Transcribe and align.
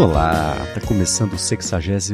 Olá, 0.00 0.56
tá 0.72 0.80
começando 0.80 1.34
o 1.34 1.38
62 1.38 2.10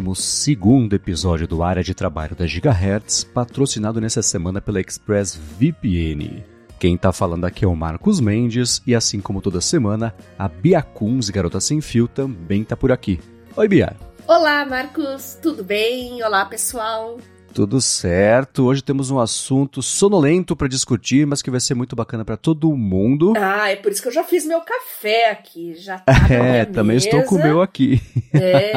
episódio 0.93 1.47
do 1.47 1.63
Área 1.63 1.85
de 1.85 1.95
Trabalho 1.95 2.35
da 2.35 2.45
Gigahertz, 2.45 3.23
patrocinado 3.23 4.01
nessa 4.01 4.23
semana 4.23 4.61
pela 4.61 4.81
ExpressVPN. 4.81 6.43
Quem 6.81 6.97
tá 6.97 7.13
falando 7.13 7.45
aqui 7.45 7.65
é 7.65 7.69
o 7.69 7.77
Marcos 7.77 8.19
Mendes 8.19 8.83
e 8.85 8.93
assim 8.93 9.21
como 9.21 9.41
toda 9.41 9.61
semana, 9.61 10.13
a 10.37 10.49
Bia 10.49 10.83
Kunz, 10.83 11.31
Garota 11.31 11.61
Sem 11.61 11.81
Fio, 11.81 12.09
também 12.09 12.65
tá 12.65 12.77
por 12.77 12.91
aqui. 12.91 13.21
Oi, 13.55 13.69
Bia. 13.69 13.97
Olá, 14.27 14.67
Marcos, 14.67 15.39
tudo 15.41 15.63
bem? 15.63 16.21
Olá, 16.25 16.45
pessoal. 16.45 17.19
Tudo 17.57 17.81
certo. 17.81 18.65
Hoje 18.67 18.83
temos 18.85 19.11
um 19.11 19.19
assunto 19.19 19.81
sonolento 19.83 20.55
para 20.55 20.69
discutir, 20.69 21.27
mas 21.27 21.41
que 21.41 21.51
vai 21.51 21.59
ser 21.59 21.73
muito 21.75 21.97
bacana 21.97 22.23
para 22.23 22.37
todo 22.37 22.77
mundo. 22.77 23.33
Ah, 23.35 23.71
é 23.71 23.77
por 23.77 23.91
isso 23.91 24.03
que 24.03 24.09
eu 24.09 24.13
já 24.13 24.23
fiz 24.23 24.45
meu 24.45 24.61
café 24.61 25.31
aqui. 25.31 25.73
Já 25.75 25.99
tá 26.05 26.13
É, 26.29 26.67
também 26.67 26.97
mesa. 26.97 27.07
estou 27.09 27.23
com 27.23 27.37
o 27.37 27.43
meu 27.43 27.63
aqui. 27.63 27.99
É. 28.35 28.73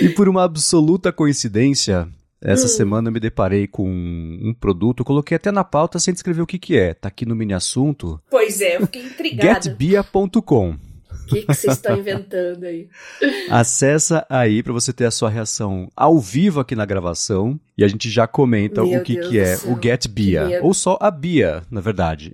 e 0.02 0.08
por 0.08 0.28
uma 0.28 0.42
absoluta 0.42 1.12
coincidência, 1.12 2.08
essa 2.42 2.64
Hum. 2.64 2.70
semana 2.70 3.08
eu 3.08 3.12
me 3.12 3.20
deparei 3.20 3.68
com 3.68 3.88
um 3.88 4.52
produto, 4.52 5.04
coloquei 5.04 5.36
até 5.36 5.52
na 5.52 5.62
pauta 5.62 6.00
sem 6.00 6.12
descrever 6.12 6.42
o 6.42 6.46
que, 6.46 6.58
que 6.58 6.76
é. 6.76 6.92
Tá 6.94 7.06
aqui 7.06 7.24
no 7.24 7.36
mini 7.36 7.54
assunto. 7.54 8.20
pois 8.28 8.60
é, 8.60 8.78
eu 8.78 8.80
fiquei 8.80 9.02
intrigada. 9.06 9.62
Getbia.com. 9.62 10.74
O 11.24 11.34
que 11.34 11.44
vocês 11.46 11.72
estão 11.74 11.96
inventando 11.96 12.64
aí? 12.64 12.88
Acessa 13.50 14.26
aí 14.28 14.62
para 14.62 14.72
você 14.72 14.92
ter 14.92 15.06
a 15.06 15.10
sua 15.10 15.28
reação 15.30 15.90
ao 15.96 16.18
vivo 16.18 16.60
aqui 16.60 16.74
na 16.76 16.84
gravação 16.84 17.58
e 17.76 17.84
a 17.84 17.88
gente 17.88 18.10
já 18.10 18.26
comenta 18.26 18.82
Meu 18.84 19.00
o 19.00 19.02
que, 19.02 19.14
Deus 19.14 19.28
que 19.28 19.38
é 19.38 19.56
céu, 19.56 19.72
o 19.72 19.82
Get 19.82 20.06
Bia, 20.08 20.60
ou 20.62 20.74
só 20.74 20.98
a 21.00 21.10
Bia, 21.10 21.62
na 21.70 21.80
verdade. 21.80 22.32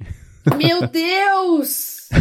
Meu 0.56 0.86
Deus! 0.88 2.08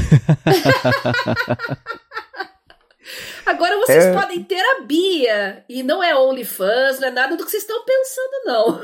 Agora 3.46 3.76
vocês 3.78 4.06
É. 4.06 4.14
podem 4.14 4.44
ter 4.44 4.60
a 4.62 4.82
Bia. 4.82 5.64
E 5.68 5.82
não 5.82 6.04
é 6.04 6.16
OnlyFans, 6.16 7.00
não 7.00 7.08
é 7.08 7.12
nada 7.12 7.36
do 7.36 7.44
que 7.44 7.50
vocês 7.52 7.64
estão 7.64 7.84
pensando, 7.84 8.46
não. 8.46 8.82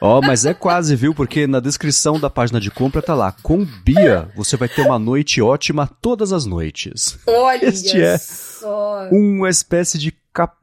Ó, 0.00 0.20
mas 0.22 0.46
é 0.46 0.54
quase, 0.54 0.96
viu? 0.96 1.14
Porque 1.14 1.46
na 1.46 1.60
descrição 1.60 2.18
da 2.18 2.30
página 2.30 2.58
de 2.58 2.70
compra 2.70 3.02
tá 3.02 3.14
lá, 3.14 3.32
com 3.42 3.66
Bia 3.84 4.30
você 4.34 4.56
vai 4.56 4.68
ter 4.68 4.80
uma 4.82 4.98
noite 4.98 5.42
ótima 5.42 5.86
todas 5.86 6.32
as 6.32 6.46
noites. 6.46 7.18
Olha 7.26 7.66
Este 7.66 8.00
é 8.00 8.16
só. 8.16 9.08
Uma 9.10 9.50
espécie 9.50 9.98
de. 9.98 10.12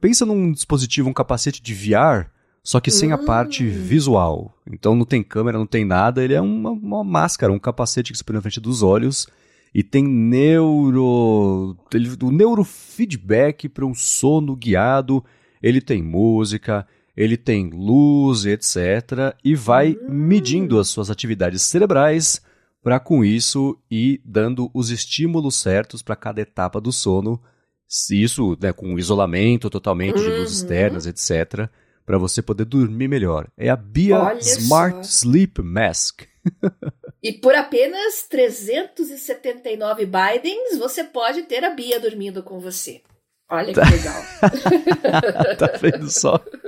Pensa 0.02 0.25
num 0.25 0.52
dispositivo, 0.52 1.09
um 1.09 1.13
capacete 1.13 1.61
de 1.61 1.73
VR, 1.73 2.27
só 2.63 2.79
que 2.79 2.89
sem 2.89 3.11
a 3.11 3.16
Hum. 3.16 3.25
parte 3.25 3.63
visual. 3.66 4.55
Então 4.71 4.95
não 4.95 5.05
tem 5.05 5.21
câmera, 5.21 5.57
não 5.57 5.67
tem 5.67 5.85
nada, 5.85 6.23
ele 6.23 6.33
é 6.33 6.41
uma, 6.41 6.72
uma 6.72 7.03
máscara, 7.03 7.51
um 7.53 7.59
capacete 7.59 8.11
que 8.11 8.17
se 8.17 8.23
põe 8.23 8.33
na 8.35 8.41
frente 8.41 8.59
dos 8.59 8.81
olhos 8.81 9.27
e 9.75 9.83
tem 9.83 10.03
neuro. 10.03 11.77
Ele, 11.94 12.09
o 12.23 12.31
neurofeedback 12.31 13.69
para 13.69 13.85
um 13.85 13.94
sono 13.94 14.55
guiado. 14.55 15.23
Ele 15.61 15.81
tem 15.81 16.01
música, 16.03 16.88
ele 17.17 17.35
tem 17.35 17.69
luz, 17.71 18.45
etc. 18.45 19.35
E 19.43 19.55
vai 19.55 19.97
Hum. 20.03 20.05
medindo 20.09 20.79
as 20.79 20.87
suas 20.87 21.09
atividades 21.09 21.63
cerebrais 21.63 22.39
para 22.83 22.99
com 22.99 23.25
isso 23.25 23.77
ir 23.91 24.21
dando 24.23 24.69
os 24.73 24.91
estímulos 24.91 25.55
certos 25.55 26.01
para 26.01 26.15
cada 26.15 26.39
etapa 26.39 26.79
do 26.79 26.91
sono. 26.93 27.41
Se 27.89 28.21
Isso 28.21 28.55
né, 28.61 28.71
com 28.71 28.97
isolamento 28.99 29.69
totalmente 29.69 30.15
de 30.21 30.29
luzes 30.29 30.57
Uhum. 30.57 30.63
externas, 30.63 31.05
etc. 31.07 31.69
Para 32.05 32.17
você 32.17 32.41
poder 32.41 32.65
dormir 32.65 33.07
melhor. 33.07 33.47
É 33.57 33.69
a 33.69 33.75
Bia 33.75 34.19
Olha 34.19 34.39
Smart 34.39 35.05
só. 35.07 35.25
Sleep 35.27 35.61
Mask. 35.61 36.21
E 37.23 37.33
por 37.33 37.55
apenas 37.55 38.27
379 38.29 40.05
Bidens, 40.05 40.77
você 40.77 41.03
pode 41.03 41.41
ter 41.44 41.63
a 41.63 41.72
Bia 41.72 42.00
dormindo 42.00 42.44
com 42.44 42.59
você. 42.59 43.01
Olha 43.50 43.73
que 43.73 43.79
legal. 43.79 44.22
tá 45.57 45.67
vendo 45.81 46.09
só? 46.09 46.39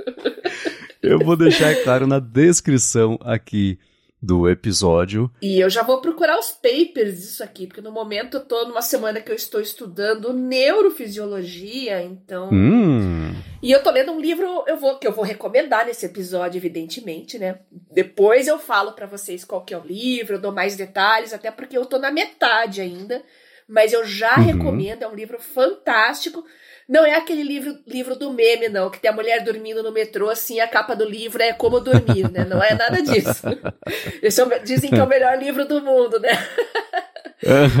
Eu 1.02 1.18
vou 1.18 1.36
deixar, 1.36 1.74
claro, 1.82 2.06
na 2.06 2.18
descrição 2.18 3.18
aqui 3.22 3.78
do 4.22 4.48
episódio. 4.48 5.30
E 5.40 5.58
eu 5.58 5.70
já 5.70 5.82
vou 5.82 6.00
procurar 6.02 6.38
os 6.38 6.52
papers 6.52 7.16
disso 7.20 7.42
aqui, 7.42 7.66
porque 7.66 7.80
no 7.80 7.90
momento 7.90 8.36
eu 8.36 8.44
tô 8.44 8.66
numa 8.66 8.82
semana 8.82 9.20
que 9.20 9.30
eu 9.30 9.34
estou 9.34 9.60
estudando 9.62 10.32
neurofisiologia, 10.34 12.02
então. 12.02 12.50
Hum. 12.52 13.34
E 13.62 13.70
eu 13.72 13.82
tô 13.82 13.90
lendo 13.90 14.12
um 14.12 14.20
livro 14.20 14.64
eu 14.66 14.76
vou, 14.76 14.98
que 14.98 15.06
eu 15.06 15.12
vou 15.12 15.24
recomendar 15.24 15.86
nesse 15.86 16.04
episódio, 16.04 16.58
evidentemente, 16.58 17.38
né? 17.38 17.60
Depois 17.92 18.46
eu 18.46 18.58
falo 18.58 18.92
pra 18.92 19.06
vocês 19.06 19.44
qual 19.44 19.64
que 19.64 19.72
é 19.72 19.78
o 19.78 19.86
livro, 19.86 20.34
eu 20.36 20.40
dou 20.40 20.52
mais 20.52 20.76
detalhes, 20.76 21.32
até 21.32 21.50
porque 21.50 21.76
eu 21.76 21.86
tô 21.86 21.98
na 21.98 22.10
metade 22.10 22.80
ainda. 22.82 23.22
Mas 23.66 23.92
eu 23.92 24.04
já 24.04 24.36
Uhum. 24.36 24.44
recomendo, 24.44 25.02
é 25.04 25.08
um 25.08 25.14
livro 25.14 25.38
fantástico. 25.40 26.44
Não 26.90 27.06
é 27.06 27.14
aquele 27.14 27.44
livro, 27.44 27.78
livro 27.86 28.16
do 28.16 28.32
meme, 28.32 28.68
não, 28.68 28.90
que 28.90 28.98
tem 28.98 29.08
a 29.08 29.14
mulher 29.14 29.44
dormindo 29.44 29.80
no 29.80 29.92
metrô, 29.92 30.28
assim, 30.28 30.58
a 30.58 30.66
capa 30.66 30.96
do 30.96 31.04
livro 31.04 31.40
é 31.40 31.52
como 31.52 31.78
dormir, 31.78 32.28
né? 32.32 32.44
Não 32.44 32.60
é 32.60 32.74
nada 32.74 33.00
disso. 33.00 33.46
É 34.22 34.58
dizem 34.58 34.90
que 34.90 34.96
é 34.96 35.02
o 35.02 35.08
melhor 35.08 35.38
livro 35.38 35.64
do 35.64 35.80
mundo, 35.80 36.18
né? 36.18 36.30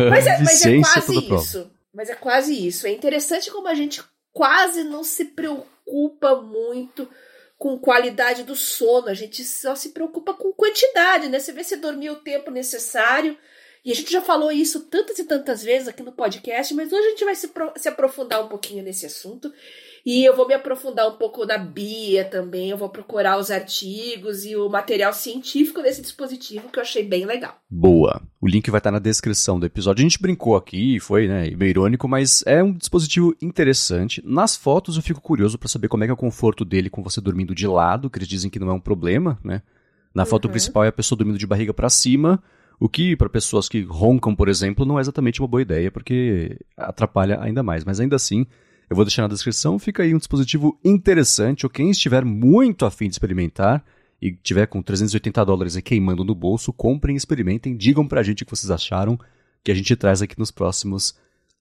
Mas 0.08 0.26
é, 0.26 0.38
mas 0.38 0.64
é 0.64 0.80
quase 0.80 1.34
isso. 1.34 1.70
Mas 1.92 2.08
é 2.08 2.14
quase 2.14 2.66
isso. 2.66 2.86
É 2.86 2.90
interessante 2.90 3.50
como 3.50 3.66
a 3.66 3.74
gente 3.74 4.00
quase 4.32 4.84
não 4.84 5.02
se 5.02 5.24
preocupa 5.26 6.36
muito 6.36 7.08
com 7.58 7.78
qualidade 7.78 8.44
do 8.44 8.54
sono. 8.54 9.08
A 9.08 9.14
gente 9.14 9.44
só 9.44 9.74
se 9.74 9.90
preocupa 9.90 10.34
com 10.34 10.52
quantidade, 10.52 11.28
né? 11.28 11.40
Você 11.40 11.52
vê 11.52 11.64
se 11.64 11.76
dormiu 11.76 12.14
o 12.14 12.20
tempo 12.20 12.50
necessário. 12.50 13.36
E 13.84 13.92
a 13.92 13.94
gente 13.94 14.12
já 14.12 14.20
falou 14.20 14.52
isso 14.52 14.80
tantas 14.80 15.18
e 15.18 15.24
tantas 15.24 15.62
vezes 15.62 15.88
aqui 15.88 16.02
no 16.02 16.12
podcast, 16.12 16.74
mas 16.74 16.92
hoje 16.92 17.06
a 17.06 17.10
gente 17.10 17.24
vai 17.24 17.34
se, 17.34 17.50
se 17.76 17.88
aprofundar 17.88 18.44
um 18.44 18.48
pouquinho 18.48 18.82
nesse 18.84 19.06
assunto. 19.06 19.50
E 20.04 20.24
eu 20.24 20.34
vou 20.34 20.46
me 20.48 20.54
aprofundar 20.54 21.06
um 21.08 21.16
pouco 21.16 21.44
na 21.44 21.58
Bia 21.58 22.24
também. 22.24 22.70
Eu 22.70 22.76
vou 22.78 22.88
procurar 22.88 23.38
os 23.38 23.50
artigos 23.50 24.44
e 24.46 24.56
o 24.56 24.68
material 24.68 25.12
científico 25.12 25.82
desse 25.82 26.00
dispositivo 26.00 26.68
que 26.70 26.78
eu 26.78 26.82
achei 26.82 27.02
bem 27.04 27.26
legal. 27.26 27.58
Boa. 27.68 28.22
O 28.40 28.46
link 28.46 28.70
vai 28.70 28.78
estar 28.80 28.90
na 28.90 28.98
descrição 28.98 29.60
do 29.60 29.66
episódio. 29.66 30.00
A 30.00 30.08
gente 30.08 30.20
brincou 30.20 30.56
aqui, 30.56 30.98
foi, 31.00 31.28
né, 31.28 31.50
meio 31.50 31.70
irônico, 31.70 32.08
mas 32.08 32.42
é 32.46 32.62
um 32.62 32.72
dispositivo 32.72 33.34
interessante. 33.42 34.22
Nas 34.24 34.56
fotos 34.56 34.96
eu 34.96 35.02
fico 35.02 35.20
curioso 35.20 35.58
para 35.58 35.68
saber 35.68 35.88
como 35.88 36.02
é 36.02 36.06
que 36.06 36.10
é 36.10 36.14
o 36.14 36.16
conforto 36.18 36.64
dele 36.64 36.88
com 36.90 37.02
você 37.02 37.20
dormindo 37.20 37.54
de 37.54 37.66
lado, 37.66 38.08
que 38.08 38.18
eles 38.18 38.28
dizem 38.28 38.50
que 38.50 38.58
não 38.58 38.70
é 38.70 38.72
um 38.72 38.80
problema, 38.80 39.38
né? 39.44 39.62
Na 40.14 40.24
foto 40.24 40.46
Uhum. 40.46 40.50
principal 40.52 40.84
é 40.84 40.88
a 40.88 40.92
pessoa 40.92 41.16
dormindo 41.18 41.38
de 41.38 41.46
barriga 41.46 41.72
para 41.74 41.88
cima, 41.90 42.42
o 42.80 42.88
que 42.88 43.14
para 43.14 43.28
pessoas 43.28 43.68
que 43.68 43.82
roncam, 43.82 44.34
por 44.34 44.48
exemplo, 44.48 44.86
não 44.86 44.98
é 44.98 45.02
exatamente 45.02 45.40
uma 45.40 45.46
boa 45.46 45.60
ideia, 45.60 45.90
porque 45.92 46.58
atrapalha 46.74 47.38
ainda 47.38 47.62
mais. 47.62 47.84
Mas 47.84 48.00
ainda 48.00 48.16
assim, 48.16 48.46
eu 48.88 48.96
vou 48.96 49.04
deixar 49.04 49.22
na 49.22 49.28
descrição, 49.28 49.78
fica 49.78 50.02
aí 50.02 50.14
um 50.14 50.18
dispositivo 50.18 50.80
interessante, 50.82 51.66
ou 51.66 51.70
quem 51.70 51.90
estiver 51.90 52.24
muito 52.24 52.86
afim 52.86 53.06
de 53.06 53.12
experimentar 53.12 53.84
e 54.20 54.32
tiver 54.32 54.66
com 54.66 54.80
380 54.80 55.44
dólares 55.44 55.76
e 55.76 55.82
queimando 55.82 56.24
no 56.24 56.34
bolso, 56.34 56.72
comprem, 56.72 57.14
experimentem, 57.14 57.76
digam 57.76 58.08
pra 58.08 58.22
gente 58.22 58.42
o 58.42 58.46
que 58.46 58.50
vocês 58.50 58.70
acharam, 58.70 59.18
que 59.62 59.70
a 59.70 59.74
gente 59.74 59.94
traz 59.94 60.22
aqui 60.22 60.38
nos 60.38 60.50
próximos 60.50 61.14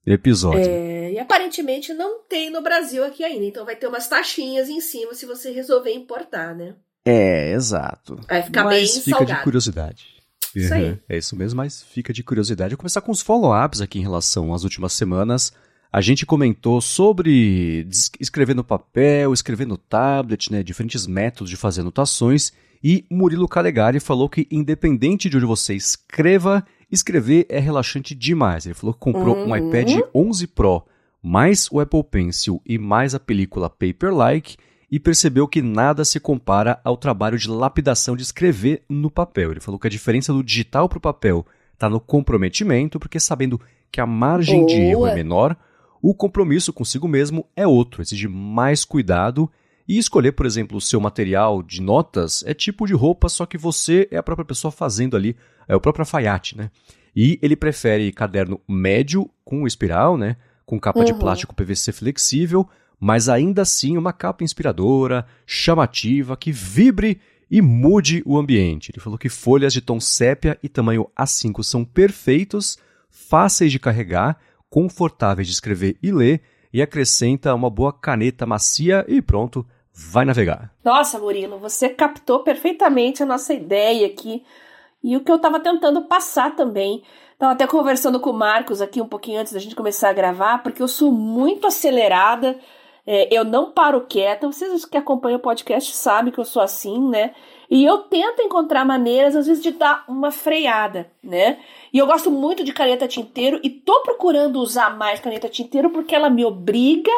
episódios. 0.06 0.68
É, 0.68 1.12
e 1.12 1.20
aparentemente 1.20 1.94
não 1.94 2.24
tem 2.24 2.50
no 2.50 2.62
Brasil 2.62 3.04
aqui 3.04 3.26
ainda, 3.26 3.44
então 3.44 3.66
vai 3.66 3.76
ter 3.76 3.88
umas 3.88 4.08
taxinhas 4.08 4.70
em 4.70 4.80
cima 4.80 5.14
se 5.14 5.26
você 5.26 5.52
resolver 5.52 5.92
importar, 5.92 6.56
né? 6.56 6.76
É, 7.04 7.52
exato. 7.52 8.20
Vai 8.28 8.42
ficar 8.42 8.64
mas 8.64 8.94
bem 8.94 9.04
fica 9.04 9.18
salgado. 9.18 9.40
de 9.40 9.44
curiosidade. 9.44 10.19
Isso 10.56 10.74
aí. 10.74 10.98
É 11.08 11.18
isso 11.18 11.36
mesmo, 11.36 11.58
mas 11.58 11.84
fica 11.84 12.12
de 12.12 12.24
curiosidade. 12.24 12.72
Eu 12.74 12.78
vou 12.78 12.82
começar 12.82 13.02
com 13.02 13.12
os 13.12 13.22
follow-ups 13.22 13.82
aqui 13.82 14.00
em 14.00 14.04
relação 14.04 14.54
às 14.54 14.64
últimas 14.64 14.94
semanas. 14.94 15.54
A 15.92 16.02
gente 16.02 16.26
comentou 16.26 16.80
sobre 16.82 17.88
escrever 18.20 18.56
no 18.56 18.64
papel, 18.64 19.34
escrever 19.34 19.66
no 19.66 19.78
tablet, 19.78 20.52
né, 20.52 20.62
diferentes 20.62 21.08
métodos 21.08 21.50
de 21.50 21.58
fazer 21.58 21.82
anotações. 21.82 22.52
E 22.84 23.06
Murilo 23.10 23.48
Calegari 23.48 24.00
falou 24.00 24.30
que, 24.30 24.48
independente 24.52 25.30
de 25.30 25.36
onde 25.38 25.46
você 25.46 25.74
escreva, 25.74 26.64
escrever 26.92 27.46
é 27.50 27.60
relaxante 27.60 28.14
demais. 28.16 28.66
Ele 28.66 28.76
falou 28.76 28.94
que 28.94 29.00
comprou 29.00 29.36
um 29.38 29.50
Uhum. 29.50 29.56
iPad 29.58 30.00
11 30.14 30.48
Pro, 30.48 30.84
mais 31.22 31.68
o 31.72 31.80
Apple 31.80 32.04
Pencil 32.04 32.62
e 32.66 32.78
mais 32.78 33.14
a 33.14 33.20
película 33.20 33.70
Paperlike, 33.70 34.58
e 34.92 35.00
percebeu 35.00 35.48
que 35.48 35.62
nada 35.62 36.04
se 36.04 36.20
compara 36.20 36.80
ao 36.84 36.98
trabalho 36.98 37.38
de 37.38 37.48
lapidação 37.50 38.16
de 38.16 38.24
escrever 38.24 38.84
no 38.90 39.12
papel. 39.12 39.52
Ele 39.52 39.60
falou 39.60 39.80
que 39.80 39.88
a 39.88 39.90
diferença 39.90 40.34
do 40.34 40.44
digital 40.44 40.90
para 40.90 40.98
o 40.98 41.02
papel 41.02 41.46
está 41.74 41.90
no 41.90 42.00
comprometimento, 42.00 43.00
porque 43.00 43.20
sabendo 43.20 43.60
que 43.92 44.02
a 44.02 44.06
margem 44.06 44.66
de 44.66 44.76
erro 44.76 45.06
é 45.06 45.10
Boa. 45.10 45.16
menor, 45.16 45.58
o 46.02 46.14
compromisso 46.14 46.74
consigo 46.74 47.08
mesmo 47.08 47.46
é 47.56 47.68
outro, 47.68 48.02
exige 48.02 48.28
mais 48.28 48.84
cuidado. 48.84 49.50
E 49.88 49.98
escolher, 49.98 50.34
por 50.34 50.46
exemplo, 50.46 50.78
o 50.78 50.82
seu 50.82 51.00
material 51.00 51.64
de 51.64 51.82
notas 51.82 52.44
é 52.46 52.54
tipo 52.54 52.86
de 52.86 52.94
roupa, 52.94 53.28
só 53.28 53.46
que 53.46 53.58
você 53.58 54.08
é 54.12 54.18
a 54.18 54.24
própria 54.24 54.46
pessoa 54.46 54.72
fazendo 54.72 55.18
ali, 55.18 55.36
é 55.68 55.76
o 55.76 55.82
próprio 55.82 56.04
alfaiate, 56.04 56.56
né? 56.56 56.70
E 57.16 57.40
ele 57.42 57.56
prefere 57.56 58.12
caderno 58.12 58.62
médio 58.68 59.30
com 59.44 59.66
espiral, 59.66 60.16
né? 60.16 60.36
Com 60.64 60.80
capa 60.80 61.04
de 61.04 61.12
Uhum. 61.12 61.20
plástico 61.20 61.56
PVC 61.56 61.92
flexível, 61.92 62.70
mas 63.00 63.30
ainda 63.30 63.62
assim 63.62 63.98
uma 63.98 64.12
capa 64.12 64.44
inspiradora, 64.44 65.26
chamativa, 65.46 66.36
que 66.36 66.52
vibre 66.52 67.20
e 67.50 67.62
mude 67.62 68.22
o 68.26 68.38
ambiente. 68.38 68.92
Ele 68.92 69.02
falou 69.02 69.18
que 69.18 69.30
folhas 69.30 69.74
de 69.74 69.82
tom 69.82 70.00
sépia 70.00 70.60
e 70.62 70.70
tamanho 70.70 71.10
A5 71.18 71.64
são 71.64 71.84
perfeitos, 71.84 72.78
fáceis 73.10 73.72
de 73.72 73.80
carregar, 73.80 74.38
confortáveis 74.70 75.48
de 75.48 75.54
escrever 75.54 75.98
e 76.04 76.12
ler 76.12 76.42
e 76.72 76.82
acrescenta 76.82 77.56
uma 77.56 77.70
boa 77.70 77.92
caneta 77.92 78.46
macia 78.46 79.04
e 79.08 79.22
pronto, 79.22 79.66
vai 79.92 80.24
navegar. 80.24 80.72
Nossa, 80.84 81.18
Murilo, 81.18 81.58
você 81.58 81.90
captou 81.90 82.44
perfeitamente 82.44 83.24
a 83.24 83.26
nossa 83.26 83.54
ideia 83.54 84.06
aqui 84.08 84.44
e 85.04 85.18
o 85.18 85.22
que 85.22 85.32
eu 85.32 85.38
estava 85.38 85.60
tentando 85.60 86.04
passar 86.04 86.56
também. 86.56 87.04
Estava 87.34 87.54
até 87.54 87.66
conversando 87.66 88.20
com 88.20 88.30
o 88.32 88.38
Marcos 88.38 88.82
aqui 88.82 89.02
um 89.02 89.08
pouquinho 89.08 89.40
antes 89.40 89.54
da 89.54 89.60
gente 89.60 89.76
começar 89.76 90.10
a 90.10 90.14
gravar, 90.14 90.62
porque 90.62 90.82
eu 90.82 90.88
sou 90.88 91.12
muito 91.12 91.66
acelerada, 91.66 92.60
é, 93.12 93.28
eu 93.32 93.44
não 93.44 93.72
paro 93.72 94.06
quieta. 94.08 94.46
Vocês 94.46 94.86
que 94.86 94.96
acompanham 94.96 95.38
o 95.38 95.42
podcast 95.42 95.96
sabem 95.96 96.32
que 96.32 96.40
eu 96.40 96.46
sou 96.46 96.62
assim, 96.62 97.10
né? 97.10 97.32
E 97.68 97.84
eu 97.84 98.04
tento 98.04 98.44
encontrar 98.44 98.86
maneiras, 98.86 99.36
às 99.36 99.48
vezes, 99.48 99.64
de 99.64 99.72
dar 99.72 100.06
uma 100.08 100.30
freada, 100.30 101.10
né? 101.24 101.58
E 101.92 101.98
eu 101.98 102.06
gosto 102.06 102.30
muito 102.30 102.64
de 102.64 102.72
caneta 102.72 103.08
tinteiro 103.08 103.60
e 103.64 103.70
tô 103.72 104.04
procurando 104.04 104.60
usar 104.60 104.96
mais 104.96 105.20
caneta 105.20 105.50
tinteiro 105.50 105.90
porque 105.90 106.14
ela 106.14 106.30
me 106.30 106.46
obriga 106.46 107.12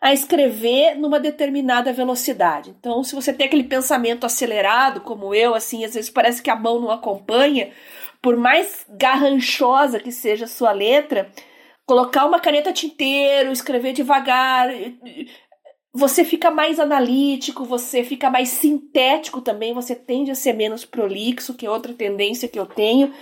a 0.00 0.14
escrever 0.14 0.94
numa 0.94 1.20
determinada 1.20 1.92
velocidade. 1.92 2.74
Então, 2.80 3.04
se 3.04 3.14
você 3.14 3.30
tem 3.30 3.46
aquele 3.46 3.64
pensamento 3.64 4.24
acelerado, 4.24 5.02
como 5.02 5.34
eu, 5.34 5.54
assim, 5.54 5.84
às 5.84 5.92
vezes 5.92 6.08
parece 6.08 6.42
que 6.42 6.48
a 6.48 6.56
mão 6.56 6.80
não 6.80 6.90
acompanha, 6.90 7.68
por 8.22 8.34
mais 8.34 8.86
garranchosa 8.88 10.00
que 10.00 10.10
seja 10.10 10.46
a 10.46 10.48
sua 10.48 10.72
letra, 10.72 11.30
colocar 11.86 12.24
uma 12.24 12.40
caneta 12.40 12.72
tinteiro, 12.72 13.52
escrever 13.52 13.92
devagar, 13.92 14.68
você 15.92 16.24
fica 16.24 16.50
mais 16.50 16.80
analítico, 16.80 17.64
você 17.64 18.02
fica 18.02 18.28
mais 18.28 18.48
sintético 18.48 19.40
também, 19.40 19.72
você 19.72 19.94
tende 19.94 20.30
a 20.30 20.34
ser 20.34 20.52
menos 20.52 20.84
prolixo, 20.84 21.54
que 21.54 21.66
é 21.66 21.70
outra 21.70 21.92
tendência 21.92 22.48
que 22.48 22.58
eu 22.58 22.66
tenho. 22.66 23.14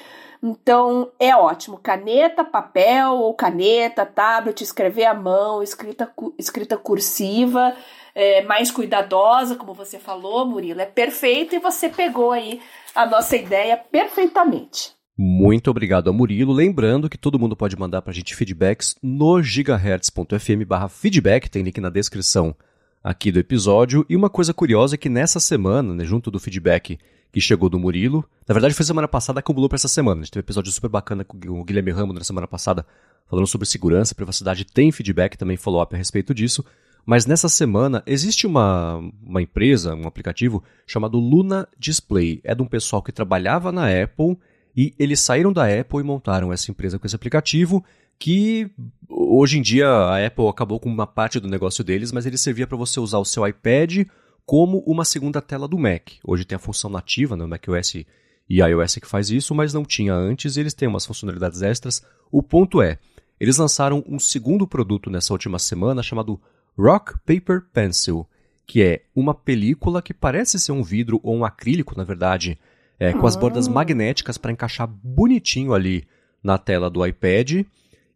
Então 0.42 1.12
é 1.20 1.36
ótimo. 1.36 1.78
Caneta, 1.78 2.42
papel 2.42 3.12
ou 3.12 3.34
caneta, 3.34 4.06
tablet, 4.06 4.62
escrever 4.62 5.04
à 5.04 5.14
mão, 5.14 5.62
escrita, 5.62 6.12
escrita 6.38 6.76
cursiva, 6.76 7.76
é, 8.14 8.42
mais 8.42 8.70
cuidadosa, 8.70 9.54
como 9.54 9.74
você 9.74 9.98
falou, 9.98 10.46
Murilo, 10.46 10.80
é 10.80 10.86
perfeito 10.86 11.54
e 11.54 11.60
você 11.60 11.88
pegou 11.88 12.32
aí 12.32 12.60
a 12.94 13.06
nossa 13.06 13.36
ideia 13.36 13.76
perfeitamente. 13.76 15.01
Muito 15.16 15.70
obrigado 15.70 16.08
a 16.08 16.12
Murilo. 16.12 16.52
Lembrando 16.52 17.08
que 17.08 17.18
todo 17.18 17.38
mundo 17.38 17.56
pode 17.56 17.76
mandar 17.76 18.02
para 18.02 18.10
a 18.10 18.14
gente 18.14 18.34
feedbacks 18.34 18.96
no 19.02 19.42
gigahertz.fm 19.42 20.88
feedback, 20.90 21.48
tem 21.50 21.62
link 21.62 21.80
na 21.80 21.90
descrição 21.90 22.56
aqui 23.04 23.30
do 23.30 23.38
episódio. 23.38 24.06
E 24.08 24.16
uma 24.16 24.30
coisa 24.30 24.54
curiosa 24.54 24.94
é 24.94 24.98
que 24.98 25.08
nessa 25.08 25.38
semana, 25.38 25.94
né, 25.94 26.04
junto 26.04 26.30
do 26.30 26.40
feedback 26.40 26.98
que 27.32 27.40
chegou 27.40 27.68
do 27.68 27.78
Murilo. 27.78 28.24
Na 28.46 28.52
verdade, 28.52 28.74
foi 28.74 28.84
semana 28.84 29.08
passada, 29.08 29.40
acumulou 29.40 29.68
para 29.68 29.76
essa 29.76 29.88
semana. 29.88 30.20
A 30.20 30.24
gente 30.24 30.32
teve 30.32 30.42
um 30.42 30.46
episódio 30.46 30.70
super 30.70 30.88
bacana 30.88 31.24
com 31.24 31.36
o 31.36 31.64
Guilherme 31.64 31.90
Ramos 31.90 32.14
na 32.14 32.22
semana 32.22 32.46
passada, 32.46 32.86
falando 33.26 33.46
sobre 33.46 33.66
segurança, 33.66 34.14
privacidade. 34.14 34.66
Tem 34.66 34.92
feedback 34.92 35.36
também, 35.36 35.56
follow-up 35.56 35.94
a 35.94 35.98
respeito 35.98 36.34
disso. 36.34 36.62
Mas 37.06 37.24
nessa 37.24 37.48
semana, 37.48 38.02
existe 38.06 38.46
uma, 38.46 38.98
uma 39.22 39.40
empresa, 39.40 39.94
um 39.94 40.06
aplicativo, 40.06 40.62
chamado 40.86 41.18
Luna 41.18 41.66
Display. 41.78 42.40
É 42.44 42.54
de 42.54 42.62
um 42.62 42.66
pessoal 42.66 43.02
que 43.02 43.10
trabalhava 43.10 43.72
na 43.72 43.88
Apple 43.88 44.38
e 44.76 44.94
eles 44.98 45.20
saíram 45.20 45.52
da 45.52 45.66
Apple 45.66 46.00
e 46.00 46.02
montaram 46.02 46.52
essa 46.52 46.70
empresa 46.70 46.98
com 46.98 47.06
esse 47.06 47.16
aplicativo 47.16 47.84
que 48.18 48.70
hoje 49.08 49.58
em 49.58 49.62
dia 49.62 49.88
a 49.88 50.24
Apple 50.24 50.46
acabou 50.48 50.78
com 50.78 50.88
uma 50.88 51.06
parte 51.06 51.40
do 51.40 51.48
negócio 51.48 51.82
deles, 51.82 52.12
mas 52.12 52.24
ele 52.24 52.38
servia 52.38 52.66
para 52.66 52.76
você 52.76 53.00
usar 53.00 53.18
o 53.18 53.24
seu 53.24 53.46
iPad 53.46 54.06
como 54.46 54.78
uma 54.86 55.04
segunda 55.04 55.40
tela 55.40 55.66
do 55.66 55.78
Mac. 55.78 56.10
Hoje 56.24 56.44
tem 56.44 56.56
a 56.56 56.60
função 56.60 56.88
nativa 56.90 57.36
no 57.36 57.48
macOS 57.48 57.94
e 57.94 58.06
iOS 58.48 58.96
que 58.96 59.06
faz 59.06 59.30
isso, 59.30 59.54
mas 59.54 59.74
não 59.74 59.84
tinha 59.84 60.14
antes 60.14 60.56
e 60.56 60.60
eles 60.60 60.74
têm 60.74 60.88
umas 60.88 61.06
funcionalidades 61.06 61.62
extras. 61.62 62.02
O 62.30 62.42
ponto 62.42 62.80
é, 62.80 62.98
eles 63.40 63.56
lançaram 63.56 64.04
um 64.06 64.18
segundo 64.18 64.66
produto 64.66 65.10
nessa 65.10 65.32
última 65.32 65.58
semana 65.58 66.02
chamado 66.02 66.40
Rock 66.78 67.14
Paper 67.26 67.62
Pencil, 67.72 68.26
que 68.66 68.82
é 68.82 69.02
uma 69.14 69.34
película 69.34 70.00
que 70.00 70.14
parece 70.14 70.58
ser 70.58 70.72
um 70.72 70.82
vidro 70.82 71.20
ou 71.22 71.36
um 71.36 71.44
acrílico, 71.44 71.96
na 71.96 72.04
verdade, 72.04 72.58
é, 73.02 73.12
com 73.12 73.26
as 73.26 73.34
bordas 73.34 73.66
ah. 73.66 73.70
magnéticas 73.70 74.38
para 74.38 74.52
encaixar 74.52 74.86
bonitinho 74.86 75.74
ali 75.74 76.06
na 76.40 76.56
tela 76.56 76.88
do 76.88 77.04
iPad 77.04 77.64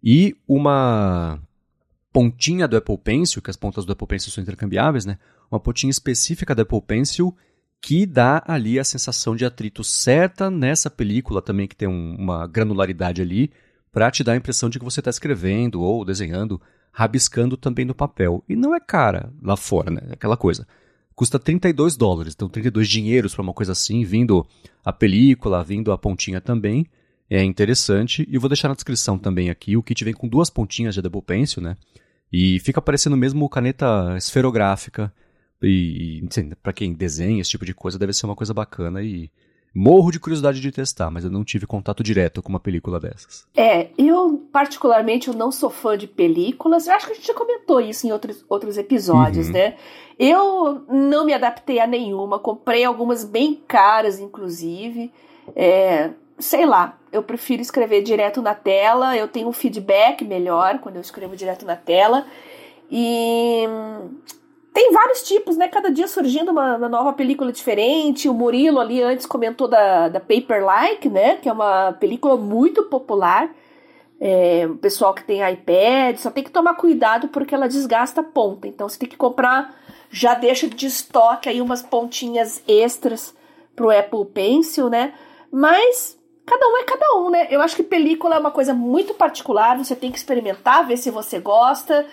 e 0.03 0.37
uma 0.47 1.41
pontinha 2.13 2.69
do 2.69 2.77
Apple 2.77 2.97
Pencil, 2.97 3.43
que 3.43 3.51
as 3.51 3.57
pontas 3.57 3.85
do 3.85 3.93
Apple 3.93 4.07
Pencil 4.07 4.31
são 4.31 4.43
intercambiáveis, 4.43 5.05
né? 5.05 5.19
Uma 5.51 5.59
pontinha 5.59 5.91
específica 5.91 6.55
do 6.55 6.63
Apple 6.63 6.81
Pencil 6.83 7.37
que 7.83 8.07
dá 8.07 8.43
ali 8.47 8.79
a 8.79 8.85
sensação 8.85 9.35
de 9.35 9.45
atrito 9.45 9.83
certa 9.83 10.51
nessa 10.51 10.89
película 10.89 11.43
também 11.43 11.67
que 11.67 11.77
tem 11.77 11.89
um, 11.89 12.15
uma 12.17 12.47
granularidade 12.47 13.21
ali 13.21 13.51
para 13.93 14.11
te 14.11 14.23
dar 14.23 14.33
a 14.33 14.37
impressão 14.37 14.71
de 14.71 14.79
que 14.79 14.85
você 14.85 15.01
está 15.01 15.11
escrevendo 15.11 15.83
ou 15.83 16.05
desenhando, 16.05 16.61
rabiscando 16.93 17.57
também 17.57 17.85
no 17.85 17.95
papel. 17.95 18.45
E 18.49 18.55
não 18.55 18.73
é 18.73 18.79
cara 18.79 19.33
lá 19.43 19.57
fora, 19.57 19.91
né? 19.91 20.03
Aquela 20.13 20.37
coisa. 20.37 20.67
Custa 21.17 21.39
32 21.39 21.97
dólares, 21.97 22.35
então 22.35 22.47
32 22.47 22.87
dinheiros 22.87 23.35
para 23.35 23.43
uma 23.43 23.55
coisa 23.55 23.73
assim, 23.73 24.05
vindo 24.05 24.47
a 24.85 24.93
película, 24.93 25.65
vindo 25.65 25.91
a 25.91 25.97
pontinha 25.97 26.43
também. 26.43 26.87
É 27.31 27.43
interessante. 27.43 28.29
E 28.31 28.35
eu 28.35 28.41
vou 28.41 28.51
deixar 28.51 28.69
na 28.69 28.75
descrição 28.75 29.19
também 29.19 29.49
aqui. 29.49 29.79
O 29.79 29.83
kit 29.83 30.05
vem 30.05 30.13
com 30.13 30.29
duas 30.29 30.51
pontinhas 30.51 30.95
de 30.95 31.01
Apple 31.01 31.23
Pencil, 31.23 31.63
né? 31.63 31.79
E 32.31 32.61
fica 32.61 32.83
parecendo 32.83 33.17
mesmo 33.17 33.49
caneta 33.49 34.15
esferográfica. 34.19 35.11
E, 35.63 36.23
e 36.23 36.55
para 36.63 36.75
quem 36.75 36.93
desenha 36.93 37.41
esse 37.41 37.51
tipo 37.51 37.65
de 37.65 37.73
coisa, 37.73 37.99
deve 37.99 38.13
ser 38.13 38.27
uma 38.27 38.37
coisa 38.37 38.53
bacana 38.53 39.03
e 39.03 39.31
morro 39.77 40.11
de 40.11 40.19
curiosidade 40.19 40.59
de 40.59 40.73
testar, 40.73 41.11
mas 41.11 41.25
eu 41.25 41.31
não 41.31 41.45
tive 41.45 41.67
contato 41.67 42.03
direto 42.03 42.43
com 42.43 42.49
uma 42.49 42.59
película 42.59 42.99
dessas. 42.99 43.47
É, 43.55 43.89
eu 43.99 44.49
particularmente 44.51 45.29
eu 45.29 45.35
não 45.35 45.53
sou 45.53 45.69
fã 45.69 45.99
de 45.99 46.07
películas. 46.07 46.87
Eu 46.87 46.95
acho 46.95 47.07
que 47.07 47.13
a 47.13 47.15
gente 47.15 47.27
já 47.27 47.35
comentou 47.35 47.79
isso 47.79 48.07
em 48.07 48.13
outros, 48.13 48.43
outros 48.49 48.79
episódios, 48.79 49.49
uhum. 49.49 49.53
né? 49.53 49.77
Eu 50.19 50.83
não 50.89 51.27
me 51.27 51.35
adaptei 51.35 51.79
a 51.79 51.87
nenhuma, 51.87 52.39
comprei 52.39 52.85
algumas 52.85 53.23
bem 53.23 53.61
caras, 53.69 54.19
inclusive. 54.19 55.13
É, 55.55 56.11
sei 56.39 56.65
lá, 56.65 56.99
eu 57.13 57.23
prefiro 57.23 57.61
escrever 57.61 58.03
direto 58.03 58.41
na 58.41 58.55
tela, 58.55 59.15
eu 59.15 59.29
tenho 59.29 59.49
um 59.49 59.53
feedback 59.53 60.25
melhor 60.25 60.79
quando 60.79 60.97
eu 60.97 61.03
escrevo 61.03 61.37
direto 61.37 61.67
na 61.67 61.77
tela. 61.77 62.25
E 62.91 63.65
tem 64.77 64.93
vários 64.93 65.23
tipos, 65.23 65.57
né? 65.57 65.69
Cada 65.69 65.91
dia 65.91 66.07
surgindo 66.07 66.51
uma, 66.51 66.77
uma, 66.77 66.87
nova 66.87 67.11
película 67.15 67.51
diferente. 67.51 68.29
O 68.29 68.35
Murilo 68.35 68.79
ali 68.79 69.03
antes 69.03 69.25
comentou 69.25 69.67
da, 69.67 70.11
da 70.11 70.21
Paper 70.21 70.63
Like, 70.63 71.09
né? 71.09 71.37
Que 71.37 71.49
é 71.49 71.53
uma 71.53 71.95
película 71.95 72.37
muito 72.37 72.83
popular. 72.83 73.49
É, 74.21 74.67
o 74.69 74.77
pessoal 74.77 75.15
que 75.15 75.25
tem 75.25 75.41
iPad 75.51 76.19
só 76.19 76.31
tem 76.31 76.45
que 76.45 76.51
tomar 76.51 76.75
cuidado 76.75 77.29
porque 77.29 77.55
ela 77.55 77.67
desgasta 77.67 78.21
a 78.21 78.25
ponta. 78.25 78.69
Então 78.69 78.87
você 78.87 78.99
tem 78.99 79.09
que 79.09 79.17
comprar, 79.17 79.75
já 80.11 80.35
deixa 80.35 80.69
de 80.69 80.85
estoque 80.85 81.49
aí 81.49 81.63
umas 81.63 81.81
pontinhas 81.81 82.63
extras 82.69 83.35
pro 83.75 83.91
Apple 83.91 84.27
Pencil, 84.27 84.91
né? 84.91 85.15
Mas 85.51 86.19
cada 86.45 86.69
um 86.69 86.77
é 86.77 86.85
cada 86.85 87.15
um, 87.17 87.31
né? 87.31 87.47
Eu 87.49 87.63
acho 87.63 87.77
que 87.77 87.83
película 87.83 88.37
é 88.37 88.39
uma 88.39 88.51
coisa 88.51 88.75
muito 88.75 89.15
particular, 89.15 89.79
você 89.79 89.97
tem 89.97 90.13
que 90.13 90.19
experimentar, 90.19 90.87
ver 90.87 90.99
se 90.99 91.11
você 91.11 91.39
gosta. 91.39 92.05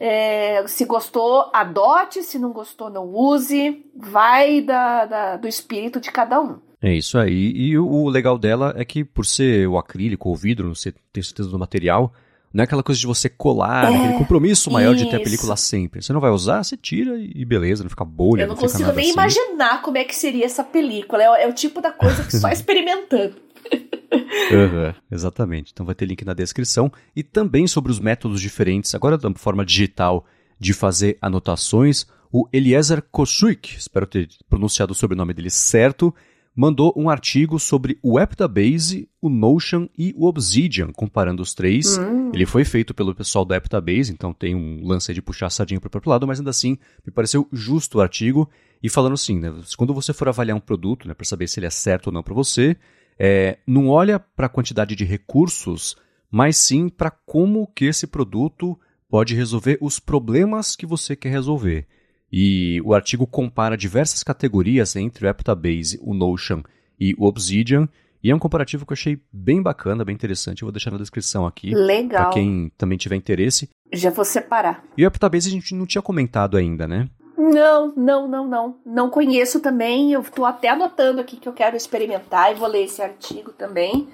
É, 0.00 0.66
se 0.66 0.86
gostou, 0.86 1.50
adote, 1.52 2.22
se 2.22 2.38
não 2.38 2.52
gostou, 2.52 2.88
não 2.88 3.06
use. 3.14 3.84
Vai 3.94 4.62
da, 4.62 5.04
da, 5.04 5.36
do 5.36 5.46
espírito 5.46 6.00
de 6.00 6.10
cada 6.10 6.40
um. 6.40 6.58
É 6.80 6.94
isso 6.94 7.18
aí. 7.18 7.52
E 7.54 7.78
o 7.78 8.08
legal 8.08 8.38
dela 8.38 8.72
é 8.76 8.84
que, 8.84 9.04
por 9.04 9.26
ser 9.26 9.68
o 9.68 9.76
acrílico 9.76 10.30
ou 10.30 10.34
vidro, 10.34 10.74
você 10.74 10.94
tem 11.12 11.22
certeza 11.22 11.50
do 11.50 11.58
material, 11.58 12.14
não 12.52 12.62
é 12.62 12.64
aquela 12.64 12.82
coisa 12.82 12.98
de 12.98 13.06
você 13.06 13.28
colar, 13.28 13.92
é, 13.92 13.96
aquele 13.96 14.14
compromisso 14.14 14.70
maior 14.70 14.94
isso. 14.94 15.04
de 15.04 15.10
ter 15.10 15.18
a 15.18 15.22
película 15.22 15.54
sempre. 15.56 16.02
Você 16.02 16.14
não 16.14 16.20
vai 16.20 16.30
usar, 16.30 16.64
você 16.64 16.78
tira 16.78 17.18
e 17.18 17.44
beleza, 17.44 17.82
não 17.82 17.90
fica 17.90 18.04
bolha. 18.04 18.42
Eu 18.42 18.48
não, 18.48 18.54
não 18.54 18.60
consigo 18.60 18.90
nem 18.92 19.04
assim. 19.04 19.12
imaginar 19.12 19.82
como 19.82 19.98
é 19.98 20.04
que 20.04 20.16
seria 20.16 20.46
essa 20.46 20.64
película. 20.64 21.22
É, 21.22 21.44
é 21.44 21.46
o 21.46 21.52
tipo 21.52 21.82
da 21.82 21.92
coisa 21.92 22.24
que 22.24 22.36
só 22.36 22.48
experimentando 22.50 23.36
uhum, 24.52 24.94
exatamente. 25.10 25.72
Então 25.72 25.86
vai 25.86 25.94
ter 25.94 26.06
link 26.06 26.24
na 26.24 26.34
descrição. 26.34 26.90
E 27.14 27.22
também 27.22 27.66
sobre 27.66 27.92
os 27.92 28.00
métodos 28.00 28.40
diferentes, 28.40 28.94
agora 28.94 29.16
da 29.16 29.32
forma 29.34 29.64
digital, 29.64 30.24
de 30.58 30.72
fazer 30.72 31.18
anotações. 31.20 32.06
O 32.32 32.48
Eliezer 32.52 33.02
Kosuik, 33.10 33.76
espero 33.76 34.06
ter 34.06 34.28
pronunciado 34.48 34.92
o 34.92 34.94
sobrenome 34.94 35.34
dele 35.34 35.50
certo, 35.50 36.14
mandou 36.54 36.92
um 36.96 37.08
artigo 37.08 37.58
sobre 37.58 37.98
o 38.02 38.18
Aptabase, 38.18 39.08
o 39.20 39.28
Notion 39.28 39.88
e 39.96 40.12
o 40.16 40.26
Obsidian, 40.26 40.92
comparando 40.92 41.42
os 41.42 41.54
três. 41.54 41.96
Hum. 41.96 42.30
Ele 42.34 42.46
foi 42.46 42.64
feito 42.64 42.92
pelo 42.92 43.14
pessoal 43.14 43.44
da 43.44 43.56
Aptabase, 43.56 44.12
então 44.12 44.32
tem 44.32 44.54
um 44.54 44.86
lance 44.86 45.12
de 45.14 45.22
puxar 45.22 45.46
a 45.46 45.50
sardinha 45.50 45.80
para 45.80 45.88
o 45.88 45.90
próprio 45.90 46.10
lado, 46.10 46.26
mas 46.26 46.38
ainda 46.38 46.50
assim 46.50 46.76
me 47.04 47.12
pareceu 47.12 47.48
justo 47.52 47.98
o 47.98 48.00
artigo. 48.00 48.48
E 48.82 48.88
falando 48.88 49.14
assim, 49.14 49.38
né, 49.38 49.52
quando 49.76 49.94
você 49.94 50.12
for 50.12 50.28
avaliar 50.28 50.56
um 50.56 50.60
produto, 50.60 51.06
né, 51.06 51.14
para 51.14 51.26
saber 51.26 51.48
se 51.48 51.58
ele 51.58 51.66
é 51.66 51.70
certo 51.70 52.08
ou 52.08 52.12
não 52.12 52.22
para 52.22 52.34
você, 52.34 52.76
é, 53.22 53.58
não 53.66 53.88
olha 53.88 54.18
para 54.18 54.46
a 54.46 54.48
quantidade 54.48 54.96
de 54.96 55.04
recursos, 55.04 55.94
mas 56.30 56.56
sim 56.56 56.88
para 56.88 57.10
como 57.10 57.66
que 57.66 57.84
esse 57.84 58.06
produto 58.06 58.80
pode 59.10 59.34
resolver 59.34 59.76
os 59.78 60.00
problemas 60.00 60.74
que 60.74 60.86
você 60.86 61.14
quer 61.14 61.28
resolver. 61.28 61.86
E 62.32 62.80
o 62.82 62.94
artigo 62.94 63.26
compara 63.26 63.76
diversas 63.76 64.22
categorias 64.22 64.96
entre 64.96 65.26
o 65.26 65.28
Aptabase, 65.28 66.00
o 66.00 66.14
Notion 66.14 66.62
e 66.98 67.14
o 67.18 67.26
Obsidian, 67.26 67.88
E 68.22 68.30
é 68.30 68.34
um 68.34 68.38
comparativo 68.38 68.84
que 68.84 68.92
eu 68.92 68.96
achei 68.96 69.18
bem 69.32 69.62
bacana, 69.62 70.04
bem 70.04 70.14
interessante. 70.14 70.62
Eu 70.62 70.66
vou 70.66 70.72
deixar 70.72 70.90
na 70.90 70.98
descrição 70.98 71.46
aqui. 71.46 71.74
Legal. 71.74 72.24
Pra 72.24 72.32
quem 72.32 72.70
também 72.76 72.98
tiver 72.98 73.16
interesse. 73.16 73.68
Já 73.92 74.10
vou 74.10 74.24
separar. 74.24 74.84
E 74.96 75.04
o 75.04 75.08
Aptabase 75.08 75.48
a 75.48 75.52
gente 75.52 75.74
não 75.74 75.86
tinha 75.86 76.02
comentado 76.02 76.56
ainda, 76.56 76.86
né? 76.86 77.08
Não, 77.40 77.90
não, 77.96 78.28
não, 78.28 78.46
não. 78.46 78.76
Não 78.84 79.08
conheço 79.08 79.60
também. 79.60 80.12
Eu 80.12 80.22
tô 80.22 80.44
até 80.44 80.68
anotando 80.68 81.22
aqui 81.22 81.38
que 81.38 81.48
eu 81.48 81.54
quero 81.54 81.74
experimentar 81.74 82.52
e 82.52 82.54
vou 82.54 82.68
ler 82.68 82.84
esse 82.84 83.00
artigo 83.00 83.50
também. 83.52 84.06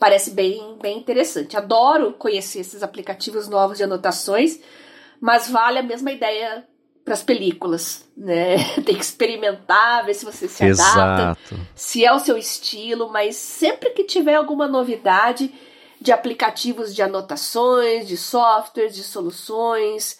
Parece 0.00 0.30
bem, 0.30 0.78
bem 0.80 0.98
interessante. 0.98 1.58
Adoro 1.58 2.14
conhecer 2.14 2.60
esses 2.60 2.82
aplicativos 2.82 3.48
novos 3.48 3.76
de 3.76 3.84
anotações, 3.84 4.58
mas 5.20 5.50
vale 5.50 5.78
a 5.78 5.82
mesma 5.82 6.10
ideia 6.10 6.66
para 7.04 7.12
as 7.12 7.22
películas, 7.22 8.08
né? 8.16 8.56
Tem 8.82 8.96
que 8.96 9.04
experimentar, 9.04 10.06
ver 10.06 10.14
se 10.14 10.24
você 10.24 10.48
se 10.48 10.64
Exato. 10.64 10.98
adapta, 10.98 11.60
se 11.74 12.02
é 12.02 12.12
o 12.14 12.18
seu 12.18 12.38
estilo, 12.38 13.10
mas 13.10 13.36
sempre 13.36 13.90
que 13.90 14.04
tiver 14.04 14.36
alguma 14.36 14.66
novidade 14.66 15.52
de 16.00 16.12
aplicativos 16.12 16.94
de 16.94 17.02
anotações, 17.02 18.08
de 18.08 18.16
softwares, 18.16 18.94
de 18.94 19.02
soluções, 19.02 20.18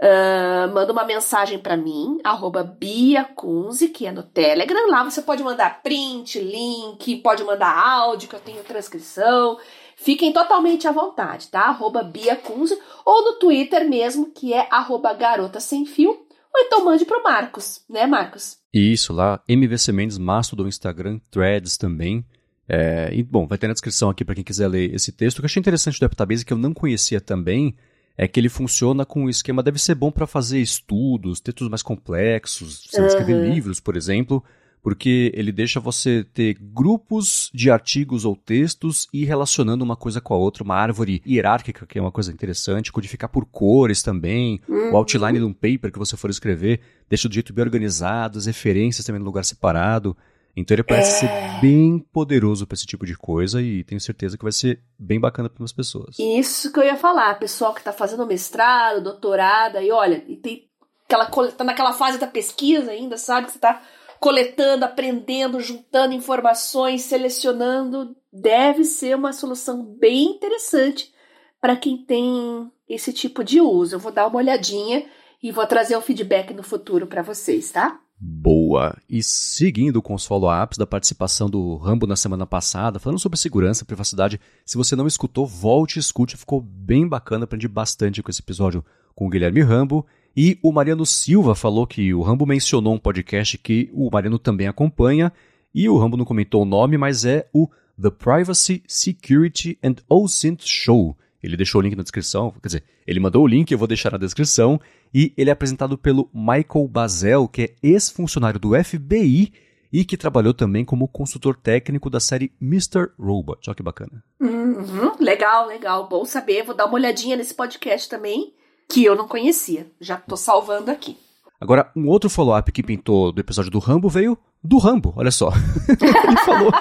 uh, 0.00 0.72
manda 0.72 0.92
uma 0.92 1.04
mensagem 1.04 1.58
para 1.58 1.76
mim, 1.76 2.18
arroba 2.24 2.64
Bia 2.64 3.24
Kunze, 3.24 3.88
que 3.88 4.06
é 4.06 4.12
no 4.12 4.22
Telegram. 4.22 4.88
Lá 4.88 5.04
você 5.04 5.22
pode 5.22 5.42
mandar 5.42 5.82
print, 5.82 6.40
link, 6.40 7.16
pode 7.16 7.44
mandar 7.44 7.76
áudio, 7.76 8.28
que 8.28 8.34
eu 8.34 8.40
tenho 8.40 8.64
transcrição. 8.64 9.58
Fiquem 9.96 10.32
totalmente 10.32 10.88
à 10.88 10.92
vontade, 10.92 11.48
tá? 11.48 11.60
Arroba 11.60 12.02
Bia 12.02 12.34
Kunze, 12.34 12.78
ou 13.04 13.24
no 13.24 13.38
Twitter 13.38 13.88
mesmo, 13.88 14.32
que 14.32 14.54
é 14.54 14.66
arroba 14.70 15.12
Garota 15.12 15.60
Sem 15.60 15.84
Fio, 15.84 16.10
ou 16.10 16.60
então 16.62 16.84
mande 16.84 17.04
pro 17.04 17.22
Marcos, 17.22 17.84
né, 17.88 18.06
Marcos? 18.06 18.58
Isso, 18.72 19.12
lá, 19.12 19.40
MVC 19.46 19.92
Mendes, 19.92 20.16
Mastodon, 20.16 20.66
Instagram, 20.66 21.20
Threads 21.30 21.76
também. 21.76 22.24
É, 22.68 23.10
e, 23.12 23.22
bom, 23.22 23.46
vai 23.46 23.58
ter 23.58 23.66
na 23.66 23.72
descrição 23.72 24.08
aqui 24.08 24.24
para 24.24 24.34
quem 24.34 24.44
quiser 24.44 24.68
ler 24.68 24.94
esse 24.94 25.12
texto. 25.12 25.38
Que 25.38 25.42
eu 25.42 25.46
achei 25.46 25.60
interessante 25.60 25.98
do 25.98 26.06
Aptabase, 26.06 26.44
que 26.44 26.52
eu 26.52 26.58
não 26.58 26.72
conhecia 26.72 27.20
também, 27.20 27.76
é 28.20 28.28
que 28.28 28.38
ele 28.38 28.50
funciona 28.50 29.06
com 29.06 29.24
um 29.24 29.28
esquema, 29.30 29.62
deve 29.62 29.78
ser 29.78 29.94
bom 29.94 30.10
para 30.10 30.26
fazer 30.26 30.60
estudos, 30.60 31.40
textos 31.40 31.70
mais 31.70 31.82
complexos, 31.82 32.86
você 32.86 33.00
uhum. 33.00 33.06
escrever 33.06 33.50
livros, 33.50 33.80
por 33.80 33.96
exemplo, 33.96 34.44
porque 34.82 35.32
ele 35.34 35.50
deixa 35.50 35.80
você 35.80 36.22
ter 36.34 36.54
grupos 36.60 37.50
de 37.54 37.70
artigos 37.70 38.26
ou 38.26 38.36
textos 38.36 39.08
e 39.10 39.24
relacionando 39.24 39.82
uma 39.82 39.96
coisa 39.96 40.20
com 40.20 40.34
a 40.34 40.36
outra, 40.36 40.62
uma 40.62 40.74
árvore 40.74 41.22
hierárquica, 41.26 41.86
que 41.86 41.98
é 41.98 42.02
uma 42.02 42.12
coisa 42.12 42.30
interessante, 42.30 42.92
codificar 42.92 43.30
por 43.30 43.46
cores 43.46 44.02
também, 44.02 44.60
uhum. 44.68 44.92
o 44.92 44.96
outline 44.98 45.38
de 45.38 45.44
um 45.46 45.54
paper 45.54 45.90
que 45.90 45.98
você 45.98 46.14
for 46.14 46.28
escrever, 46.28 46.80
deixa 47.08 47.26
do 47.26 47.32
jeito 47.32 47.54
bem 47.54 47.64
organizado, 47.64 48.36
as 48.36 48.44
referências 48.44 49.06
também 49.06 49.20
no 49.20 49.24
lugar 49.24 49.46
separado. 49.46 50.14
Então 50.56 50.74
ele 50.74 50.82
parece 50.82 51.24
é... 51.24 51.28
ser 51.28 51.60
bem 51.60 51.98
poderoso 52.12 52.66
para 52.66 52.74
esse 52.74 52.86
tipo 52.86 53.06
de 53.06 53.16
coisa 53.16 53.62
e 53.62 53.84
tenho 53.84 54.00
certeza 54.00 54.36
que 54.36 54.42
vai 54.42 54.52
ser 54.52 54.82
bem 54.98 55.20
bacana 55.20 55.48
para 55.48 55.64
as 55.64 55.72
pessoas. 55.72 56.18
Isso 56.18 56.72
que 56.72 56.78
eu 56.78 56.84
ia 56.84 56.96
falar, 56.96 57.38
pessoal 57.38 57.72
que 57.72 57.80
está 57.80 57.92
fazendo 57.92 58.26
mestrado, 58.26 59.02
doutorado, 59.02 59.78
e 59.78 59.90
olha, 59.90 60.24
e 60.26 60.36
tem 60.36 60.68
aquela 61.04 61.26
tá 61.52 61.64
naquela 61.64 61.92
fase 61.92 62.18
da 62.18 62.26
pesquisa 62.26 62.90
ainda, 62.90 63.16
sabe 63.16 63.46
que 63.46 63.52
você 63.52 63.58
está 63.58 63.82
coletando, 64.20 64.84
aprendendo, 64.84 65.60
juntando 65.60 66.14
informações, 66.14 67.02
selecionando, 67.02 68.14
deve 68.30 68.84
ser 68.84 69.16
uma 69.16 69.32
solução 69.32 69.82
bem 69.82 70.32
interessante 70.32 71.12
para 71.60 71.74
quem 71.74 72.04
tem 72.04 72.70
esse 72.88 73.12
tipo 73.12 73.42
de 73.42 73.60
uso. 73.60 73.94
Eu 73.94 73.98
vou 73.98 74.12
dar 74.12 74.26
uma 74.26 74.36
olhadinha 74.36 75.06
e 75.42 75.50
vou 75.50 75.66
trazer 75.66 75.96
o 75.96 76.02
feedback 76.02 76.52
no 76.52 76.62
futuro 76.62 77.06
para 77.06 77.22
vocês, 77.22 77.70
tá? 77.72 77.98
Boa! 78.22 78.94
E 79.08 79.22
seguindo 79.22 80.02
com 80.02 80.12
os 80.12 80.26
follow-ups 80.26 80.76
da 80.76 80.86
participação 80.86 81.48
do 81.48 81.76
Rambo 81.76 82.06
na 82.06 82.16
semana 82.16 82.44
passada, 82.44 82.98
falando 82.98 83.18
sobre 83.18 83.38
segurança 83.38 83.82
privacidade, 83.82 84.38
se 84.66 84.76
você 84.76 84.94
não 84.94 85.06
escutou, 85.06 85.46
volte 85.46 85.96
e 85.96 86.00
escute, 86.00 86.36
ficou 86.36 86.60
bem 86.60 87.08
bacana, 87.08 87.44
aprendi 87.44 87.66
bastante 87.66 88.22
com 88.22 88.30
esse 88.30 88.42
episódio 88.42 88.84
com 89.14 89.26
o 89.26 89.30
Guilherme 89.30 89.62
Rambo. 89.62 90.06
E 90.36 90.58
o 90.62 90.70
Mariano 90.70 91.06
Silva 91.06 91.54
falou 91.54 91.86
que 91.86 92.12
o 92.12 92.20
Rambo 92.20 92.44
mencionou 92.44 92.92
um 92.92 92.98
podcast 92.98 93.56
que 93.56 93.90
o 93.94 94.10
Mariano 94.12 94.38
também 94.38 94.68
acompanha, 94.68 95.32
e 95.74 95.88
o 95.88 95.96
Rambo 95.96 96.18
não 96.18 96.26
comentou 96.26 96.60
o 96.60 96.66
nome, 96.66 96.98
mas 96.98 97.24
é 97.24 97.48
o 97.54 97.70
The 98.00 98.10
Privacy, 98.10 98.82
Security 98.86 99.78
and 99.82 99.94
OSINT 100.10 100.62
Show. 100.66 101.16
Ele 101.42 101.56
deixou 101.56 101.80
o 101.80 101.82
link 101.82 101.96
na 101.96 102.02
descrição, 102.02 102.50
quer 102.50 102.68
dizer, 102.68 102.84
ele 103.06 103.20
mandou 103.20 103.42
o 103.42 103.46
link, 103.46 103.70
eu 103.70 103.78
vou 103.78 103.88
deixar 103.88 104.12
na 104.12 104.18
descrição, 104.18 104.80
e 105.12 105.32
ele 105.36 105.50
é 105.50 105.52
apresentado 105.52 105.96
pelo 105.96 106.28
Michael 106.34 106.88
Bazel, 106.88 107.48
que 107.48 107.62
é 107.62 107.74
ex-funcionário 107.82 108.60
do 108.60 108.72
FBI 108.82 109.52
e 109.92 110.04
que 110.04 110.16
trabalhou 110.16 110.54
também 110.54 110.84
como 110.84 111.08
consultor 111.08 111.56
técnico 111.56 112.08
da 112.08 112.20
série 112.20 112.52
Mr. 112.60 113.08
Robot. 113.18 113.68
Olha 113.68 113.74
que 113.74 113.82
bacana. 113.82 114.22
Uhum, 114.40 115.12
legal, 115.18 115.66
legal. 115.66 116.08
Bom 116.08 116.24
saber. 116.24 116.62
Vou 116.62 116.74
dar 116.74 116.86
uma 116.86 116.94
olhadinha 116.94 117.36
nesse 117.36 117.54
podcast 117.54 118.08
também 118.08 118.54
que 118.88 119.04
eu 119.04 119.16
não 119.16 119.26
conhecia. 119.26 119.90
Já 120.00 120.16
tô 120.16 120.36
salvando 120.36 120.90
aqui. 120.90 121.16
Agora, 121.60 121.90
um 121.94 122.08
outro 122.08 122.30
follow-up 122.30 122.70
que 122.72 122.82
pintou 122.82 123.32
do 123.32 123.40
episódio 123.40 123.70
do 123.70 123.78
Rambo 123.78 124.08
veio 124.08 124.38
do 124.62 124.78
Rambo, 124.78 125.12
olha 125.16 125.30
só. 125.30 125.50
ele 125.88 126.36
falou. 126.44 126.72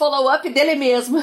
Follow-up 0.00 0.48
dele 0.48 0.74
mesmo. 0.76 1.22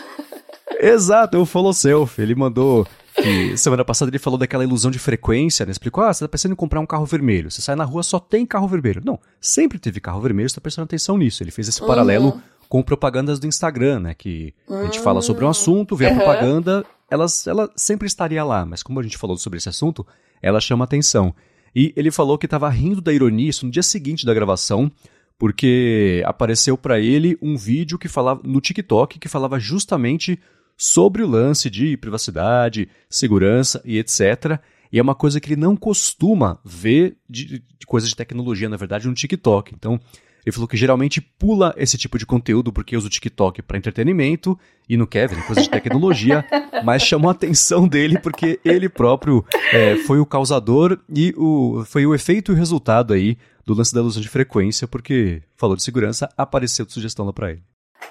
Exato, 0.79 1.35
é 1.35 1.39
o 1.39 1.45
follow 1.45 1.73
self. 1.73 2.21
Ele 2.21 2.35
mandou 2.35 2.87
que 3.15 3.57
semana 3.57 3.83
passada 3.83 4.11
ele 4.11 4.19
falou 4.19 4.37
daquela 4.37 4.63
ilusão 4.63 4.91
de 4.91 4.99
frequência, 4.99 5.65
né? 5.65 5.71
Explicou, 5.71 6.03
ah, 6.03 6.13
você 6.13 6.23
tá 6.23 6.29
pensando 6.29 6.51
em 6.51 6.55
comprar 6.55 6.79
um 6.79 6.85
carro 6.85 7.05
vermelho. 7.05 7.49
Você 7.49 7.61
sai 7.61 7.75
na 7.75 7.83
rua, 7.83 8.03
só 8.03 8.19
tem 8.19 8.45
carro 8.45 8.67
vermelho. 8.67 9.01
Não, 9.03 9.19
sempre 9.41 9.79
teve 9.79 9.99
carro 9.99 10.21
vermelho, 10.21 10.47
você 10.47 10.55
tá 10.55 10.61
prestando 10.61 10.85
atenção 10.85 11.17
nisso. 11.17 11.41
Ele 11.41 11.49
fez 11.49 11.67
esse 11.67 11.81
uhum. 11.81 11.87
paralelo 11.87 12.39
com 12.69 12.83
propagandas 12.83 13.39
do 13.39 13.47
Instagram, 13.47 14.01
né? 14.01 14.13
Que 14.13 14.53
a 14.69 14.83
gente 14.83 14.99
fala 14.99 15.21
sobre 15.21 15.43
um 15.43 15.49
assunto, 15.49 15.95
vê 15.95 16.05
a 16.05 16.09
uhum. 16.09 16.17
propaganda, 16.17 16.85
elas, 17.09 17.47
ela 17.47 17.69
sempre 17.75 18.05
estaria 18.05 18.43
lá, 18.43 18.65
mas 18.65 18.83
como 18.83 18.99
a 18.99 19.03
gente 19.03 19.17
falou 19.17 19.37
sobre 19.37 19.57
esse 19.57 19.69
assunto, 19.69 20.05
ela 20.41 20.59
chama 20.59 20.83
atenção. 20.83 21.33
E 21.75 21.93
ele 21.95 22.11
falou 22.11 22.37
que 22.37 22.45
estava 22.45 22.69
rindo 22.69 23.01
da 23.01 23.13
ironia 23.13 23.49
isso 23.49 23.65
no 23.65 23.71
dia 23.71 23.83
seguinte 23.83 24.25
da 24.25 24.33
gravação, 24.33 24.91
porque 25.37 26.23
apareceu 26.25 26.77
para 26.77 26.99
ele 26.99 27.37
um 27.41 27.55
vídeo 27.55 27.97
que 27.97 28.07
falava 28.07 28.41
no 28.43 28.59
TikTok 28.59 29.19
que 29.19 29.29
falava 29.29 29.59
justamente 29.59 30.39
sobre 30.75 31.23
o 31.23 31.27
lance 31.27 31.69
de 31.69 31.97
privacidade, 31.97 32.89
segurança 33.09 33.81
e 33.83 33.97
etc. 33.97 34.59
E 34.91 34.99
é 34.99 35.01
uma 35.01 35.15
coisa 35.15 35.39
que 35.39 35.49
ele 35.49 35.59
não 35.59 35.75
costuma 35.75 36.59
ver 36.63 37.17
de, 37.29 37.45
de 37.59 37.85
coisas 37.85 38.09
de 38.09 38.15
tecnologia, 38.15 38.69
na 38.69 38.77
verdade, 38.77 39.07
no 39.07 39.13
TikTok. 39.13 39.73
Então, 39.73 39.99
ele 40.47 40.53
falou 40.53 40.65
que 40.65 40.77
geralmente 40.77 41.19
pula 41.19 41.73
esse 41.75 41.97
tipo 41.97 42.17
de 42.17 42.25
conteúdo 42.25 42.71
porque 42.71 42.95
usa 42.95 43.07
o 43.07 43.09
TikTok 43.09 43.61
para 43.61 43.77
entretenimento 43.77 44.57
e 44.87 44.97
quer 45.05 45.27
ver 45.27 45.45
coisa 45.45 45.61
de 45.61 45.69
tecnologia, 45.69 46.45
mas 46.85 47.01
chamou 47.01 47.27
a 47.27 47.33
atenção 47.33 47.85
dele 47.85 48.17
porque 48.17 48.57
ele 48.63 48.87
próprio 48.87 49.45
é, 49.73 49.97
foi 49.97 50.21
o 50.21 50.25
causador 50.25 50.97
e 51.13 51.33
o, 51.35 51.83
foi 51.85 52.05
o 52.05 52.15
efeito 52.15 52.53
e 52.53 52.55
o 52.55 52.57
resultado 52.57 53.13
aí 53.13 53.37
do 53.65 53.73
lance 53.73 53.93
da 53.93 53.99
ilusão 53.99 54.21
de 54.21 54.29
frequência, 54.29 54.87
porque 54.87 55.41
falou 55.57 55.75
de 55.75 55.83
segurança, 55.83 56.29
apareceu 56.37 56.85
de 56.85 56.93
sugestão 56.93 57.25
lá 57.25 57.33
para 57.33 57.51
ele. 57.51 57.63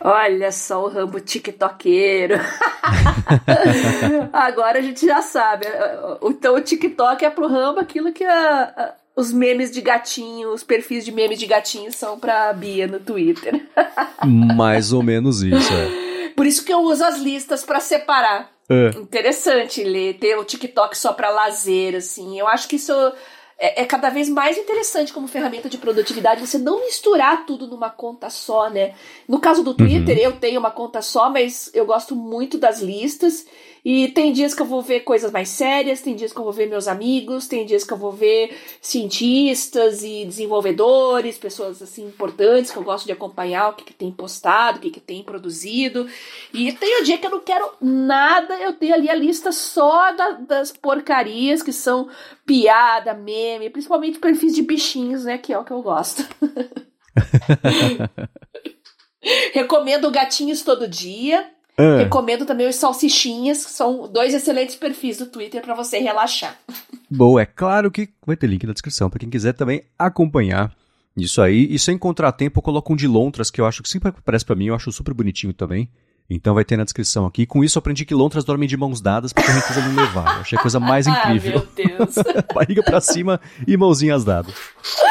Olha 0.02 0.52
só 0.52 0.84
o 0.84 0.90
Rambo 0.90 1.18
TikTokeiro. 1.20 2.34
Agora 4.30 4.80
a 4.80 4.82
gente 4.82 5.06
já 5.06 5.22
sabe. 5.22 5.64
Então 6.22 6.54
o 6.54 6.60
TikTok 6.60 7.24
é 7.24 7.30
pro 7.30 7.48
Rambo 7.48 7.80
aquilo 7.80 8.12
que 8.12 8.24
a, 8.24 8.94
os 9.16 9.32
memes 9.32 9.70
de 9.70 9.80
gatinho, 9.80 10.52
os 10.52 10.62
perfis 10.62 11.04
de 11.04 11.10
memes 11.10 11.38
de 11.38 11.46
gatinho 11.46 11.90
são 11.90 12.20
pra 12.20 12.52
Bia 12.52 12.86
no 12.86 13.00
Twitter. 13.00 13.66
Mais 14.22 14.92
ou 14.92 15.02
menos 15.02 15.42
isso, 15.42 15.72
é. 15.72 16.28
Por 16.36 16.46
isso 16.46 16.62
que 16.62 16.72
eu 16.72 16.80
uso 16.80 17.02
as 17.02 17.18
listas 17.18 17.64
para 17.64 17.80
separar. 17.80 18.52
É. 18.68 18.98
Interessante 18.98 19.82
ler, 19.82 20.18
ter 20.18 20.36
o 20.36 20.44
TikTok 20.44 20.96
só 20.98 21.14
pra 21.14 21.30
lazer, 21.30 21.94
assim. 21.94 22.38
Eu 22.38 22.46
acho 22.46 22.68
que 22.68 22.76
isso 22.76 22.92
é, 23.58 23.82
é, 23.82 23.84
cada 23.86 24.10
vez 24.10 24.28
mais 24.28 24.58
interessante 24.58 25.14
como 25.14 25.26
ferramenta 25.26 25.68
de 25.68 25.78
produtividade 25.78 26.46
você 26.46 26.58
não 26.58 26.84
misturar 26.84 27.46
tudo 27.46 27.66
numa 27.66 27.88
conta 27.88 28.28
só, 28.28 28.68
né? 28.68 28.94
No 29.26 29.40
caso 29.40 29.62
do 29.62 29.72
Twitter, 29.72 30.18
uhum. 30.18 30.24
eu 30.24 30.32
tenho 30.32 30.60
uma 30.60 30.70
conta 30.70 31.00
só, 31.00 31.30
mas 31.30 31.70
eu 31.72 31.86
gosto 31.86 32.14
muito 32.14 32.58
das 32.58 32.82
listas. 32.82 33.46
E 33.88 34.08
tem 34.08 34.32
dias 34.32 34.52
que 34.52 34.60
eu 34.60 34.66
vou 34.66 34.82
ver 34.82 35.02
coisas 35.02 35.30
mais 35.30 35.48
sérias, 35.48 36.00
tem 36.00 36.16
dias 36.16 36.32
que 36.32 36.38
eu 36.40 36.42
vou 36.42 36.52
ver 36.52 36.68
meus 36.68 36.88
amigos, 36.88 37.46
tem 37.46 37.64
dias 37.64 37.84
que 37.84 37.92
eu 37.92 37.96
vou 37.96 38.10
ver 38.10 38.52
cientistas 38.80 40.02
e 40.02 40.24
desenvolvedores, 40.24 41.38
pessoas 41.38 41.80
assim 41.80 42.04
importantes 42.04 42.72
que 42.72 42.78
eu 42.78 42.82
gosto 42.82 43.06
de 43.06 43.12
acompanhar, 43.12 43.68
o 43.68 43.74
que, 43.74 43.84
que 43.84 43.94
tem 43.94 44.10
postado, 44.10 44.78
o 44.78 44.80
que, 44.80 44.90
que 44.90 44.98
tem 44.98 45.22
produzido. 45.22 46.08
E 46.52 46.72
tem 46.72 47.00
o 47.00 47.04
dia 47.04 47.16
que 47.16 47.28
eu 47.28 47.30
não 47.30 47.38
quero 47.38 47.74
nada, 47.80 48.56
eu 48.56 48.72
tenho 48.72 48.92
ali 48.92 49.08
a 49.08 49.14
lista 49.14 49.52
só 49.52 50.10
da, 50.10 50.32
das 50.32 50.72
porcarias 50.72 51.62
que 51.62 51.72
são 51.72 52.08
piada, 52.44 53.14
meme, 53.14 53.70
principalmente 53.70 54.18
perfis 54.18 54.52
de 54.52 54.62
bichinhos, 54.62 55.26
né? 55.26 55.38
Que 55.38 55.52
é 55.52 55.58
o 55.60 55.64
que 55.64 55.72
eu 55.72 55.80
gosto. 55.80 56.26
Recomendo 59.54 60.10
gatinhos 60.10 60.62
todo 60.62 60.88
dia. 60.88 61.54
Ah. 61.76 61.98
Recomendo 61.98 62.46
também 62.46 62.68
os 62.68 62.76
salsichinhas, 62.76 63.64
que 63.64 63.70
são 63.70 64.08
dois 64.10 64.32
excelentes 64.32 64.76
perfis 64.76 65.18
do 65.18 65.26
Twitter 65.26 65.60
para 65.60 65.74
você 65.74 65.98
relaxar. 65.98 66.56
Boa, 67.10 67.42
é 67.42 67.46
claro 67.46 67.90
que 67.90 68.08
vai 68.26 68.36
ter 68.36 68.46
link 68.46 68.66
na 68.66 68.72
descrição 68.72 69.10
para 69.10 69.18
quem 69.20 69.28
quiser 69.30 69.52
também 69.52 69.82
acompanhar 69.98 70.72
Isso 71.16 71.40
aí, 71.40 71.66
e 71.70 71.78
sem 71.78 71.96
contratempo 71.96 72.58
eu 72.58 72.62
coloco 72.62 72.92
um 72.92 72.96
de 72.96 73.06
lontras 73.06 73.50
que 73.50 73.60
eu 73.60 73.66
acho 73.66 73.82
que 73.82 73.88
sempre 73.88 74.08
aparece 74.08 74.44
para 74.44 74.56
mim, 74.56 74.66
eu 74.66 74.74
acho 74.74 74.90
super 74.92 75.14
bonitinho 75.14 75.52
também. 75.52 75.88
Então 76.28 76.54
vai 76.54 76.64
ter 76.64 76.76
na 76.76 76.82
descrição 76.84 77.24
aqui. 77.24 77.46
Com 77.46 77.62
isso 77.62 77.78
eu 77.78 77.80
aprendi 77.80 78.04
que 78.04 78.14
lontras 78.14 78.44
dormem 78.44 78.68
de 78.68 78.76
mãos 78.76 79.00
dadas 79.00 79.32
porque 79.32 79.48
a 79.50 79.54
gente 79.54 79.78
não 79.78 79.94
levar. 79.94 80.34
Eu 80.36 80.40
achei 80.40 80.58
a 80.58 80.60
coisa 80.60 80.80
mais 80.80 81.06
incrível. 81.08 81.58
Ah, 81.58 81.82
meu 81.82 81.98
Deus. 81.98 82.14
Barriga 82.52 82.82
pra 82.82 83.00
cima 83.00 83.40
e 83.66 83.76
mãozinhas 83.76 84.24
dadas. 84.24 84.52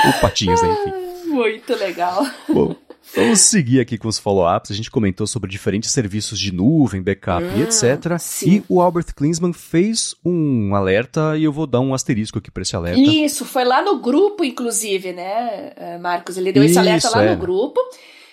Ou 0.05 0.13
patinhas, 0.19 0.61
né, 0.61 0.69
enfim. 0.73 1.29
Muito 1.31 1.73
legal. 1.75 2.25
Bom, 2.49 2.75
vamos 3.13 3.39
seguir 3.41 3.79
aqui 3.79 3.97
com 3.97 4.07
os 4.07 4.17
follow-ups. 4.17 4.71
A 4.71 4.73
gente 4.73 4.89
comentou 4.89 5.27
sobre 5.27 5.49
diferentes 5.49 5.91
serviços 5.91 6.39
de 6.39 6.53
nuvem, 6.53 7.01
backup 7.01 7.43
Hum, 7.43 7.57
e 7.57 7.63
etc. 7.63 8.17
sim. 8.19 8.55
E 8.57 8.63
o 8.69 8.81
Albert 8.81 9.13
Klinsmann 9.15 9.53
fez 9.53 10.15
um 10.23 10.73
alerta 10.73 11.37
e 11.37 11.43
eu 11.43 11.51
vou 11.51 11.67
dar 11.67 11.81
um 11.81 11.93
asterisco 11.93 12.39
aqui 12.39 12.49
para 12.49 12.63
esse 12.63 12.75
alerta. 12.75 12.99
Isso, 12.99 13.45
foi 13.45 13.65
lá 13.65 13.81
no 13.81 13.99
grupo, 13.99 14.43
inclusive, 14.43 15.11
né, 15.13 15.73
eh, 15.75 15.97
Marcos? 15.97 16.37
Ele 16.37 16.51
deu 16.51 16.63
esse 16.63 16.79
alerta 16.79 17.09
lá 17.09 17.23
é. 17.23 17.31
no 17.31 17.37
grupo. 17.37 17.79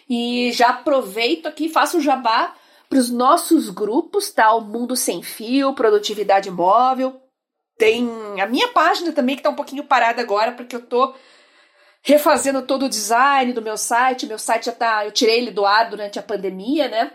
E 0.09 0.53
já 0.53 0.69
aproveito 0.71 1.47
aqui, 1.47 1.69
faço 1.69 1.99
o 1.99 2.01
jabá 2.01 2.55
para 2.89 2.99
os 2.99 3.09
nossos 3.09 3.71
grupos, 3.71 4.31
tá? 4.31 4.53
O 4.55 4.61
Mundo 4.61 4.95
Sem 4.95 5.23
Fio, 5.23 5.73
Produtividade 5.73 6.51
Móvel. 6.51 7.19
Tem 7.79 8.07
a 8.39 8.47
minha 8.47 8.69
página 8.69 9.13
também, 9.13 9.35
que 9.35 9.43
tá 9.43 9.49
um 9.49 9.55
pouquinho 9.55 9.85
parada 9.85 10.21
agora, 10.21 10.53
porque 10.53 10.77
eu 10.77 10.83
tô 10.83 11.15
refazendo 12.03 12.63
todo 12.63 12.87
o 12.87 12.89
design 12.89 13.53
do 13.53 13.63
meu 13.63 13.77
site. 13.77 14.27
Meu 14.27 14.39
site 14.39 14.67
já 14.67 14.73
tá. 14.73 15.07
Eu 15.07 15.13
tirei 15.13 15.39
ele 15.39 15.51
do 15.51 15.65
ar 15.65 15.89
durante 15.89 16.19
a 16.19 16.23
pandemia, 16.23 16.89
né? 16.89 17.13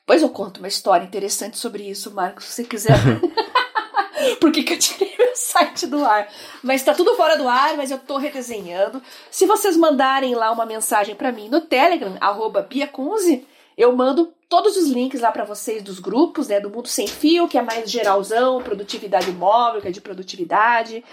Depois 0.00 0.22
eu 0.22 0.30
conto 0.30 0.58
uma 0.58 0.68
história 0.68 1.04
interessante 1.04 1.58
sobre 1.58 1.82
isso, 1.82 2.12
Marcos, 2.14 2.44
se 2.44 2.52
você 2.52 2.64
quiser. 2.64 2.96
Por 4.40 4.50
que, 4.50 4.62
que 4.62 4.74
eu 4.74 4.78
tirei 4.78 5.14
meu 5.18 5.34
site 5.34 5.86
do 5.86 6.04
ar? 6.04 6.28
Mas 6.62 6.82
tá 6.82 6.94
tudo 6.94 7.16
fora 7.16 7.36
do 7.36 7.48
ar, 7.48 7.76
mas 7.76 7.90
eu 7.90 7.98
tô 7.98 8.16
redesenhando. 8.16 9.02
Se 9.30 9.46
vocês 9.46 9.76
mandarem 9.76 10.34
lá 10.34 10.50
uma 10.52 10.64
mensagem 10.64 11.14
para 11.14 11.32
mim 11.32 11.48
no 11.48 11.60
Telegram, 11.60 12.16
arroba 12.20 12.62
biacunze, 12.62 13.46
eu 13.76 13.94
mando 13.94 14.32
todos 14.48 14.76
os 14.76 14.88
links 14.88 15.20
lá 15.20 15.30
para 15.30 15.44
vocês 15.44 15.82
dos 15.82 15.98
grupos, 15.98 16.48
né? 16.48 16.60
Do 16.60 16.70
Mundo 16.70 16.88
Sem 16.88 17.06
Fio, 17.06 17.48
que 17.48 17.58
é 17.58 17.62
mais 17.62 17.90
geralzão, 17.90 18.62
produtividade 18.62 19.30
móvel, 19.32 19.82
que 19.82 19.88
é 19.88 19.92
de 19.92 20.00
produtividade. 20.00 21.04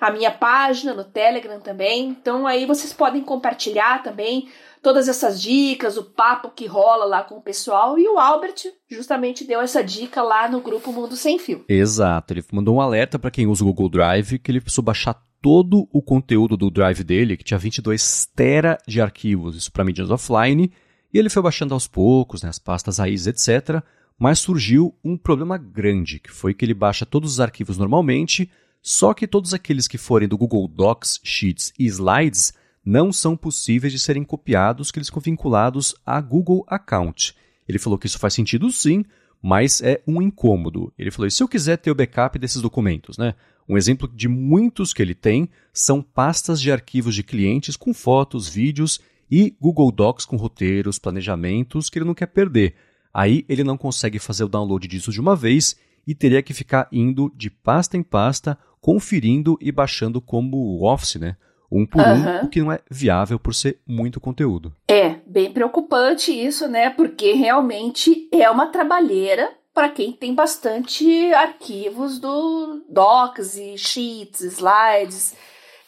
A 0.00 0.10
minha 0.10 0.30
página 0.30 0.94
no 0.94 1.04
Telegram 1.04 1.60
também. 1.60 2.08
Então 2.08 2.46
aí 2.46 2.66
vocês 2.66 2.92
podem 2.92 3.22
compartilhar 3.22 4.02
também 4.02 4.48
todas 4.82 5.08
essas 5.08 5.42
dicas, 5.42 5.96
o 5.96 6.04
papo 6.04 6.50
que 6.54 6.66
rola 6.66 7.04
lá 7.04 7.22
com 7.22 7.36
o 7.36 7.42
pessoal. 7.42 7.98
E 7.98 8.06
o 8.08 8.18
Albert 8.18 8.72
justamente 8.88 9.44
deu 9.44 9.60
essa 9.60 9.82
dica 9.82 10.22
lá 10.22 10.48
no 10.48 10.60
grupo 10.60 10.92
Mundo 10.92 11.16
Sem 11.16 11.38
Fio. 11.38 11.64
Exato, 11.68 12.32
ele 12.32 12.44
mandou 12.52 12.76
um 12.76 12.80
alerta 12.80 13.18
para 13.18 13.30
quem 13.30 13.46
usa 13.46 13.64
o 13.64 13.66
Google 13.66 13.88
Drive 13.88 14.38
que 14.38 14.50
ele 14.50 14.60
precisou 14.60 14.84
baixar 14.84 15.14
todo 15.42 15.88
o 15.92 16.02
conteúdo 16.02 16.56
do 16.56 16.70
Drive 16.70 17.04
dele, 17.04 17.36
que 17.36 17.44
tinha 17.44 17.58
22 17.58 18.26
tera 18.34 18.78
de 18.86 19.00
arquivos, 19.00 19.56
isso 19.56 19.70
para 19.70 19.84
mídias 19.84 20.10
offline, 20.10 20.72
e 21.12 21.18
ele 21.18 21.28
foi 21.28 21.42
baixando 21.42 21.74
aos 21.74 21.86
poucos, 21.86 22.42
né, 22.42 22.48
as 22.48 22.58
pastas 22.58 22.98
raízes, 22.98 23.28
etc. 23.28 23.82
Mas 24.18 24.38
surgiu 24.38 24.94
um 25.04 25.16
problema 25.16 25.56
grande, 25.56 26.18
que 26.18 26.32
foi 26.32 26.52
que 26.52 26.64
ele 26.64 26.74
baixa 26.74 27.06
todos 27.06 27.32
os 27.32 27.40
arquivos 27.40 27.78
normalmente, 27.78 28.50
só 28.88 29.12
que 29.12 29.26
todos 29.26 29.52
aqueles 29.52 29.88
que 29.88 29.98
forem 29.98 30.28
do 30.28 30.38
Google 30.38 30.68
Docs, 30.68 31.18
Sheets 31.24 31.72
e 31.76 31.86
Slides 31.86 32.54
não 32.84 33.12
são 33.12 33.36
possíveis 33.36 33.92
de 33.92 33.98
serem 33.98 34.22
copiados, 34.22 34.92
que 34.92 34.98
eles 35.00 35.08
ficam 35.08 35.20
vinculados 35.20 35.92
a 36.06 36.20
Google 36.20 36.64
Account. 36.68 37.34
Ele 37.68 37.80
falou 37.80 37.98
que 37.98 38.06
isso 38.06 38.20
faz 38.20 38.32
sentido 38.32 38.70
sim, 38.70 39.04
mas 39.42 39.82
é 39.82 40.00
um 40.06 40.22
incômodo. 40.22 40.92
Ele 40.96 41.10
falou: 41.10 41.26
e 41.26 41.32
se 41.32 41.42
eu 41.42 41.48
quiser 41.48 41.78
ter 41.78 41.90
o 41.90 41.96
backup 41.96 42.38
desses 42.38 42.62
documentos, 42.62 43.18
né? 43.18 43.34
Um 43.68 43.76
exemplo 43.76 44.06
de 44.06 44.28
muitos 44.28 44.94
que 44.94 45.02
ele 45.02 45.16
tem 45.16 45.48
são 45.72 46.00
pastas 46.00 46.60
de 46.60 46.70
arquivos 46.70 47.16
de 47.16 47.24
clientes 47.24 47.76
com 47.76 47.92
fotos, 47.92 48.48
vídeos 48.48 49.00
e 49.28 49.52
Google 49.60 49.90
Docs 49.90 50.24
com 50.24 50.36
roteiros, 50.36 50.96
planejamentos 50.96 51.90
que 51.90 51.98
ele 51.98 52.06
não 52.06 52.14
quer 52.14 52.26
perder. 52.26 52.76
Aí 53.12 53.44
ele 53.48 53.64
não 53.64 53.76
consegue 53.76 54.20
fazer 54.20 54.44
o 54.44 54.48
download 54.48 54.86
disso 54.86 55.10
de 55.10 55.20
uma 55.20 55.34
vez 55.34 55.74
e 56.06 56.14
teria 56.14 56.40
que 56.40 56.54
ficar 56.54 56.86
indo 56.92 57.32
de 57.34 57.50
pasta 57.50 57.96
em 57.96 58.02
pasta, 58.02 58.56
conferindo 58.86 59.58
e 59.60 59.72
baixando 59.72 60.20
como 60.20 60.80
Office, 60.86 61.16
né? 61.16 61.36
Um 61.70 61.84
por 61.84 62.00
Aham. 62.00 62.42
um, 62.42 62.46
o 62.46 62.48
que 62.48 62.60
não 62.62 62.70
é 62.70 62.78
viável 62.88 63.36
por 63.36 63.52
ser 63.52 63.80
muito 63.84 64.20
conteúdo. 64.20 64.72
É, 64.86 65.16
bem 65.26 65.52
preocupante 65.52 66.30
isso, 66.30 66.68
né? 66.68 66.88
Porque 66.90 67.32
realmente 67.32 68.28
é 68.30 68.48
uma 68.48 68.68
trabalheira 68.68 69.52
para 69.74 69.88
quem 69.88 70.12
tem 70.12 70.32
bastante 70.32 71.04
arquivos 71.34 72.20
do 72.20 72.84
Docs 72.88 73.56
e 73.56 73.76
Sheets, 73.76 74.40
Slides. 74.42 75.34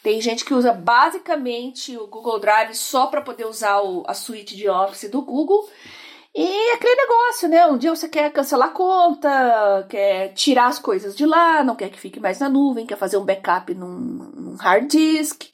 Tem 0.03 0.19
gente 0.21 0.43
que 0.43 0.53
usa 0.53 0.73
basicamente 0.73 1.95
o 1.97 2.05
Google 2.05 2.37
Drive 2.39 2.73
só 2.75 3.07
para 3.07 3.21
poder 3.21 3.45
usar 3.47 3.79
o- 3.79 4.03
a 4.07 4.13
suíte 4.13 4.57
de 4.57 4.67
Office 4.69 5.09
do 5.09 5.21
Google. 5.21 5.69
E 6.41 6.71
aquele 6.71 6.95
negócio, 6.95 7.49
né? 7.49 7.65
Um 7.65 7.77
dia 7.77 7.93
você 7.93 8.07
quer 8.07 8.31
cancelar 8.31 8.69
a 8.69 8.71
conta, 8.71 9.85
quer 9.89 10.29
tirar 10.29 10.67
as 10.67 10.79
coisas 10.79 11.13
de 11.15 11.25
lá, 11.25 11.63
não 11.65 11.75
quer 11.75 11.89
que 11.89 11.99
fique 11.99 12.19
mais 12.19 12.39
na 12.39 12.47
nuvem, 12.47 12.85
quer 12.85 12.97
fazer 12.97 13.17
um 13.17 13.25
backup 13.25 13.73
num, 13.73 13.87
num 13.89 14.55
hard 14.55 14.87
disk 14.87 15.49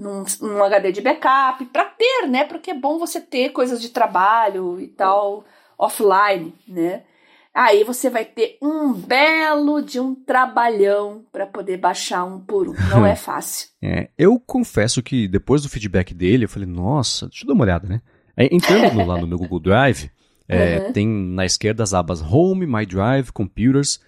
num, 0.00 0.24
num 0.40 0.64
HD 0.64 0.92
de 0.92 1.02
backup, 1.02 1.64
para 1.66 1.84
ter, 1.84 2.26
né? 2.26 2.44
Porque 2.44 2.70
é 2.70 2.74
bom 2.74 2.98
você 2.98 3.20
ter 3.20 3.50
coisas 3.50 3.80
de 3.80 3.90
trabalho 3.90 4.80
e 4.80 4.88
tal 4.88 5.44
offline, 5.78 6.54
né? 6.66 7.04
Aí 7.52 7.84
você 7.84 8.08
vai 8.08 8.24
ter 8.24 8.56
um 8.62 8.92
belo 8.92 9.82
de 9.82 10.00
um 10.00 10.14
trabalhão 10.14 11.24
para 11.32 11.46
poder 11.46 11.76
baixar 11.76 12.24
um 12.24 12.40
por 12.40 12.68
um. 12.68 12.74
Não 12.88 13.04
é 13.06 13.14
fácil. 13.14 13.68
É, 13.82 14.08
eu 14.16 14.40
confesso 14.40 15.02
que 15.02 15.28
depois 15.28 15.62
do 15.62 15.68
feedback 15.68 16.14
dele, 16.14 16.44
eu 16.44 16.48
falei, 16.48 16.68
nossa, 16.68 17.28
deixa 17.28 17.44
eu 17.44 17.48
dar 17.48 17.54
uma 17.54 17.64
olhada, 17.64 17.88
né? 17.88 18.00
Aí, 18.36 18.48
entrando 18.52 19.04
lá 19.06 19.18
no 19.20 19.26
meu 19.26 19.38
Google 19.38 19.60
Drive, 19.60 20.10
é, 20.48 20.78
Uhum. 20.78 20.92
tem 20.92 21.06
na 21.06 21.44
esquerda 21.44 21.82
as 21.82 21.94
abas 21.94 22.20
Home, 22.22 22.66
My 22.66 22.84
Drive, 22.86 23.30
Computers, 23.32 24.00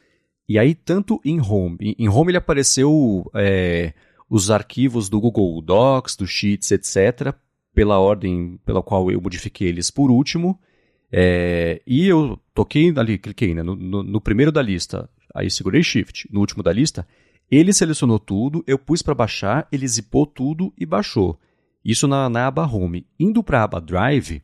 e 0.49 0.59
aí 0.59 0.75
tanto 0.75 1.21
em 1.25 1.41
Home, 1.41 1.77
em, 1.81 1.95
em 1.99 2.09
Home 2.09 2.31
ele 2.31 2.39
apareceu 2.39 3.31
é, 3.35 3.93
os 4.29 4.51
arquivos 4.51 5.09
do 5.09 5.21
Google 5.21 5.61
Docs, 5.63 6.17
do 6.17 6.27
Sheets, 6.27 6.71
etc., 6.73 7.35
pela 7.75 7.99
ordem 7.99 8.59
pela 8.67 8.83
qual 8.83 9.11
eu 9.11 9.21
modifiquei 9.21 9.69
eles 9.69 9.91
por 9.91 10.11
último, 10.11 10.59
é, 11.11 11.81
e 11.87 12.07
eu 12.07 12.39
toquei 12.55 12.93
ali, 12.97 13.19
cliquei 13.19 13.55
né, 13.55 13.63
no, 13.63 13.75
no- 13.77 14.03
no 14.03 14.21
primeiro 14.21 14.51
da 14.53 14.61
lista, 14.63 15.09
aí 15.35 15.51
segurei 15.51 15.83
Shift, 15.83 16.29
no 16.31 16.41
último 16.41 16.63
da 16.63 16.73
lista, 16.73 17.07
ele 17.51 17.73
selecionou 17.73 18.19
tudo, 18.19 18.65
eu 18.67 18.79
pus 18.79 19.03
para 19.03 19.15
baixar, 19.15 19.69
ele 19.71 19.87
zipou 19.87 20.27
tudo 20.27 20.73
e 20.79 20.85
baixou. 20.87 21.39
Isso 21.85 22.07
na, 22.07 22.29
na 22.29 22.47
aba 22.47 22.67
Home. 22.67 23.07
Indo 23.19 23.43
para 23.43 23.61
a 23.61 23.65
aba 23.65 23.81
Drive, 23.81 24.43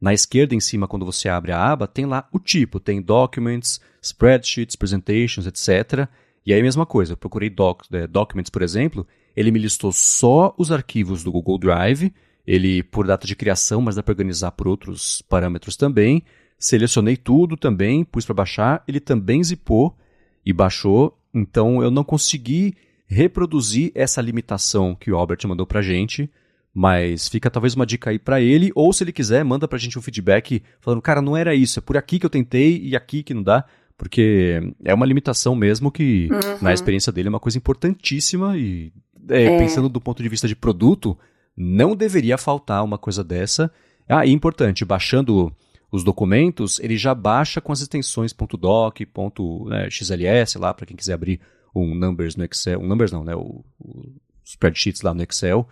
na 0.00 0.14
esquerda 0.14 0.54
em 0.54 0.60
cima, 0.60 0.86
quando 0.86 1.04
você 1.04 1.28
abre 1.28 1.52
a 1.52 1.60
aba, 1.60 1.86
tem 1.86 2.06
lá 2.06 2.28
o 2.32 2.38
tipo, 2.38 2.78
tem 2.78 3.02
Documents, 3.02 3.80
Spreadsheets, 4.00 4.76
Presentations, 4.76 5.46
etc. 5.46 6.08
E 6.46 6.52
aí 6.52 6.60
a 6.60 6.62
mesma 6.62 6.86
coisa, 6.86 7.12
eu 7.12 7.16
procurei 7.16 7.50
doc, 7.50 7.82
eh, 7.92 8.06
Documents, 8.06 8.50
por 8.50 8.62
exemplo, 8.62 9.06
ele 9.36 9.50
me 9.50 9.58
listou 9.58 9.92
só 9.92 10.54
os 10.56 10.72
arquivos 10.72 11.22
do 11.22 11.32
Google 11.32 11.58
Drive, 11.58 12.12
ele 12.46 12.82
por 12.82 13.06
data 13.06 13.26
de 13.26 13.36
criação, 13.36 13.82
mas 13.82 13.96
dá 13.96 14.02
para 14.02 14.12
organizar 14.12 14.52
por 14.52 14.66
outros 14.66 15.20
parâmetros 15.22 15.76
também. 15.76 16.22
Selecionei 16.58 17.16
tudo 17.16 17.56
também, 17.56 18.04
pus 18.04 18.24
para 18.24 18.34
baixar, 18.34 18.82
ele 18.88 18.98
também 18.98 19.44
zipou 19.44 19.96
e 20.44 20.52
baixou, 20.52 21.16
então 21.34 21.82
eu 21.82 21.90
não 21.90 22.02
consegui 22.02 22.74
reproduzir 23.06 23.92
essa 23.94 24.20
limitação 24.20 24.94
que 24.94 25.10
o 25.10 25.16
Albert 25.16 25.46
mandou 25.46 25.66
pra 25.66 25.82
gente, 25.82 26.30
mas 26.74 27.28
fica 27.28 27.50
talvez 27.50 27.74
uma 27.74 27.86
dica 27.86 28.10
aí 28.10 28.18
pra 28.18 28.40
ele, 28.40 28.70
ou 28.74 28.92
se 28.92 29.02
ele 29.04 29.12
quiser, 29.12 29.44
manda 29.44 29.66
pra 29.66 29.78
gente 29.78 29.98
um 29.98 30.02
feedback 30.02 30.62
falando, 30.80 31.02
cara, 31.02 31.20
não 31.22 31.36
era 31.36 31.54
isso, 31.54 31.78
é 31.78 31.82
por 31.82 31.96
aqui 31.96 32.18
que 32.18 32.26
eu 32.26 32.30
tentei 32.30 32.78
e 32.82 32.94
aqui 32.94 33.22
que 33.22 33.34
não 33.34 33.42
dá, 33.42 33.64
porque 33.96 34.60
é 34.84 34.94
uma 34.94 35.06
limitação 35.06 35.56
mesmo 35.56 35.90
que, 35.90 36.28
Uhum. 36.30 36.58
na 36.62 36.72
experiência 36.72 37.12
dele, 37.12 37.28
é 37.28 37.30
uma 37.30 37.40
coisa 37.40 37.58
importantíssima 37.58 38.56
e 38.56 38.92
é, 39.28 39.44
É. 39.44 39.58
pensando 39.58 39.88
do 39.88 40.00
ponto 40.00 40.22
de 40.22 40.28
vista 40.28 40.46
de 40.46 40.54
produto, 40.54 41.18
não 41.56 41.96
deveria 41.96 42.38
faltar 42.38 42.84
uma 42.84 42.96
coisa 42.96 43.24
dessa. 43.24 43.70
Ah, 44.08 44.24
e 44.24 44.30
importante, 44.32 44.84
baixando 44.84 45.52
os 45.90 46.04
documentos, 46.04 46.78
ele 46.80 46.96
já 46.96 47.14
baixa 47.14 47.60
com 47.60 47.72
as 47.72 47.80
extensões 47.80 48.32
.doc, 48.58 49.00
ponto, 49.12 49.66
né, 49.68 49.88
.xls 49.90 50.54
lá 50.56 50.72
para 50.72 50.86
quem 50.86 50.96
quiser 50.96 51.14
abrir 51.14 51.40
um 51.74 51.94
numbers 51.94 52.36
no 52.36 52.44
Excel, 52.44 52.80
um 52.80 52.86
numbers 52.86 53.10
não, 53.10 53.24
né, 53.24 53.34
o, 53.34 53.64
o 53.80 54.12
spreadsheets 54.44 55.02
lá 55.02 55.12
no 55.12 55.22
Excel. 55.22 55.68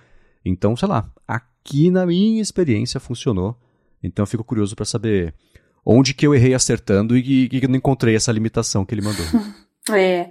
Então, 0.48 0.76
sei 0.76 0.87
lá, 0.88 1.11
aqui 1.26 1.90
na 1.90 2.06
minha 2.06 2.40
experiência 2.40 3.00
funcionou. 3.00 3.56
Então 4.02 4.22
eu 4.22 4.26
fico 4.26 4.44
curioso 4.44 4.76
para 4.76 4.85
saber 4.85 5.35
onde 5.85 6.14
que 6.14 6.26
eu 6.26 6.35
errei 6.35 6.54
acertando 6.54 7.16
e 7.16 7.22
que, 7.48 7.48
que 7.61 7.64
eu 7.64 7.68
não 7.68 7.76
encontrei 7.76 8.14
essa 8.14 8.30
limitação 8.32 8.85
que 8.85 8.94
ele 8.94 9.02
mandou. 9.02 9.24
É. 9.88 10.30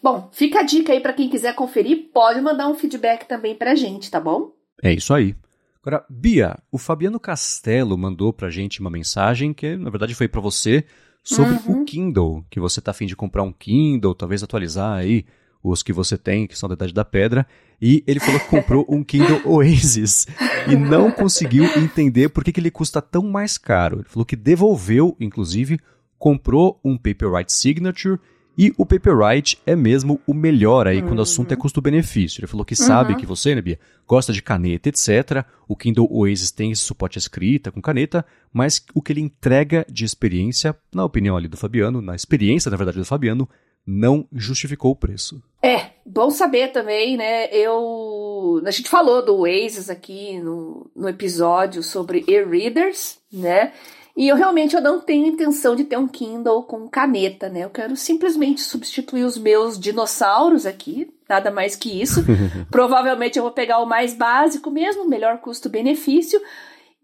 Bom, 0.00 0.28
fica 0.32 0.60
a 0.60 0.62
dica 0.62 0.92
aí 0.92 1.00
para 1.00 1.12
quem 1.12 1.28
quiser 1.28 1.52
conferir, 1.56 2.10
pode 2.14 2.40
mandar 2.40 2.68
um 2.68 2.76
feedback 2.76 3.26
também 3.26 3.56
pra 3.56 3.74
gente, 3.74 4.08
tá 4.08 4.20
bom? 4.20 4.52
É 4.80 4.92
isso 4.92 5.12
aí. 5.12 5.34
Agora, 5.82 6.04
Bia, 6.08 6.56
o 6.70 6.78
Fabiano 6.78 7.18
Castelo 7.18 7.98
mandou 7.98 8.32
pra 8.32 8.50
gente 8.50 8.80
uma 8.80 8.90
mensagem 8.90 9.52
que, 9.52 9.76
na 9.76 9.90
verdade, 9.90 10.14
foi 10.14 10.28
pra 10.28 10.40
você 10.40 10.84
sobre 11.24 11.54
Uhum. 11.66 11.82
o 11.82 11.84
Kindle, 11.84 12.44
que 12.48 12.60
você 12.60 12.80
tá 12.80 12.92
afim 12.92 13.06
de 13.06 13.16
comprar 13.16 13.42
um 13.42 13.52
Kindle, 13.52 14.14
talvez 14.14 14.44
atualizar 14.44 14.96
aí 14.96 15.24
os 15.64 15.82
que 15.82 15.92
você 15.92 16.18
tem, 16.18 16.46
que 16.46 16.58
são 16.58 16.68
da 16.68 16.74
Idade 16.74 16.92
da 16.92 17.04
Pedra, 17.04 17.46
e 17.80 18.04
ele 18.06 18.20
falou 18.20 18.38
que 18.38 18.48
comprou 18.48 18.86
um 18.86 19.02
Kindle 19.02 19.40
Oasis 19.50 20.26
e 20.70 20.76
não 20.76 21.10
conseguiu 21.10 21.64
entender 21.76 22.28
por 22.28 22.44
que, 22.44 22.52
que 22.52 22.60
ele 22.60 22.70
custa 22.70 23.00
tão 23.00 23.22
mais 23.22 23.56
caro. 23.56 24.00
Ele 24.00 24.08
falou 24.08 24.26
que 24.26 24.36
devolveu, 24.36 25.16
inclusive, 25.18 25.80
comprou 26.18 26.78
um 26.84 26.98
Paperwhite 26.98 27.52
Signature 27.52 28.18
e 28.56 28.72
o 28.78 28.86
Paperwhite 28.86 29.58
é 29.66 29.74
mesmo 29.74 30.20
o 30.26 30.32
melhor 30.32 30.86
aí 30.86 31.00
uhum. 31.00 31.08
quando 31.08 31.18
o 31.18 31.22
assunto 31.22 31.52
é 31.52 31.56
custo-benefício. 31.56 32.40
Ele 32.40 32.46
falou 32.46 32.64
que 32.64 32.74
uhum. 32.78 32.86
sabe 32.86 33.16
que 33.16 33.26
você, 33.26 33.54
né, 33.54 33.60
Bia, 33.60 33.80
gosta 34.06 34.32
de 34.32 34.40
caneta, 34.40 34.88
etc. 34.88 35.44
O 35.66 35.74
Kindle 35.74 36.08
Oasis 36.10 36.52
tem 36.52 36.70
esse 36.70 36.82
suporte 36.82 37.18
à 37.18 37.20
escrita 37.20 37.72
com 37.72 37.82
caneta, 37.82 38.24
mas 38.52 38.84
o 38.94 39.02
que 39.02 39.12
ele 39.12 39.20
entrega 39.20 39.84
de 39.90 40.04
experiência, 40.04 40.76
na 40.94 41.04
opinião 41.04 41.36
ali 41.36 41.48
do 41.48 41.56
Fabiano, 41.56 42.00
na 42.00 42.14
experiência, 42.14 42.70
na 42.70 42.76
verdade, 42.76 42.98
do 42.98 43.04
Fabiano, 43.04 43.48
não 43.86 44.26
justificou 44.32 44.92
o 44.92 44.96
preço. 44.96 45.42
É, 45.62 45.90
bom 46.04 46.30
saber 46.30 46.72
também, 46.72 47.16
né? 47.16 47.46
Eu. 47.46 48.62
A 48.64 48.70
gente 48.70 48.88
falou 48.88 49.24
do 49.24 49.36
Oasis 49.36 49.88
aqui 49.88 50.38
no, 50.40 50.90
no 50.94 51.08
episódio 51.08 51.82
sobre 51.82 52.24
e-readers, 52.28 53.18
né? 53.32 53.72
E 54.16 54.28
eu 54.28 54.36
realmente 54.36 54.76
eu 54.76 54.80
não 54.80 55.00
tenho 55.00 55.26
intenção 55.26 55.74
de 55.74 55.84
ter 55.84 55.98
um 55.98 56.06
Kindle 56.06 56.62
com 56.62 56.88
caneta, 56.88 57.48
né? 57.48 57.64
Eu 57.64 57.70
quero 57.70 57.96
simplesmente 57.96 58.60
substituir 58.60 59.24
os 59.24 59.36
meus 59.36 59.78
dinossauros 59.78 60.66
aqui, 60.66 61.12
nada 61.28 61.50
mais 61.50 61.74
que 61.74 62.00
isso. 62.00 62.20
Provavelmente 62.70 63.38
eu 63.38 63.42
vou 63.42 63.50
pegar 63.50 63.80
o 63.80 63.86
mais 63.86 64.14
básico 64.14 64.70
mesmo, 64.70 65.08
melhor 65.08 65.38
custo-benefício. 65.38 66.40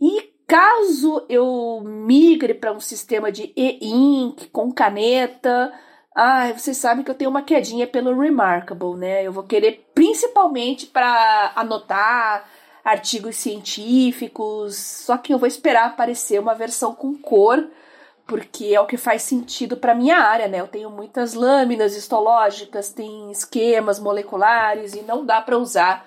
E 0.01 0.31
caso 0.47 1.27
eu 1.29 1.83
migre 1.85 2.55
para 2.55 2.73
um 2.73 2.81
sistema 2.81 3.33
de 3.33 3.53
e-ink 3.57 4.49
com 4.51 4.71
caneta, 4.71 5.73
ah, 6.15 6.53
vocês 6.53 6.77
sabem 6.77 7.05
que 7.05 7.11
eu 7.11 7.15
tenho 7.15 7.31
uma 7.31 7.43
quedinha 7.43 7.87
pelo 7.87 8.19
Remarkable, 8.19 8.97
né? 8.97 9.25
Eu 9.25 9.33
vou 9.33 9.45
querer 9.45 9.89
principalmente 9.95 10.87
para 10.87 11.53
anotar 11.55 12.49
artigos 12.85 13.37
científicos, 13.37 14.77
só 14.77 15.17
que 15.17 15.33
eu 15.33 15.39
vou 15.39 15.47
esperar 15.47 15.87
aparecer 15.87 16.41
uma 16.41 16.55
versão 16.55 16.95
com 16.95 17.17
cor, 17.17 17.69
porque 18.27 18.67
é 18.75 18.81
o 18.81 18.87
que 18.87 18.97
faz 18.97 19.23
sentido 19.23 19.77
para 19.77 19.95
minha 19.95 20.19
área, 20.19 20.49
né? 20.49 20.61
Eu 20.61 20.69
tenho 20.69 20.91
muitas 20.91 21.35
lâminas 21.35 21.97
histológicas, 21.97 22.93
tem 22.93 23.31
esquemas 23.31 23.99
moleculares 24.01 24.95
e 24.95 25.03
não 25.03 25.25
dá 25.25 25.41
para 25.41 25.59
usar 25.59 26.07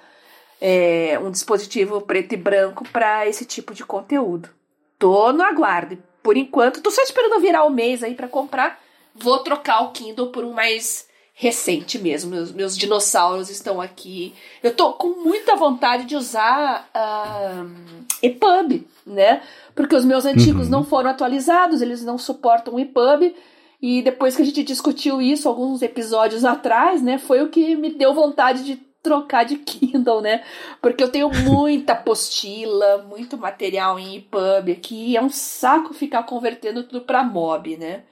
é, 0.60 1.20
um 1.22 1.32
dispositivo 1.32 2.02
preto 2.02 2.34
e 2.34 2.38
branco 2.38 2.86
para 2.90 3.28
esse 3.28 3.46
tipo 3.46 3.74
de 3.74 3.86
conteúdo. 3.86 4.50
Tô 4.98 5.32
no 5.32 5.44
aguardo. 5.44 5.98
Por 6.22 6.38
enquanto, 6.38 6.82
tô 6.82 6.90
só 6.90 7.02
esperando 7.02 7.42
virar 7.42 7.66
o 7.66 7.70
mês 7.70 8.02
aí 8.02 8.16
para 8.16 8.30
comprar. 8.30 8.83
Vou 9.16 9.40
trocar 9.40 9.82
o 9.82 9.92
Kindle 9.92 10.28
por 10.28 10.44
um 10.44 10.54
mais 10.54 11.08
recente 11.34 11.98
mesmo. 11.98 12.32
Meus, 12.32 12.52
meus 12.52 12.78
dinossauros 12.78 13.50
estão 13.50 13.82
aqui. 13.82 14.34
Eu 14.62 14.76
tô 14.76 14.94
com 14.94 15.24
muita 15.24 15.56
vontade 15.56 16.06
de 16.06 16.16
usar 16.16 16.90
uh, 16.96 18.06
EPUB, 18.22 18.88
né? 19.06 19.42
Porque 19.76 19.96
os 19.96 20.06
meus 20.06 20.26
antigos 20.26 20.66
uhum. 20.66 20.72
não 20.72 20.84
foram 20.84 21.10
atualizados, 21.10 21.82
eles 21.82 22.04
não 22.04 22.18
suportam 22.18 22.80
EPUB. 22.80 23.36
E 23.82 24.02
depois 24.02 24.36
que 24.36 24.42
a 24.42 24.46
gente 24.46 24.64
discutiu 24.64 25.22
isso 25.22 25.50
alguns 25.50 25.82
episódios 25.82 26.46
atrás, 26.46 27.02
né? 27.02 27.18
Foi 27.18 27.42
o 27.42 27.50
que 27.50 27.76
me 27.76 27.94
deu 27.94 28.14
vontade 28.14 28.64
de 28.64 28.78
trocar 29.02 29.44
de 29.44 29.58
Kindle, 29.66 30.22
né? 30.22 30.44
Porque 30.82 31.04
eu 31.04 31.10
tenho 31.10 31.30
muita 31.44 31.94
apostila, 31.94 33.00
muito 33.10 33.38
material 33.38 34.00
em 34.00 34.18
EPUB 34.18 34.72
aqui, 34.72 35.18
é 35.18 35.22
um 35.22 35.30
saco 35.30 35.94
ficar 35.94 36.24
convertendo 36.24 36.84
tudo 36.84 37.02
para 37.02 37.24
MOB, 37.24 37.76
né? 37.76 38.04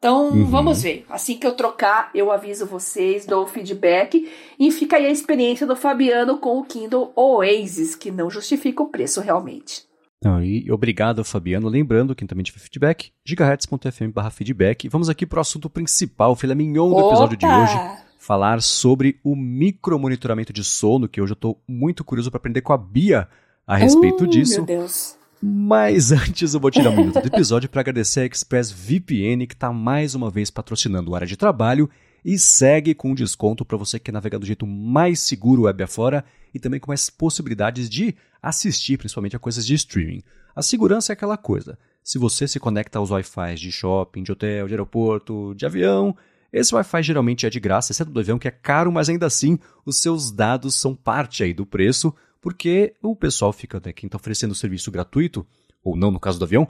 Então, 0.00 0.30
uhum. 0.30 0.46
vamos 0.46 0.82
ver. 0.82 1.04
Assim 1.10 1.36
que 1.36 1.46
eu 1.46 1.52
trocar, 1.52 2.10
eu 2.14 2.32
aviso 2.32 2.64
vocês, 2.64 3.26
dou 3.26 3.44
o 3.44 3.46
feedback. 3.46 4.26
E 4.58 4.70
fica 4.70 4.96
aí 4.96 5.04
a 5.04 5.10
experiência 5.10 5.66
do 5.66 5.76
Fabiano 5.76 6.38
com 6.38 6.58
o 6.58 6.64
Kindle 6.64 7.12
Oasis, 7.14 7.94
que 7.94 8.10
não 8.10 8.30
justifica 8.30 8.82
o 8.82 8.88
preço 8.88 9.20
realmente. 9.20 9.84
Não, 10.24 10.42
e 10.42 10.72
obrigado, 10.72 11.22
Fabiano. 11.22 11.68
Lembrando, 11.68 12.14
quem 12.14 12.26
também 12.26 12.42
tiver 12.42 12.60
feedback, 12.60 13.12
gigahertz.fm 13.26 14.10
barra 14.14 14.30
feedback. 14.30 14.88
Vamos 14.88 15.10
aqui 15.10 15.26
para 15.26 15.36
o 15.36 15.40
assunto 15.42 15.68
principal, 15.68 16.34
filha 16.34 16.54
mignon 16.54 16.88
do 16.88 16.96
Opa! 16.96 17.08
episódio 17.08 17.36
de 17.36 17.46
hoje. 17.46 17.78
Falar 18.18 18.62
sobre 18.62 19.20
o 19.22 19.36
micromonitoramento 19.36 20.52
de 20.52 20.64
sono, 20.64 21.08
que 21.08 21.20
hoje 21.20 21.32
eu 21.32 21.34
estou 21.34 21.60
muito 21.68 22.02
curioso 22.04 22.30
para 22.30 22.38
aprender 22.38 22.62
com 22.62 22.72
a 22.72 22.78
Bia 22.78 23.28
a 23.66 23.76
respeito 23.76 24.24
uh, 24.24 24.26
disso. 24.26 24.56
Meu 24.56 24.64
Deus. 24.64 25.19
Mas 25.42 26.12
antes 26.12 26.52
eu 26.52 26.60
vou 26.60 26.70
tirar 26.70 26.90
um 26.90 26.96
minuto 26.96 27.20
do 27.20 27.26
episódio 27.26 27.68
para 27.68 27.80
agradecer 27.80 28.20
a 28.20 28.26
ExpressVPN 28.26 29.46
que 29.46 29.54
está 29.54 29.72
mais 29.72 30.14
uma 30.14 30.30
vez 30.30 30.50
patrocinando 30.50 31.10
o 31.10 31.14
área 31.14 31.26
de 31.26 31.36
trabalho 31.36 31.88
e 32.22 32.38
segue 32.38 32.94
com 32.94 33.14
desconto 33.14 33.64
para 33.64 33.78
você 33.78 33.98
que 33.98 34.06
quer 34.06 34.12
navegar 34.12 34.38
do 34.38 34.44
jeito 34.44 34.66
mais 34.66 35.20
seguro 35.20 35.62
web 35.62 35.82
afora 35.82 36.24
e 36.52 36.58
também 36.58 36.78
com 36.78 36.90
mais 36.90 37.08
possibilidades 37.08 37.88
de 37.88 38.14
assistir, 38.42 38.98
principalmente 38.98 39.34
a 39.34 39.38
coisas 39.38 39.64
de 39.64 39.74
streaming. 39.74 40.22
A 40.54 40.60
segurança 40.60 41.12
é 41.12 41.14
aquela 41.14 41.38
coisa. 41.38 41.78
Se 42.02 42.18
você 42.18 42.46
se 42.46 42.60
conecta 42.60 42.98
aos 42.98 43.10
Wi-Fi 43.10 43.54
de 43.54 43.72
shopping, 43.72 44.22
de 44.22 44.32
hotel, 44.32 44.66
de 44.66 44.74
aeroporto, 44.74 45.54
de 45.54 45.64
avião, 45.64 46.14
esse 46.52 46.74
Wi-Fi 46.74 47.02
geralmente 47.02 47.46
é 47.46 47.50
de 47.50 47.60
graça, 47.60 47.92
exceto 47.92 48.10
do 48.10 48.20
avião 48.20 48.38
que 48.38 48.48
é 48.48 48.50
caro, 48.50 48.90
mas 48.90 49.08
ainda 49.08 49.26
assim 49.26 49.58
os 49.86 49.96
seus 49.96 50.30
dados 50.30 50.74
são 50.74 50.94
parte 50.94 51.42
aí 51.42 51.54
do 51.54 51.64
preço 51.64 52.14
porque 52.40 52.94
o 53.02 53.14
pessoal 53.14 53.52
fica, 53.52 53.80
né, 53.84 53.92
quem 53.92 54.06
está 54.06 54.16
oferecendo 54.16 54.52
o 54.52 54.54
serviço 54.54 54.90
gratuito, 54.90 55.46
ou 55.82 55.96
não 55.96 56.10
no 56.10 56.20
caso 56.20 56.38
do 56.38 56.44
avião, 56.44 56.68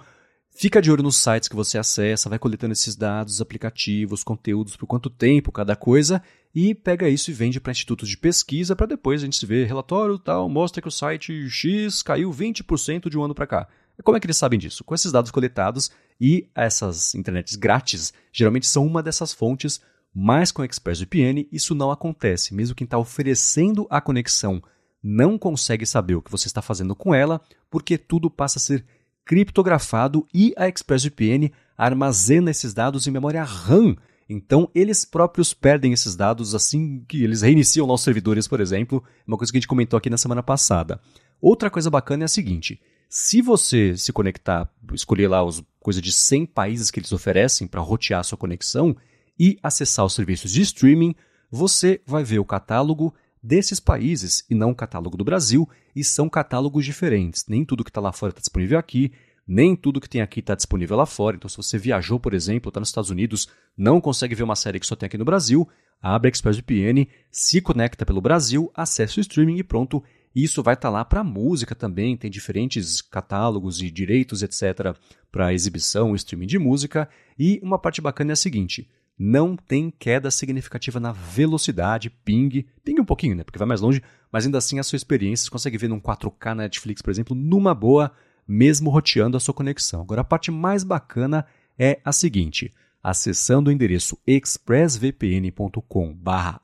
fica 0.51 0.83
de 0.83 0.91
olho 0.91 1.03
nos 1.03 1.17
sites 1.17 1.49
que 1.49 1.57
você 1.57 1.79
acessa, 1.79 2.29
vai 2.29 2.39
coletando 2.39 2.73
esses 2.73 2.97
dados, 2.97 3.41
aplicativos, 3.41 4.25
conteúdos, 4.25 4.77
por 4.77 4.87
quanto 4.87 5.09
tempo 5.09 5.53
cada 5.53 5.77
coisa, 5.77 6.23
e 6.55 6.75
pega 6.75 7.09
isso 7.09 7.31
e 7.31 7.35
vende 7.35 7.61
para 7.61 7.71
institutos 7.71 8.09
de 8.09 8.17
pesquisa 8.17 8.75
para 8.75 8.87
depois 8.87 9.23
a 9.23 9.25
gente 9.25 9.47
ver 9.47 9.67
relatório 9.67 10.19
tal, 10.19 10.49
mostra 10.49 10.83
que 10.83 10.89
o 10.89 10.93
site 10.93 11.49
X 11.49 12.03
caiu 12.03 12.31
20% 12.31 13.09
de 13.09 13.17
um 13.17 13.23
ano 13.23 13.35
para 13.35 13.47
cá. 13.47 13.69
Como 14.03 14.17
é 14.17 14.21
que 14.21 14.27
eles 14.27 14.37
sabem 14.37 14.59
disso? 14.59 14.83
Com 14.83 14.95
esses 14.95 15.13
dados 15.13 15.31
coletados 15.31 15.91
e 16.21 16.49
essas 16.55 17.15
internets 17.15 17.55
grátis, 17.55 18.13
geralmente 18.33 18.67
são 18.67 18.87
uma 18.87 19.03
dessas 19.03 19.33
fontes, 19.33 19.81
mas 20.13 20.51
com 20.51 20.65
ExpressVPN 20.65 21.47
isso 21.53 21.75
não 21.75 21.91
acontece. 21.91 22.55
Mesmo 22.55 22.75
quem 22.75 22.87
está 22.87 22.99
oferecendo 22.99 23.87
a 23.91 24.01
conexão 24.01 24.63
não 25.03 25.39
consegue 25.39 25.87
saber 25.87 26.15
o 26.15 26.23
que 26.23 26.31
você 26.31 26.47
está 26.47 26.61
fazendo 26.61 26.95
com 26.95 27.15
ela, 27.15 27.41
porque 27.71 27.97
tudo 27.97 28.31
passa 28.31 28.59
a 28.59 28.63
ser 28.63 28.85
criptografado 29.25 30.27
e 30.35 30.53
a 30.57 30.69
ExpressVPN 30.69 31.53
armazena 31.77 32.51
esses 32.51 32.75
dados 32.75 33.07
em 33.07 33.11
memória 33.11 33.43
RAM. 33.43 33.97
Então, 34.29 34.71
eles 34.75 35.05
próprios 35.05 35.55
perdem 35.55 35.93
esses 35.93 36.15
dados 36.15 36.55
assim 36.55 37.05
que 37.09 37.23
eles 37.23 37.43
reiniciam 37.43 37.87
nossos 37.87 38.05
servidores, 38.05 38.47
por 38.47 38.61
exemplo. 38.61 39.03
Uma 39.27 39.37
coisa 39.37 39.53
que 39.53 39.59
a 39.59 39.61
gente 39.61 39.69
comentou 39.69 39.97
aqui 39.97 40.11
na 40.11 40.19
semana 40.19 40.43
passada. 40.43 41.01
Outra 41.41 41.71
coisa 41.71 41.91
bacana 41.91 42.25
é 42.25 42.27
a 42.27 42.29
seguinte: 42.29 42.81
se 43.09 43.43
você 43.43 43.97
se 43.97 44.13
conectar, 44.13 44.71
escolher 44.93 45.29
lá 45.29 45.43
os 45.43 45.63
coisa 45.81 46.01
de 46.01 46.13
100 46.13 46.47
países 46.47 46.91
que 46.91 47.01
eles 47.01 47.11
oferecem 47.11 47.67
para 47.67 47.81
rotear 47.81 48.23
sua 48.23 48.39
conexão 48.39 48.95
e 49.39 49.59
acessar 49.63 50.05
os 50.05 50.15
serviços 50.15 50.53
de 50.53 50.61
streaming, 50.61 51.15
você 51.51 52.01
vai 52.07 52.23
ver 52.23 52.39
o 52.39 52.45
catálogo 52.45 53.15
desses 53.43 53.81
países 53.81 54.45
e 54.51 54.55
não 54.55 54.71
o 54.71 54.75
catálogo 54.75 55.17
do 55.17 55.25
Brasil, 55.25 55.69
e 55.95 56.05
são 56.05 56.29
catálogos 56.29 56.85
diferentes. 56.85 57.47
Nem 57.49 57.65
tudo 57.65 57.85
que 57.85 57.91
está 57.91 58.01
lá 58.01 58.13
fora 58.13 58.31
está 58.31 58.41
disponível 58.41 58.79
aqui, 58.79 59.13
nem 59.47 59.75
tudo 59.75 60.01
que 60.01 60.09
tem 60.09 60.21
aqui 60.21 60.41
está 60.41 60.55
disponível 60.55 60.97
lá 60.97 61.07
fora. 61.07 61.37
Então, 61.37 61.49
se 61.49 61.57
você 61.57 61.77
viajou, 61.77 62.21
por 62.21 62.35
exemplo, 62.35 62.69
está 62.69 62.79
nos 62.79 62.91
Estados 62.91 63.11
Unidos, 63.11 63.49
não 63.77 64.01
consegue 64.01 64.35
ver 64.35 64.45
uma 64.45 64.55
série 64.55 64.79
que 64.79 64.87
só 64.87 64.95
tem 64.95 65.07
aqui 65.07 65.19
no 65.19 65.25
Brasil, 65.25 65.69
abre 66.01 66.29
a 66.29 66.31
ExpressVPN, 66.31 67.09
se 67.31 67.61
conecta 67.61 68.07
pelo 68.07 68.21
Brasil, 68.21 68.71
acessa 68.75 69.19
o 69.19 69.21
streaming 69.21 69.59
e 69.59 69.65
pronto. 69.65 70.03
Isso 70.33 70.63
vai 70.63 70.75
estar 70.75 70.89
tá 70.89 70.93
lá 70.93 71.05
para 71.05 71.25
música 71.25 71.75
também, 71.75 72.17
tem 72.17 72.31
diferentes 72.31 73.03
catálogos 73.03 73.83
e 73.83 73.91
direitos, 73.91 74.43
etc., 74.45 74.97
para 75.33 75.53
exibição, 75.53 76.15
streaming 76.15 76.47
de 76.47 76.59
música. 76.59 77.09
E 77.37 77.59
uma 77.63 77.79
parte 77.79 78.01
bacana 78.01 78.31
é 78.31 78.35
a 78.35 78.37
seguinte: 78.37 78.89
não 79.23 79.55
tem 79.55 79.91
queda 79.91 80.31
significativa 80.31 80.99
na 80.99 81.13
velocidade, 81.13 82.09
ping, 82.09 82.65
ping 82.83 82.99
um 82.99 83.05
pouquinho, 83.05 83.37
né, 83.37 83.45
porque 83.45 83.59
vai 83.59 83.69
mais 83.69 83.83
longe, 83.83 84.03
mas 84.33 84.47
ainda 84.47 84.57
assim 84.57 84.79
a 84.79 84.83
sua 84.83 84.97
experiência, 84.97 85.45
você 85.45 85.51
consegue 85.51 85.77
ver 85.77 85.89
num 85.89 86.01
4K 86.01 86.55
na 86.55 86.63
Netflix, 86.63 87.03
por 87.03 87.11
exemplo, 87.11 87.37
numa 87.37 87.75
boa, 87.75 88.11
mesmo 88.49 88.89
roteando 88.89 89.37
a 89.37 89.41
sua 89.41 89.53
conexão. 89.53 90.01
Agora, 90.01 90.23
a 90.23 90.25
parte 90.25 90.51
mais 90.51 90.83
bacana 90.83 91.45
é 91.79 92.01
a 92.03 92.13
seguinte, 92.13 92.73
acessando 93.03 93.69
o 93.69 93.73
endereço 93.73 94.19
expressvpn.com 94.27 96.17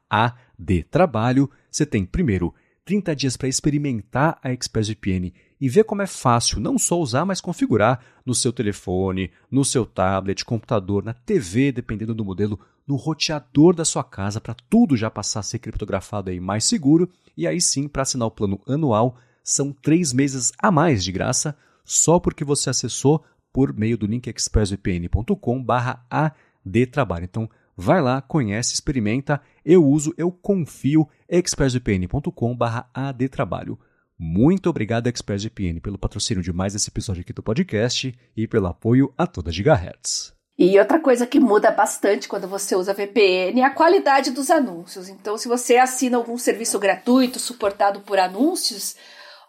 adtrabalho, 0.09 1.51
você 1.71 1.85
tem, 1.85 2.07
primeiro, 2.07 2.55
30 2.87 3.15
dias 3.15 3.37
para 3.37 3.49
experimentar 3.49 4.39
a 4.43 4.51
ExpressVPN 4.51 5.31
e 5.61 5.69
ver 5.69 5.85
como 5.85 6.01
é 6.03 6.07
fácil 6.07 6.59
não 6.61 6.79
só 6.79 6.99
usar, 6.99 7.25
mas 7.25 7.41
configurar 7.41 8.01
no 8.25 8.35
seu 8.35 8.53
telefone, 8.53 9.31
no 9.51 9.65
seu 9.65 9.87
tablet, 9.87 10.45
computador, 10.45 11.05
na 11.05 11.15
TV, 11.15 11.73
dependendo 11.73 12.15
do 12.15 12.25
modelo, 12.25 12.61
no 12.87 12.95
roteador 12.97 13.75
da 13.75 13.85
sua 13.85 14.05
casa, 14.05 14.41
para 14.41 14.55
tudo 14.69 14.97
já 14.97 15.11
passar 15.11 15.41
a 15.41 15.43
ser 15.43 15.59
criptografado 15.59 16.31
aí 16.31 16.39
mais 16.39 16.65
seguro. 16.65 17.11
E 17.37 17.45
aí 17.47 17.61
sim, 17.61 17.89
para 17.89 18.03
assinar 18.03 18.29
o 18.29 18.31
plano 18.31 18.61
anual, 18.67 19.17
são 19.43 19.73
três 19.73 20.13
meses 20.13 20.53
a 20.59 20.71
mais 20.71 21.03
de 21.05 21.11
graça, 21.13 21.57
só 21.85 22.21
porque 22.21 22.45
você 22.45 22.71
acessou 22.71 23.25
por 23.53 23.73
meio 23.73 23.99
do 23.99 24.07
link 24.07 24.29
expressvpn.com/adtrabalho. 24.29 27.25
Então, 27.25 27.51
Vai 27.77 28.01
lá, 28.01 28.23
conhece, 28.23 28.73
experimenta. 28.73 29.43
Eu 29.63 29.85
uso, 29.85 30.15
eu 30.17 30.33
confio. 30.33 31.07
expressvpn.com/adtrabalho. 31.29 33.79
Muito 34.19 34.71
obrigado, 34.71 35.09
ExpressVPN, 35.09 35.81
pelo 35.81 35.99
patrocínio 35.99 36.43
de 36.43 36.53
mais 36.53 36.75
esse 36.75 36.89
episódio 36.89 37.21
aqui 37.21 37.35
do 37.35 37.43
podcast 37.43 38.19
e 38.35 38.49
pelo 38.49 38.67
apoio 38.67 39.13
a 39.17 39.27
toda 39.27 39.53
Gigahertz. 39.53 40.35
E 40.59 40.79
outra 40.79 40.99
coisa 40.99 41.27
que 41.27 41.39
muda 41.39 41.71
bastante 41.71 42.27
quando 42.27 42.49
você 42.49 42.75
usa 42.75 42.95
VPN 42.95 43.61
é 43.61 43.65
a 43.65 43.71
qualidade 43.71 44.31
dos 44.31 44.51
anúncios. 44.51 45.11
Então, 45.11 45.37
se 45.37 45.47
você 45.47 45.77
assina 45.77 46.17
algum 46.17 46.39
serviço 46.39 46.79
gratuito 46.79 47.39
suportado 47.39 48.01
por 48.01 48.19
anúncios, 48.19 48.97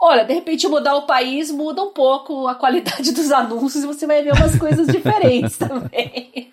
olha, 0.02 0.26
de 0.26 0.34
repente 0.34 0.68
mudar 0.68 0.98
o 0.98 1.08
país 1.08 1.50
muda 1.50 1.82
um 1.82 1.94
pouco 1.94 2.46
a 2.46 2.56
qualidade 2.56 3.14
dos 3.16 3.32
anúncios 3.32 3.86
e 3.86 3.88
você 3.88 4.06
vai 4.06 4.22
ver 4.22 4.34
umas 4.34 4.60
coisas 4.60 4.86
diferentes 4.86 5.56
também. 5.58 6.52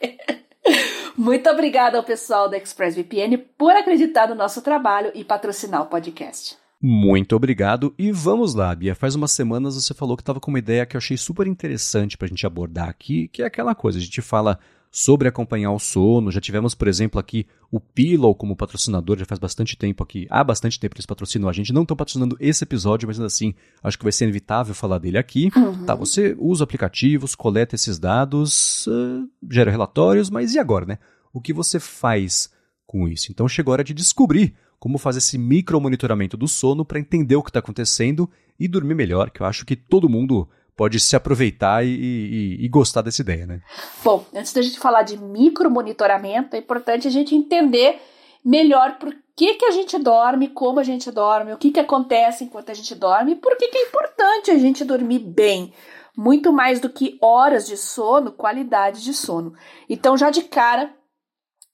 Muito 1.16 1.50
obrigada 1.50 1.98
ao 1.98 2.04
pessoal 2.04 2.48
da 2.48 2.56
ExpressVPN 2.56 3.38
por 3.58 3.72
acreditar 3.72 4.28
no 4.28 4.36
nosso 4.36 4.62
trabalho 4.62 5.10
e 5.16 5.24
patrocinar 5.24 5.82
o 5.82 5.86
podcast. 5.86 6.56
Muito 6.86 7.34
obrigado. 7.34 7.94
E 7.96 8.12
vamos 8.12 8.52
lá, 8.52 8.74
Bia. 8.74 8.94
Faz 8.94 9.14
umas 9.14 9.32
semanas 9.32 9.74
você 9.74 9.94
falou 9.94 10.18
que 10.18 10.20
estava 10.20 10.38
com 10.38 10.50
uma 10.50 10.58
ideia 10.58 10.84
que 10.84 10.94
eu 10.94 10.98
achei 10.98 11.16
super 11.16 11.46
interessante 11.46 12.18
para 12.18 12.26
a 12.26 12.28
gente 12.28 12.46
abordar 12.46 12.90
aqui, 12.90 13.26
que 13.28 13.42
é 13.42 13.46
aquela 13.46 13.74
coisa, 13.74 13.96
a 13.96 14.02
gente 14.02 14.20
fala 14.20 14.58
sobre 14.90 15.26
acompanhar 15.26 15.72
o 15.72 15.78
sono. 15.78 16.30
Já 16.30 16.42
tivemos, 16.42 16.74
por 16.74 16.86
exemplo, 16.86 17.18
aqui 17.18 17.46
o 17.72 17.80
Pillow 17.80 18.34
como 18.34 18.54
patrocinador, 18.54 19.16
já 19.18 19.24
faz 19.24 19.38
bastante 19.38 19.78
tempo 19.78 20.02
aqui. 20.02 20.26
Há 20.28 20.44
bastante 20.44 20.78
tempo 20.78 20.94
eles 20.94 21.06
patrocinam 21.06 21.48
a 21.48 21.54
gente. 21.54 21.72
Não 21.72 21.84
estão 21.84 21.96
patrocinando 21.96 22.36
esse 22.38 22.64
episódio, 22.64 23.08
mas 23.08 23.16
ainda 23.16 23.28
assim, 23.28 23.54
acho 23.82 23.96
que 23.96 24.04
vai 24.04 24.12
ser 24.12 24.24
inevitável 24.24 24.74
falar 24.74 24.98
dele 24.98 25.16
aqui. 25.16 25.50
Uhum. 25.56 25.86
Tá, 25.86 25.94
você 25.94 26.36
usa 26.38 26.64
aplicativos, 26.64 27.34
coleta 27.34 27.74
esses 27.74 27.98
dados, 27.98 28.86
uh, 28.88 29.26
gera 29.50 29.70
relatórios, 29.70 30.28
mas 30.28 30.52
e 30.52 30.58
agora, 30.58 30.84
né? 30.84 30.98
O 31.32 31.40
que 31.40 31.54
você 31.54 31.80
faz 31.80 32.50
com 32.86 33.08
isso? 33.08 33.32
Então 33.32 33.48
chegou 33.48 33.72
a 33.72 33.76
hora 33.76 33.84
de 33.84 33.94
descobrir 33.94 34.54
como 34.84 34.98
fazer 34.98 35.16
esse 35.16 35.38
micro 35.38 35.80
monitoramento 35.80 36.36
do 36.36 36.46
sono 36.46 36.84
para 36.84 36.98
entender 36.98 37.36
o 37.36 37.42
que 37.42 37.48
está 37.48 37.58
acontecendo 37.58 38.28
e 38.60 38.68
dormir 38.68 38.94
melhor, 38.94 39.30
que 39.30 39.40
eu 39.40 39.46
acho 39.46 39.64
que 39.64 39.74
todo 39.74 40.10
mundo 40.10 40.46
pode 40.76 41.00
se 41.00 41.16
aproveitar 41.16 41.82
e, 41.82 41.88
e, 41.88 42.66
e, 42.66 42.68
gostar 42.68 43.00
dessa 43.00 43.22
ideia, 43.22 43.46
né? 43.46 43.62
Bom, 44.04 44.26
antes 44.34 44.52
da 44.52 44.60
gente 44.60 44.78
falar 44.78 45.00
de 45.00 45.16
micro 45.16 45.70
monitoramento, 45.70 46.54
é 46.54 46.58
importante 46.58 47.08
a 47.08 47.10
gente 47.10 47.34
entender 47.34 47.98
melhor 48.44 48.98
por 48.98 49.16
que, 49.34 49.54
que 49.54 49.64
a 49.64 49.70
gente 49.70 49.98
dorme, 49.98 50.48
como 50.48 50.78
a 50.78 50.84
gente 50.84 51.10
dorme, 51.10 51.54
o 51.54 51.56
que, 51.56 51.70
que 51.70 51.80
acontece 51.80 52.44
enquanto 52.44 52.68
a 52.68 52.74
gente 52.74 52.94
dorme 52.94 53.32
e 53.32 53.36
por 53.36 53.56
que, 53.56 53.68
que 53.68 53.78
é 53.78 53.86
importante 53.88 54.50
a 54.50 54.58
gente 54.58 54.84
dormir 54.84 55.20
bem. 55.20 55.72
Muito 56.14 56.52
mais 56.52 56.78
do 56.78 56.90
que 56.90 57.16
horas 57.22 57.66
de 57.66 57.78
sono, 57.78 58.32
qualidade 58.32 59.02
de 59.02 59.14
sono. 59.14 59.54
Então, 59.88 60.14
já 60.14 60.28
de 60.28 60.42
cara, 60.42 60.94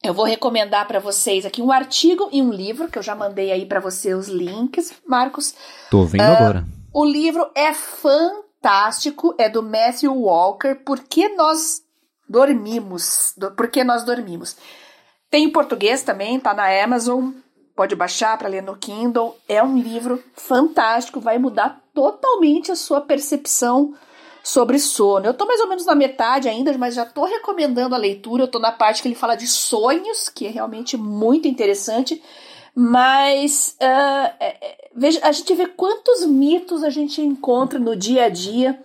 eu 0.02 0.14
vou 0.14 0.24
recomendar 0.24 0.86
para 0.86 0.98
vocês 0.98 1.44
aqui 1.44 1.60
um 1.60 1.70
artigo 1.70 2.28
e 2.32 2.40
um 2.40 2.50
livro, 2.50 2.88
que 2.88 2.98
eu 2.98 3.02
já 3.02 3.14
mandei 3.14 3.52
aí 3.52 3.66
para 3.66 3.80
você 3.80 4.14
os 4.14 4.28
links, 4.28 4.94
Marcos. 5.06 5.54
Tô 5.90 6.04
vendo 6.04 6.22
uh, 6.22 6.36
agora. 6.36 6.64
O 6.92 7.04
livro 7.04 7.50
é 7.54 7.74
fantástico, 7.74 9.34
é 9.38 9.48
do 9.48 9.62
Matthew 9.62 10.14
Walker, 10.14 10.74
Por 10.76 11.00
que 11.00 11.28
nós 11.30 11.82
dormimos? 12.28 13.34
Do, 13.36 13.50
por 13.50 13.68
que 13.68 13.84
nós 13.84 14.04
dormimos? 14.04 14.56
Tem 15.30 15.44
em 15.44 15.52
português 15.52 16.02
também, 16.02 16.40
tá 16.40 16.54
na 16.54 16.82
Amazon, 16.82 17.32
pode 17.76 17.94
baixar 17.94 18.36
para 18.38 18.48
ler 18.48 18.62
no 18.62 18.76
Kindle. 18.76 19.36
É 19.46 19.62
um 19.62 19.76
livro 19.76 20.22
fantástico, 20.34 21.20
vai 21.20 21.38
mudar 21.38 21.80
totalmente 21.94 22.72
a 22.72 22.76
sua 22.76 23.00
percepção 23.00 23.94
sobre 24.42 24.78
sono. 24.78 25.26
Eu 25.26 25.34
tô 25.34 25.46
mais 25.46 25.60
ou 25.60 25.68
menos 25.68 25.86
na 25.86 25.94
metade 25.94 26.48
ainda, 26.48 26.76
mas 26.78 26.94
já 26.94 27.04
tô 27.04 27.24
recomendando 27.24 27.94
a 27.94 27.98
leitura. 27.98 28.44
Eu 28.44 28.48
tô 28.48 28.58
na 28.58 28.72
parte 28.72 29.02
que 29.02 29.08
ele 29.08 29.14
fala 29.14 29.34
de 29.34 29.46
sonhos, 29.46 30.28
que 30.28 30.46
é 30.46 30.50
realmente 30.50 30.96
muito 30.96 31.46
interessante. 31.46 32.22
Mas 32.74 33.76
uh, 33.80 34.34
é, 34.40 34.88
veja, 34.94 35.20
a 35.22 35.32
gente 35.32 35.54
vê 35.54 35.66
quantos 35.66 36.24
mitos 36.24 36.84
a 36.84 36.90
gente 36.90 37.20
encontra 37.20 37.78
no 37.78 37.96
dia 37.96 38.24
a 38.24 38.28
dia 38.28 38.80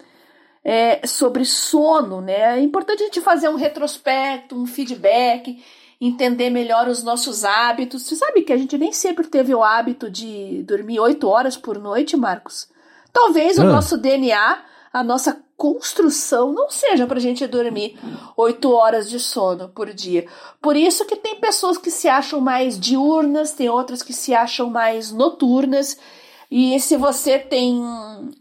é, 0.64 1.06
sobre 1.06 1.46
sono, 1.46 2.22
né? 2.22 2.58
É 2.58 2.62
importante 2.62 3.04
a 3.04 3.06
gente 3.06 3.22
fazer 3.22 3.50
um 3.50 3.56
retrospecto, 3.56 4.56
um 4.56 4.66
feedback, 4.66 5.64
entender 6.02 6.50
melhor 6.50 6.88
os 6.88 7.04
nossos 7.04 7.46
hábitos. 7.46 8.04
Você 8.04 8.16
sabe 8.16 8.42
que 8.42 8.52
a 8.52 8.58
gente 8.58 8.78
nem 8.78 8.92
sempre 8.92 9.28
teve 9.28 9.54
o 9.54 9.64
hábito 9.64 10.10
de 10.10 10.64
dormir 10.64 11.00
oito 11.00 11.28
horas 11.28 11.56
por 11.56 11.78
noite, 11.78 12.18
Marcos? 12.18 12.68
Talvez 13.14 13.60
ah. 13.60 13.64
o 13.64 13.66
nosso 13.66 13.98
DNA, 13.98 14.58
a 14.92 15.04
nossa 15.04 15.45
construção 15.58 16.52
não 16.52 16.70
seja 16.70 17.08
para 17.08 17.18
a 17.18 17.22
gente 17.22 17.48
dormir 17.48 17.98
oito 18.36 18.72
horas 18.72 19.10
de 19.10 19.20
sono 19.20 19.70
por 19.70 19.94
dia. 19.94 20.28
Por 20.62 20.76
isso 20.76 21.06
que 21.06 21.16
tem 21.16 21.36
pessoas 21.38 21.78
que 21.78 21.90
se 21.90 22.08
acham 22.08 22.42
mais 22.42 22.80
diurnas, 22.80 23.52
tem 23.52 23.70
outras 23.70 24.04
que 24.04 24.14
se 24.14 24.34
acham 24.34 24.70
mais 24.70 25.12
noturnas. 25.12 25.98
E 26.52 26.80
se 26.80 26.98
você 26.98 27.40
tem 27.40 27.82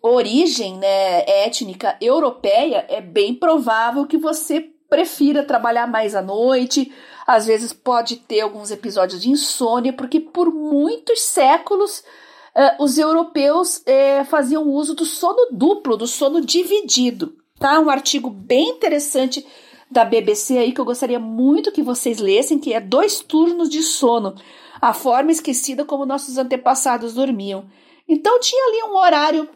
origem 0.02 0.76
né, 0.78 1.24
étnica 1.26 1.96
europeia, 2.00 2.84
é 2.88 3.00
bem 3.00 3.34
provável 3.34 4.06
que 4.06 4.18
você 4.18 4.60
prefira 4.88 5.42
trabalhar 5.42 5.86
mais 5.86 6.14
à 6.14 6.22
noite. 6.22 6.92
Às 7.26 7.46
vezes 7.46 7.72
pode 7.72 8.16
ter 8.16 8.40
alguns 8.40 8.70
episódios 8.70 9.22
de 9.22 9.30
insônia, 9.30 9.92
porque 9.92 10.20
por 10.20 10.52
muitos 10.52 11.22
séculos 11.22 12.04
uh, 12.54 12.82
os 12.82 12.98
europeus 12.98 13.78
uh, 13.78 14.24
faziam 14.26 14.68
uso 14.68 14.94
do 14.94 15.04
sono 15.04 15.48
duplo, 15.50 15.96
do 15.96 16.06
sono 16.06 16.40
dividido. 16.40 17.36
Tá? 17.58 17.78
Um 17.80 17.90
artigo 17.90 18.30
bem 18.30 18.70
interessante 18.70 19.44
da 19.90 20.04
BBC 20.04 20.58
aí 20.58 20.72
que 20.72 20.80
eu 20.80 20.84
gostaria 20.84 21.18
muito 21.18 21.72
que 21.72 21.82
vocês 21.82 22.18
lessem, 22.18 22.58
que 22.58 22.72
é 22.72 22.80
Dois 22.80 23.20
Turnos 23.20 23.68
de 23.68 23.82
Sono, 23.82 24.34
a 24.80 24.92
forma 24.92 25.30
esquecida 25.30 25.84
como 25.84 26.06
nossos 26.06 26.36
antepassados 26.36 27.14
dormiam. 27.14 27.66
Então 28.08 28.40
tinha 28.40 28.64
ali 28.66 28.90
um 28.90 28.96
horário, 28.96 29.48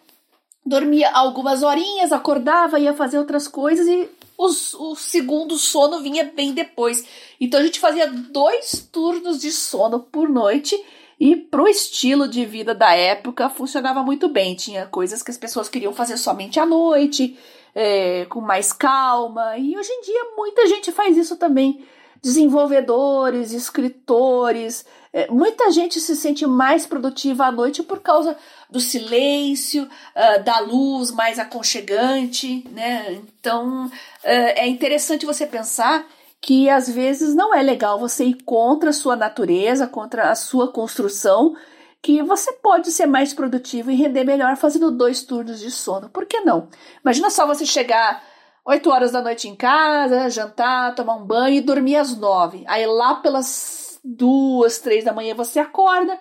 dormia 0.65 1.11
algumas 1.11 1.63
horinhas, 1.63 2.13
acordava, 2.13 2.79
ia 2.79 2.95
fazer 2.95 3.19
outras 3.19 3.49
coisas 3.49 3.87
e 3.87 4.09
os, 4.39 4.75
o 4.75 4.95
segundo 4.95 5.57
sono 5.57 6.01
vinha 6.01 6.25
bem 6.25 6.53
depois. 6.53 7.05
Então 7.41 7.59
a 7.59 7.63
gente 7.65 7.81
fazia 7.81 8.07
dois 8.07 8.89
turnos 8.93 9.41
de 9.41 9.51
sono 9.51 10.01
por 10.01 10.29
noite 10.29 10.81
e 11.21 11.35
pro 11.35 11.67
estilo 11.67 12.29
de 12.29 12.45
vida 12.45 12.75
da 12.75 12.95
época 12.95 13.51
funcionava 13.51 14.03
muito 14.03 14.29
bem. 14.29 14.55
Tinha 14.55 14.87
coisas 14.87 15.23
que 15.23 15.31
as 15.31 15.39
pessoas 15.39 15.69
queriam 15.69 15.93
fazer 15.93 16.17
somente 16.17 16.61
à 16.61 16.67
noite, 16.67 17.37
é, 17.75 18.25
com 18.27 18.41
mais 18.41 18.73
calma. 18.73 19.57
E 19.59 19.77
hoje 19.77 19.91
em 19.91 20.03
dia 20.03 20.25
muita 20.37 20.67
gente 20.67 20.93
faz 20.93 21.17
isso 21.17 21.37
também. 21.37 21.85
Desenvolvedores, 22.23 23.53
escritores, 23.53 24.85
é, 25.13 25.29
muita 25.29 25.71
gente 25.71 25.99
se 26.01 26.15
sente 26.15 26.47
mais 26.47 26.87
produtiva 26.87 27.47
à 27.47 27.53
noite 27.53 27.83
por 27.83 28.01
causa 28.01 28.37
do 28.69 28.81
silêncio, 28.81 29.85
uh, 29.85 30.43
da 30.45 30.59
luz 30.61 31.11
mais 31.11 31.39
aconchegante, 31.39 32.65
né? 32.71 33.21
Então 33.41 33.87
uh, 33.87 33.91
é 34.25 34.67
interessante 34.67 35.25
você 35.25 35.47
pensar 35.47 36.07
que 36.41 36.69
às 36.71 36.89
vezes 36.89 37.35
não 37.35 37.55
é 37.55 37.63
legal 37.63 37.99
você 37.99 38.25
ir 38.25 38.43
contra 38.45 38.91
a 38.91 38.93
sua 38.93 39.17
natureza, 39.17 39.87
contra 39.87 40.31
a 40.31 40.35
sua 40.35 40.73
construção, 40.73 41.55
que 42.03 42.23
você 42.23 42.53
pode 42.53 42.93
ser 42.93 43.07
mais 43.07 43.35
produtivo 43.35 43.91
e 43.91 43.95
render 43.95 44.25
melhor 44.25 44.57
fazendo 44.57 44.91
dois 44.91 45.23
turnos 45.23 45.59
de 45.59 45.71
sono. 45.71 46.09
Por 46.09 46.27
que 46.27 46.41
não? 46.41 46.69
Imagina 47.03 47.29
só 47.31 47.47
você 47.47 47.67
chegar 47.67 48.23
8 48.65 48.89
horas 48.91 49.13
da 49.13 49.23
noite 49.23 49.49
em 49.49 49.57
casa, 49.57 50.31
jantar, 50.31 50.95
tomar 50.95 51.17
um 51.17 51.25
banho 51.25 51.57
e 51.57 51.61
dormir 51.61 51.97
às 51.97 52.17
9. 52.17 52.65
Aí 52.69 52.87
lá 52.87 53.17
pelas 53.17 53.99
duas, 54.05 54.79
três 54.79 55.05
da 55.05 55.13
manhã 55.13 55.35
você 55.35 55.59
acorda, 55.59 56.19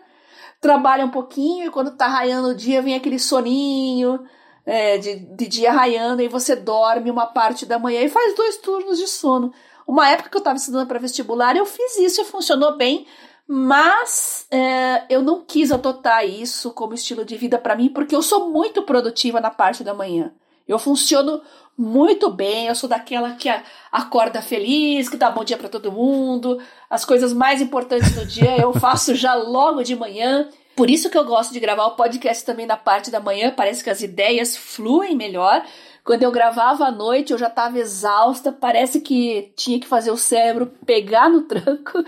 trabalha 0.60 1.06
um 1.06 1.12
pouquinho 1.12 1.68
e 1.68 1.70
quando 1.70 1.96
tá 1.96 2.08
raiando 2.08 2.50
o 2.50 2.56
dia 2.56 2.82
vem 2.82 2.96
aquele 2.96 3.20
soninho 3.20 4.20
é, 4.66 4.98
de, 4.98 5.16
de 5.36 5.48
dia 5.48 5.72
raiando 5.72 6.22
e 6.22 6.28
você 6.28 6.56
dorme 6.56 7.12
uma 7.12 7.28
parte 7.28 7.66
da 7.66 7.78
manhã 7.78 8.02
e 8.02 8.10
faz 8.10 8.36
dois 8.36 8.58
turnos 8.58 8.98
de 8.98 9.08
sono. 9.08 9.54
Uma 9.88 10.10
época 10.10 10.30
que 10.30 10.36
eu 10.36 10.40
estava 10.40 10.58
estudando 10.58 10.88
para 10.88 11.00
vestibular, 11.00 11.56
eu 11.56 11.66
fiz 11.66 11.98
isso 11.98 12.22
e 12.22 12.26
funcionou 12.26 12.76
bem, 12.76 13.08
mas 13.48 14.46
é, 14.52 15.06
eu 15.10 15.22
não 15.22 15.42
quis 15.46 15.72
adotar 15.72 16.26
isso 16.28 16.72
como 16.72 16.94
estilo 16.94 17.24
de 17.24 17.38
vida 17.38 17.58
para 17.58 17.76
mim, 17.76 17.88
porque 17.88 18.14
eu 18.14 18.22
sou 18.22 18.50
muito 18.50 18.82
produtiva 18.82 19.40
na 19.40 19.50
parte 19.50 19.86
da 19.86 19.94
manhã. 19.94 20.34
Eu 20.68 20.78
funciono 20.78 21.42
muito 21.78 22.30
bem, 22.30 22.68
eu 22.68 22.76
sou 22.76 22.90
daquela 22.90 23.32
que 23.36 23.48
acorda 23.90 24.42
feliz, 24.42 25.08
que 25.08 25.16
dá 25.16 25.32
bom 25.32 25.46
dia 25.46 25.58
para 25.58 25.70
todo 25.70 25.92
mundo. 25.92 26.60
As 26.90 27.06
coisas 27.06 27.32
mais 27.32 27.62
importantes 27.62 28.12
do 28.14 28.26
dia 28.26 28.58
eu 28.58 28.74
faço 28.74 29.16
já 29.16 29.34
logo 29.34 29.82
de 29.84 29.96
manhã. 29.96 30.50
Por 30.76 30.90
isso 30.90 31.10
que 31.10 31.18
eu 31.18 31.24
gosto 31.24 31.54
de 31.54 31.60
gravar 31.60 31.86
o 31.86 31.96
podcast 31.96 32.46
também 32.46 32.66
na 32.66 32.76
parte 32.76 33.10
da 33.10 33.20
manhã, 33.20 33.54
parece 33.56 33.84
que 33.84 33.90
as 33.90 34.02
ideias 34.02 34.58
fluem 34.58 35.16
melhor. 35.16 35.64
Quando 36.08 36.24
eu 36.24 36.32
gravava 36.32 36.86
à 36.86 36.92
noite, 36.92 37.34
eu 37.34 37.38
já 37.38 37.48
estava 37.48 37.78
exausta, 37.78 38.50
parece 38.50 39.02
que 39.02 39.52
tinha 39.58 39.78
que 39.78 39.86
fazer 39.86 40.10
o 40.10 40.16
cérebro 40.16 40.72
pegar 40.86 41.30
no 41.30 41.42
tranco. 41.42 42.02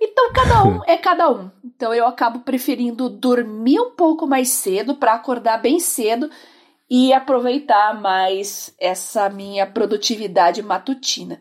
Então, 0.00 0.32
cada 0.32 0.64
um 0.64 0.80
é 0.88 0.96
cada 0.96 1.30
um. 1.30 1.50
Então, 1.62 1.92
eu 1.92 2.06
acabo 2.06 2.38
preferindo 2.38 3.10
dormir 3.10 3.78
um 3.78 3.90
pouco 3.90 4.26
mais 4.26 4.48
cedo 4.48 4.94
para 4.94 5.12
acordar 5.12 5.58
bem 5.58 5.78
cedo 5.78 6.30
e 6.88 7.12
aproveitar 7.12 8.00
mais 8.00 8.74
essa 8.80 9.28
minha 9.28 9.66
produtividade 9.66 10.62
matutina. 10.62 11.38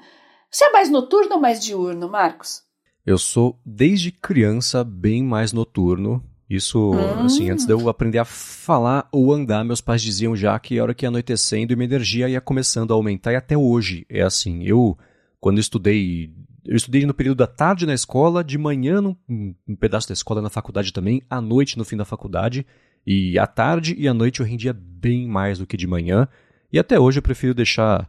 Você 0.51 0.65
é 0.65 0.71
mais 0.73 0.89
noturno 0.89 1.35
ou 1.35 1.39
mais 1.39 1.63
diurno, 1.63 2.09
Marcos? 2.09 2.61
Eu 3.05 3.17
sou, 3.17 3.57
desde 3.65 4.11
criança, 4.11 4.83
bem 4.83 5.23
mais 5.23 5.53
noturno. 5.53 6.21
Isso, 6.53 6.91
hum. 6.91 7.25
assim, 7.25 7.49
antes 7.49 7.65
de 7.65 7.71
eu 7.71 7.87
aprender 7.87 8.17
a 8.17 8.25
falar 8.25 9.07
ou 9.09 9.31
andar, 9.31 9.63
meus 9.63 9.79
pais 9.79 10.01
diziam 10.01 10.35
já 10.35 10.59
que 10.59 10.77
a 10.77 10.83
hora 10.83 10.93
que 10.93 11.05
ia 11.05 11.09
anoitecendo, 11.09 11.77
minha 11.77 11.85
energia 11.85 12.27
ia 12.27 12.41
começando 12.41 12.91
a 12.91 12.93
aumentar, 12.93 13.31
e 13.31 13.37
até 13.37 13.57
hoje 13.57 14.05
é 14.09 14.21
assim. 14.21 14.63
Eu, 14.63 14.97
quando 15.39 15.59
estudei 15.59 16.29
eu 16.65 16.75
estudei 16.75 17.05
no 17.05 17.13
período 17.13 17.37
da 17.37 17.47
tarde 17.47 17.85
na 17.85 17.93
escola, 17.93 18.43
de 18.43 18.57
manhã 18.57 19.01
num, 19.01 19.15
um 19.27 19.75
pedaço 19.75 20.07
da 20.07 20.13
escola 20.13 20.41
na 20.41 20.49
faculdade 20.49 20.93
também, 20.93 21.21
à 21.29 21.41
noite 21.41 21.77
no 21.77 21.85
fim 21.85 21.97
da 21.97 22.05
faculdade. 22.05 22.65
E 23.05 23.39
à 23.39 23.47
tarde 23.47 23.95
e 23.97 24.07
à 24.07 24.13
noite 24.13 24.41
eu 24.41 24.45
rendia 24.45 24.73
bem 24.73 25.27
mais 25.27 25.57
do 25.57 25.65
que 25.65 25.75
de 25.75 25.87
manhã. 25.87 26.27
E 26.71 26.77
até 26.77 26.99
hoje 26.99 27.17
eu 27.17 27.23
prefiro 27.23 27.53
deixar 27.53 28.07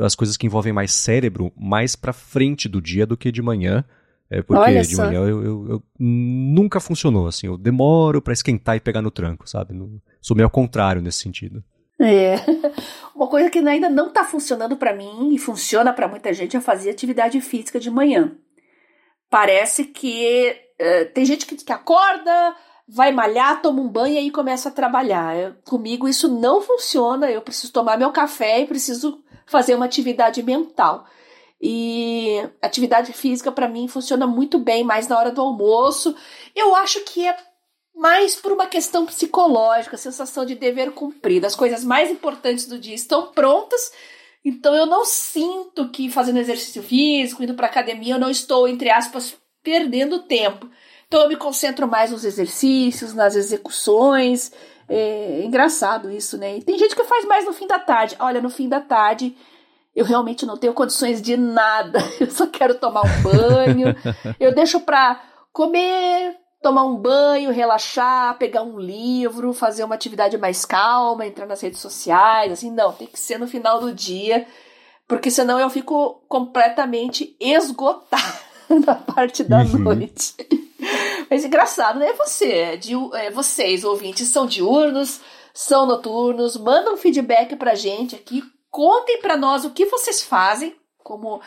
as 0.00 0.14
coisas 0.14 0.36
que 0.36 0.46
envolvem 0.46 0.72
mais 0.72 0.92
cérebro 0.92 1.52
mais 1.56 1.94
pra 1.94 2.12
frente 2.12 2.68
do 2.68 2.80
dia 2.80 3.06
do 3.06 3.16
que 3.16 3.30
de 3.30 3.42
manhã. 3.42 3.84
É 4.30 4.42
porque 4.42 4.62
Olha 4.62 4.82
de 4.82 4.96
manhã 4.96 5.20
eu, 5.20 5.42
eu, 5.42 5.68
eu, 5.68 5.82
nunca 5.98 6.78
funcionou, 6.78 7.26
assim. 7.26 7.48
Eu 7.48 7.58
demoro 7.58 8.22
para 8.22 8.32
esquentar 8.32 8.76
e 8.76 8.80
pegar 8.80 9.02
no 9.02 9.10
tranco, 9.10 9.48
sabe? 9.48 9.74
sou 10.20 10.36
meio 10.36 10.46
ao 10.46 10.50
contrário 10.50 11.02
nesse 11.02 11.18
sentido. 11.18 11.64
É. 12.00 12.36
Uma 13.14 13.26
coisa 13.26 13.50
que 13.50 13.58
ainda 13.58 13.90
não 13.90 14.06
está 14.08 14.24
funcionando 14.24 14.76
para 14.76 14.94
mim 14.94 15.34
e 15.34 15.38
funciona 15.38 15.92
para 15.92 16.06
muita 16.06 16.32
gente 16.32 16.56
é 16.56 16.60
fazer 16.60 16.90
atividade 16.90 17.40
física 17.40 17.80
de 17.80 17.90
manhã. 17.90 18.36
Parece 19.28 19.84
que 19.84 20.56
uh, 20.80 21.12
tem 21.12 21.24
gente 21.24 21.44
que, 21.44 21.56
que, 21.56 21.72
acorda, 21.72 22.54
vai 22.88 23.12
malhar, 23.12 23.60
toma 23.60 23.82
um 23.82 23.88
banho 23.88 24.14
e 24.14 24.18
aí 24.18 24.30
começa 24.30 24.68
a 24.68 24.72
trabalhar. 24.72 25.36
Eu, 25.36 25.54
comigo 25.64 26.08
isso 26.08 26.28
não 26.28 26.62
funciona. 26.62 27.30
Eu 27.30 27.42
preciso 27.42 27.72
tomar 27.72 27.98
meu 27.98 28.12
café 28.12 28.60
e 28.60 28.66
preciso 28.66 29.22
fazer 29.44 29.74
uma 29.74 29.86
atividade 29.86 30.40
mental. 30.42 31.04
E 31.60 32.42
atividade 32.62 33.12
física 33.12 33.52
para 33.52 33.68
mim 33.68 33.86
funciona 33.86 34.26
muito 34.26 34.58
bem 34.58 34.82
mais 34.82 35.06
na 35.06 35.18
hora 35.18 35.30
do 35.30 35.42
almoço. 35.42 36.14
Eu 36.56 36.74
acho 36.74 37.00
que 37.00 37.26
é 37.26 37.36
mais 37.94 38.34
por 38.34 38.52
uma 38.52 38.66
questão 38.66 39.04
psicológica, 39.04 39.96
sensação 39.96 40.46
de 40.46 40.54
dever 40.54 40.92
cumprido. 40.92 41.46
As 41.46 41.54
coisas 41.54 41.84
mais 41.84 42.10
importantes 42.10 42.66
do 42.66 42.78
dia 42.78 42.94
estão 42.94 43.26
prontas, 43.26 43.92
então 44.42 44.74
eu 44.74 44.86
não 44.86 45.04
sinto 45.04 45.90
que 45.90 46.08
fazendo 46.08 46.38
exercício 46.38 46.82
físico, 46.82 47.42
indo 47.42 47.54
para 47.54 47.66
academia, 47.66 48.14
eu 48.14 48.18
não 48.18 48.30
estou, 48.30 48.66
entre 48.66 48.88
aspas, 48.88 49.36
perdendo 49.62 50.20
tempo. 50.20 50.66
Então 51.06 51.20
eu 51.20 51.28
me 51.28 51.36
concentro 51.36 51.86
mais 51.86 52.10
nos 52.10 52.24
exercícios, 52.24 53.12
nas 53.12 53.36
execuções. 53.36 54.50
É 54.88 55.42
engraçado 55.44 56.10
isso, 56.10 56.38
né? 56.38 56.56
E 56.56 56.62
tem 56.62 56.78
gente 56.78 56.96
que 56.96 57.04
faz 57.04 57.24
mais 57.26 57.44
no 57.44 57.52
fim 57.52 57.66
da 57.66 57.78
tarde. 57.78 58.16
Olha, 58.18 58.40
no 58.40 58.48
fim 58.48 58.68
da 58.68 58.80
tarde 58.80 59.36
eu 60.00 60.06
realmente 60.06 60.46
não 60.46 60.56
tenho 60.56 60.72
condições 60.72 61.20
de 61.20 61.36
nada. 61.36 61.98
Eu 62.18 62.30
só 62.30 62.46
quero 62.46 62.74
tomar 62.74 63.02
um 63.02 63.22
banho. 63.22 63.94
eu 64.40 64.54
deixo 64.54 64.80
para 64.80 65.20
comer 65.52 66.36
tomar 66.62 66.84
um 66.84 66.96
banho, 66.96 67.52
relaxar, 67.52 68.36
pegar 68.38 68.62
um 68.62 68.78
livro, 68.78 69.52
fazer 69.52 69.84
uma 69.84 69.94
atividade 69.94 70.38
mais 70.38 70.64
calma, 70.64 71.26
entrar 71.26 71.46
nas 71.46 71.60
redes 71.60 71.80
sociais, 71.80 72.52
assim, 72.52 72.70
não, 72.70 72.92
tem 72.92 73.06
que 73.06 73.18
ser 73.18 73.38
no 73.38 73.46
final 73.46 73.80
do 73.80 73.94
dia, 73.94 74.46
porque 75.08 75.30
senão 75.30 75.58
eu 75.58 75.70
fico 75.70 76.22
completamente 76.28 77.34
esgotada 77.40 78.40
na 78.86 78.94
parte 78.94 79.42
da 79.42 79.62
uhum. 79.62 79.78
noite. 79.78 80.34
Mas 81.30 81.46
engraçado, 81.46 81.98
né? 81.98 82.12
Você, 82.12 82.52
é 82.52 82.76
de, 82.76 82.92
é, 83.14 83.30
vocês, 83.30 83.82
ouvintes, 83.82 84.28
são 84.28 84.44
diurnos, 84.46 85.20
são 85.54 85.86
noturnos, 85.86 86.58
mandam 86.58 86.96
feedback 86.98 87.56
pra 87.56 87.74
gente 87.74 88.14
aqui, 88.14 88.42
contem 88.70 89.20
pra 89.20 89.36
nós 89.36 89.64
o 89.64 89.70
que 89.70 89.86
vocês 89.86 90.22
fazem 90.22 90.74
como 90.98 91.40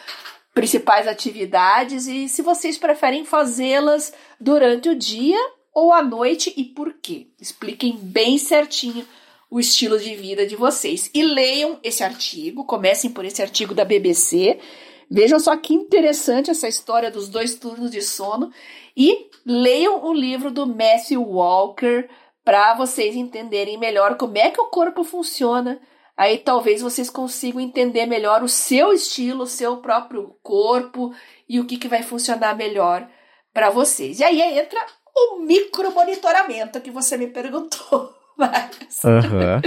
principais 0.53 1.07
atividades 1.07 2.07
e 2.07 2.29
se 2.29 2.41
vocês 2.41 2.77
preferem 2.77 3.25
fazê-las 3.25 4.13
durante 4.39 4.89
o 4.89 4.95
dia 4.95 5.39
ou 5.73 5.91
à 5.91 6.03
noite 6.03 6.53
e 6.55 6.63
por 6.63 6.93
quê. 7.01 7.27
Expliquem 7.41 7.97
bem 7.97 8.37
certinho 8.37 9.05
o 9.49 9.59
estilo 9.59 9.99
de 9.99 10.15
vida 10.15 10.45
de 10.45 10.55
vocês. 10.55 11.09
E 11.13 11.23
leiam 11.23 11.79
esse 11.83 12.03
artigo, 12.03 12.65
comecem 12.65 13.09
por 13.09 13.25
esse 13.25 13.41
artigo 13.41 13.73
da 13.73 13.85
BBC. 13.85 14.59
Vejam 15.09 15.39
só 15.39 15.55
que 15.57 15.73
interessante 15.73 16.51
essa 16.51 16.67
história 16.67 17.11
dos 17.11 17.29
dois 17.29 17.55
turnos 17.55 17.91
de 17.91 18.01
sono 18.01 18.51
e 18.95 19.29
leiam 19.45 20.03
o 20.05 20.13
livro 20.13 20.51
do 20.51 20.65
Matthew 20.65 21.21
Walker 21.21 22.07
para 22.43 22.73
vocês 22.75 23.15
entenderem 23.15 23.77
melhor 23.77 24.17
como 24.17 24.37
é 24.37 24.49
que 24.49 24.59
o 24.59 24.65
corpo 24.65 25.03
funciona 25.03 25.79
aí 26.17 26.37
talvez 26.37 26.81
vocês 26.81 27.09
consigam 27.09 27.59
entender 27.59 28.05
melhor 28.05 28.43
o 28.43 28.49
seu 28.49 28.93
estilo, 28.93 29.43
o 29.43 29.47
seu 29.47 29.77
próprio 29.77 30.35
corpo 30.41 31.13
e 31.47 31.59
o 31.59 31.65
que, 31.65 31.77
que 31.77 31.87
vai 31.87 32.03
funcionar 32.03 32.55
melhor 32.55 33.07
para 33.53 33.69
vocês. 33.69 34.19
E 34.19 34.23
aí 34.23 34.41
entra 34.41 34.79
o 35.15 35.39
micro 35.39 35.91
monitoramento 35.91 36.81
que 36.81 36.91
você 36.91 37.17
me 37.17 37.27
perguntou. 37.27 38.13
Mas 38.35 39.03
uhum. 39.03 39.61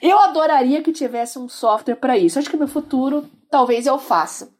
eu 0.00 0.16
adoraria 0.20 0.82
que 0.82 0.92
tivesse 0.92 1.36
um 1.36 1.48
software 1.48 1.96
para 1.96 2.16
isso. 2.16 2.38
Acho 2.38 2.48
que 2.48 2.56
no 2.56 2.68
futuro 2.68 3.28
talvez 3.50 3.86
eu 3.86 3.98
faça. 3.98 4.54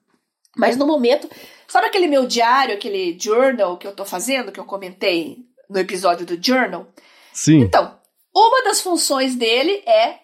Mas 0.57 0.77
no 0.77 0.87
momento, 0.87 1.29
sabe 1.69 1.87
aquele 1.87 2.09
meu 2.09 2.27
diário, 2.27 2.75
aquele 2.75 3.17
journal 3.19 3.77
que 3.77 3.87
eu 3.87 3.95
tô 3.95 4.05
fazendo, 4.05 4.51
que 4.51 4.59
eu 4.59 4.65
comentei 4.65 5.39
no 5.71 5.79
episódio 5.79 6.27
do 6.27 6.41
journal? 6.41 6.87
Sim. 7.33 7.61
Então, 7.61 7.97
uma 8.35 8.65
das 8.65 8.81
funções 8.81 9.35
dele 9.37 9.83
é 9.87 10.24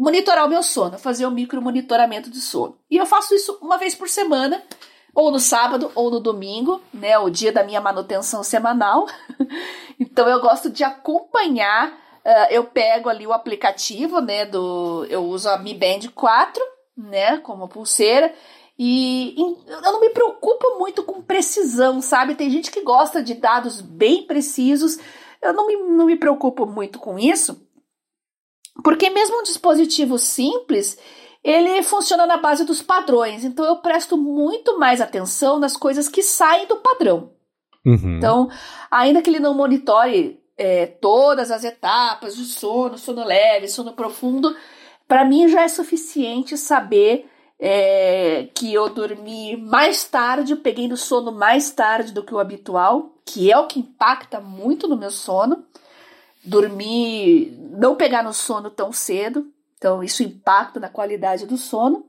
monitorar 0.00 0.46
o 0.46 0.48
meu 0.48 0.62
sono, 0.62 0.98
fazer 0.98 1.26
o 1.26 1.30
micro 1.30 1.60
monitoramento 1.60 2.30
de 2.30 2.40
sono. 2.40 2.78
E 2.90 2.96
eu 2.96 3.04
faço 3.04 3.34
isso 3.34 3.58
uma 3.60 3.76
vez 3.76 3.94
por 3.94 4.08
semana, 4.08 4.62
ou 5.14 5.30
no 5.30 5.38
sábado 5.38 5.92
ou 5.94 6.10
no 6.10 6.18
domingo, 6.18 6.80
né, 6.92 7.18
o 7.18 7.28
dia 7.28 7.52
da 7.52 7.62
minha 7.62 7.82
manutenção 7.82 8.42
semanal. 8.42 9.06
então 10.00 10.26
eu 10.26 10.40
gosto 10.40 10.70
de 10.70 10.82
acompanhar, 10.82 11.90
uh, 12.24 12.46
eu 12.50 12.64
pego 12.64 13.10
ali 13.10 13.26
o 13.26 13.32
aplicativo, 13.34 14.22
né, 14.22 14.46
do 14.46 15.04
eu 15.10 15.22
uso 15.22 15.50
a 15.50 15.58
Mi 15.58 15.74
Band 15.74 16.08
4, 16.14 16.62
né, 16.96 17.36
como 17.36 17.68
pulseira, 17.68 18.32
e 18.78 19.34
eu 19.68 19.92
não 19.92 20.00
me 20.00 20.08
preocupo 20.08 20.78
muito 20.78 21.02
com 21.02 21.20
precisão, 21.20 22.00
sabe? 22.00 22.34
Tem 22.34 22.48
gente 22.48 22.70
que 22.70 22.80
gosta 22.80 23.22
de 23.22 23.34
dados 23.34 23.82
bem 23.82 24.22
precisos. 24.22 24.98
Eu 25.42 25.52
não 25.52 25.66
me, 25.66 25.76
não 25.76 26.06
me 26.06 26.16
preocupo 26.16 26.64
muito 26.64 26.98
com 26.98 27.18
isso, 27.18 27.60
porque 28.82 29.10
mesmo 29.10 29.40
um 29.40 29.42
dispositivo 29.42 30.18
simples, 30.18 30.98
ele 31.42 31.82
funciona 31.82 32.26
na 32.26 32.36
base 32.36 32.64
dos 32.64 32.82
padrões. 32.82 33.44
Então 33.44 33.64
eu 33.64 33.76
presto 33.76 34.16
muito 34.16 34.78
mais 34.78 35.00
atenção 35.00 35.58
nas 35.58 35.76
coisas 35.76 36.08
que 36.08 36.22
saem 36.22 36.66
do 36.66 36.76
padrão. 36.76 37.32
Uhum. 37.84 38.16
Então, 38.16 38.50
ainda 38.90 39.22
que 39.22 39.30
ele 39.30 39.40
não 39.40 39.54
monitore 39.54 40.38
é, 40.56 40.86
todas 40.86 41.50
as 41.50 41.64
etapas 41.64 42.36
de 42.36 42.44
sono, 42.44 42.98
sono 42.98 43.24
leve, 43.24 43.68
sono 43.68 43.94
profundo, 43.94 44.54
para 45.08 45.24
mim 45.24 45.48
já 45.48 45.62
é 45.62 45.68
suficiente 45.68 46.58
saber 46.58 47.26
é, 47.58 48.48
que 48.54 48.72
eu 48.72 48.88
dormi 48.90 49.56
mais 49.56 50.04
tarde, 50.04 50.56
peguei 50.56 50.86
no 50.86 50.96
sono 50.96 51.32
mais 51.32 51.70
tarde 51.70 52.12
do 52.12 52.22
que 52.22 52.34
o 52.34 52.38
habitual, 52.38 53.14
que 53.24 53.50
é 53.50 53.58
o 53.58 53.66
que 53.66 53.80
impacta 53.80 54.40
muito 54.40 54.86
no 54.86 54.96
meu 54.96 55.10
sono 55.10 55.64
dormir, 56.44 57.56
não 57.78 57.94
pegar 57.94 58.22
no 58.22 58.32
sono 58.32 58.70
tão 58.70 58.92
cedo, 58.92 59.46
então 59.76 60.02
isso 60.02 60.22
impacta 60.22 60.80
na 60.80 60.88
qualidade 60.88 61.46
do 61.46 61.56
sono. 61.56 62.06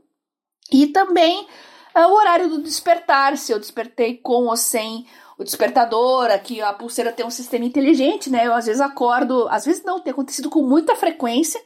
E 0.72 0.88
também 0.88 1.48
é, 1.94 2.06
o 2.06 2.14
horário 2.14 2.50
do 2.50 2.62
despertar, 2.62 3.38
se 3.38 3.52
eu 3.52 3.60
despertei 3.60 4.18
com 4.18 4.46
ou 4.46 4.56
sem 4.56 5.06
o 5.38 5.44
despertador, 5.44 6.30
aqui 6.32 6.62
a 6.62 6.72
pulseira 6.72 7.12
tem 7.12 7.26
um 7.26 7.32
sistema 7.32 7.66
inteligente, 7.66 8.30
né? 8.30 8.48
Eu 8.48 8.54
às 8.54 8.66
vezes 8.66 8.82
acordo, 8.82 9.48
às 9.50 9.66
vezes 9.66 9.84
não, 9.84 10.00
tem 10.00 10.12
acontecido 10.12 10.50
com 10.50 10.62
muita 10.62 10.96
frequência, 10.96 11.60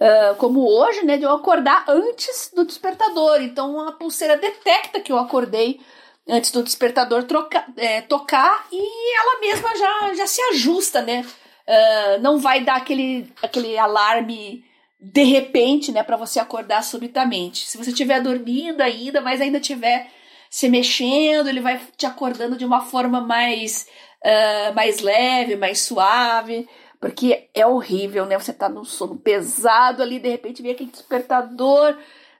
uh, 0.00 0.34
como 0.36 0.66
hoje, 0.66 1.04
né? 1.04 1.16
De 1.16 1.24
eu 1.24 1.30
acordar 1.30 1.84
antes 1.88 2.50
do 2.54 2.64
despertador. 2.64 3.40
Então 3.42 3.86
a 3.86 3.92
pulseira 3.92 4.36
detecta 4.36 5.00
que 5.00 5.12
eu 5.12 5.18
acordei 5.18 5.80
antes 6.26 6.50
do 6.50 6.62
despertador 6.62 7.24
troca, 7.24 7.64
é, 7.76 8.00
tocar 8.00 8.66
e 8.72 9.18
ela 9.20 9.40
mesma 9.40 9.76
já, 9.76 10.14
já 10.14 10.26
se 10.26 10.40
ajusta, 10.52 11.02
né? 11.02 11.24
Uh, 11.68 12.20
não 12.20 12.38
vai 12.38 12.64
dar 12.64 12.76
aquele, 12.76 13.32
aquele 13.42 13.78
alarme 13.78 14.64
de 15.00 15.24
repente, 15.24 15.90
né, 15.90 16.04
para 16.04 16.16
você 16.16 16.38
acordar 16.38 16.84
subitamente. 16.84 17.66
Se 17.66 17.76
você 17.76 17.90
estiver 17.90 18.20
dormindo 18.20 18.80
ainda, 18.80 19.20
mas 19.20 19.40
ainda 19.40 19.58
estiver 19.58 20.08
se 20.48 20.68
mexendo, 20.68 21.48
ele 21.48 21.60
vai 21.60 21.80
te 21.96 22.06
acordando 22.06 22.56
de 22.56 22.64
uma 22.64 22.82
forma 22.82 23.20
mais, 23.20 23.88
uh, 24.24 24.74
mais 24.74 25.00
leve, 25.00 25.56
mais 25.56 25.80
suave, 25.80 26.68
porque 27.00 27.48
é 27.52 27.66
horrível, 27.66 28.26
né? 28.26 28.38
Você 28.38 28.52
tá 28.52 28.68
num 28.68 28.84
sono 28.84 29.16
pesado 29.16 30.02
ali, 30.02 30.20
de 30.20 30.28
repente 30.28 30.62
vem 30.62 30.70
aquele 30.70 30.90
despertador, 30.90 31.96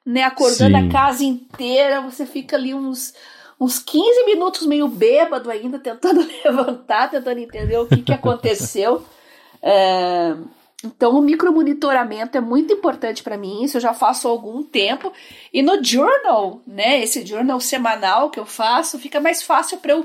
né, 0.06 0.22
acordando 0.22 0.76
Sim. 0.76 0.88
a 0.88 0.92
casa 0.92 1.24
inteira, 1.24 2.00
você 2.00 2.24
fica 2.26 2.54
ali 2.54 2.74
uns 2.74 3.12
uns 3.62 3.78
15 3.78 4.24
minutos 4.24 4.66
meio 4.66 4.88
bêbado 4.88 5.50
ainda, 5.50 5.78
tentando 5.78 6.20
levantar, 6.44 7.08
tentando 7.10 7.38
entender 7.38 7.78
o 7.78 7.86
que, 7.86 8.02
que 8.02 8.12
aconteceu. 8.12 9.04
É, 9.64 10.34
então, 10.84 11.16
o 11.16 11.22
micromonitoramento 11.22 12.36
é 12.36 12.40
muito 12.40 12.72
importante 12.72 13.22
para 13.22 13.36
mim, 13.36 13.62
isso 13.62 13.76
eu 13.76 13.80
já 13.80 13.94
faço 13.94 14.26
há 14.26 14.30
algum 14.32 14.60
tempo. 14.64 15.12
E 15.52 15.62
no 15.62 15.80
journal, 15.84 16.60
né, 16.66 17.00
esse 17.00 17.24
journal 17.24 17.60
semanal 17.60 18.28
que 18.28 18.40
eu 18.40 18.44
faço, 18.44 18.98
fica 18.98 19.20
mais 19.20 19.40
fácil 19.40 19.78
para 19.78 19.92
eu 19.92 20.04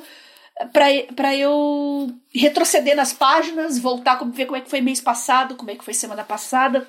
para 1.12 1.36
eu 1.36 2.12
retroceder 2.34 2.95
nas 2.95 3.14
páginas, 3.14 3.80
voltar, 3.80 4.24
ver 4.26 4.45
como 4.45 4.58
é 4.58 4.62
que 4.62 4.70
foi 4.70 4.82
mês 4.82 5.01
passado, 5.01 5.55
como 5.55 5.72
é 5.72 5.76
que 5.76 5.84
foi 5.84 5.93
semana 5.95 6.24
passada, 6.24 6.88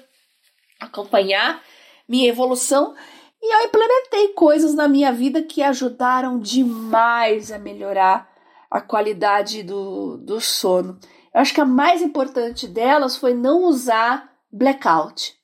acompanhar 0.79 1.62
minha 2.07 2.29
evolução. 2.29 2.95
E 3.41 3.55
eu 3.55 3.66
implementei 3.66 4.28
coisas 4.28 4.74
na 4.74 4.89
minha 4.89 5.12
vida 5.12 5.43
que 5.43 5.62
ajudaram 5.62 6.39
demais 6.39 7.53
a 7.53 7.59
melhorar 7.59 8.28
a 8.70 8.80
qualidade 8.80 9.62
do, 9.62 10.16
do 10.18 10.41
sono. 10.41 10.99
Eu 11.32 11.41
acho 11.41 11.55
que 11.55 11.61
a 11.61 11.64
mais 11.64 12.03
importante 12.03 12.66
delas 12.66 13.16
foi 13.16 13.34
não 13.34 13.64
usar 13.64 14.30
blackout. 14.53 15.34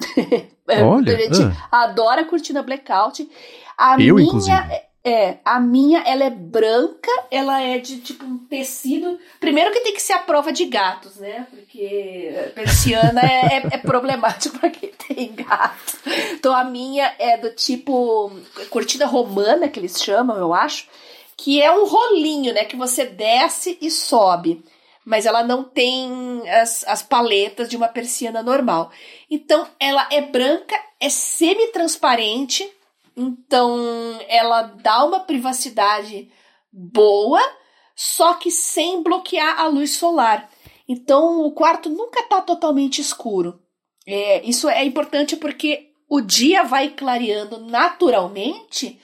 Olha, 0.68 1.16
a 1.16 1.20
gente 1.20 1.42
ah. 1.70 1.84
adora 1.84 2.22
a 2.22 2.24
cortina 2.24 2.62
blackout. 2.62 3.28
A 3.76 3.94
Eu, 4.00 4.16
minha, 4.16 4.26
inclusive. 4.26 4.56
É, 5.04 5.38
a 5.44 5.60
minha, 5.60 6.00
ela 6.00 6.24
é 6.24 6.30
branca, 6.30 7.10
ela 7.30 7.62
é 7.62 7.78
de 7.78 8.00
tipo 8.00 8.24
um 8.24 8.38
tecido. 8.38 9.18
Primeiro 9.38 9.72
que 9.72 9.80
tem 9.80 9.94
que 9.94 10.02
ser 10.02 10.14
a 10.14 10.18
prova 10.18 10.52
de 10.52 10.64
gatos, 10.64 11.16
né? 11.16 11.46
Porque 11.50 12.50
persiana 12.54 13.20
é, 13.22 13.56
é, 13.56 13.62
é 13.72 13.78
problemático 13.78 14.58
para 14.58 14.70
quem 14.70 14.90
tem 15.08 15.34
gato. 15.34 15.98
Então 16.34 16.54
a 16.54 16.64
minha 16.64 17.14
é 17.18 17.36
do 17.36 17.50
tipo 17.50 18.30
cortina 18.70 19.06
romana, 19.06 19.68
que 19.68 19.78
eles 19.78 20.02
chamam, 20.02 20.36
eu 20.36 20.52
acho, 20.52 20.88
que 21.36 21.62
é 21.62 21.70
um 21.72 21.86
rolinho, 21.86 22.52
né? 22.52 22.64
Que 22.64 22.76
você 22.76 23.06
desce 23.06 23.78
e 23.80 23.90
sobe. 23.90 24.62
Mas 25.04 25.24
ela 25.24 25.42
não 25.42 25.64
tem 25.64 26.42
as, 26.50 26.84
as 26.86 27.02
paletas 27.02 27.68
de 27.68 27.76
uma 27.76 27.88
persiana 27.88 28.42
normal. 28.42 28.90
Então 29.30 29.66
ela 29.80 30.06
é 30.10 30.20
branca, 30.20 30.74
é 31.00 31.08
semi-transparente 31.08 32.68
então, 33.20 33.76
ela 34.28 34.62
dá 34.62 35.04
uma 35.04 35.18
privacidade 35.18 36.30
boa, 36.72 37.40
só 37.96 38.34
que 38.34 38.48
sem 38.48 39.02
bloquear 39.02 39.58
a 39.58 39.66
luz 39.66 39.96
solar. 39.96 40.48
Então, 40.88 41.40
o 41.40 41.50
quarto 41.50 41.90
nunca 41.90 42.20
está 42.20 42.40
totalmente 42.40 43.00
escuro. 43.00 43.60
É, 44.06 44.40
isso 44.48 44.68
é 44.68 44.84
importante 44.84 45.36
porque 45.36 45.90
o 46.08 46.20
dia 46.20 46.62
vai 46.62 46.90
clareando 46.90 47.58
naturalmente 47.58 49.00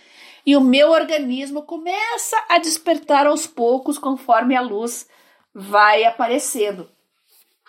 e 0.46 0.56
o 0.56 0.60
meu 0.60 0.92
organismo 0.92 1.62
começa 1.62 2.36
a 2.48 2.58
despertar 2.58 3.26
aos 3.26 3.48
poucos 3.48 3.98
conforme 3.98 4.54
a 4.54 4.60
luz 4.60 5.08
vai 5.52 6.04
aparecendo. 6.04 6.88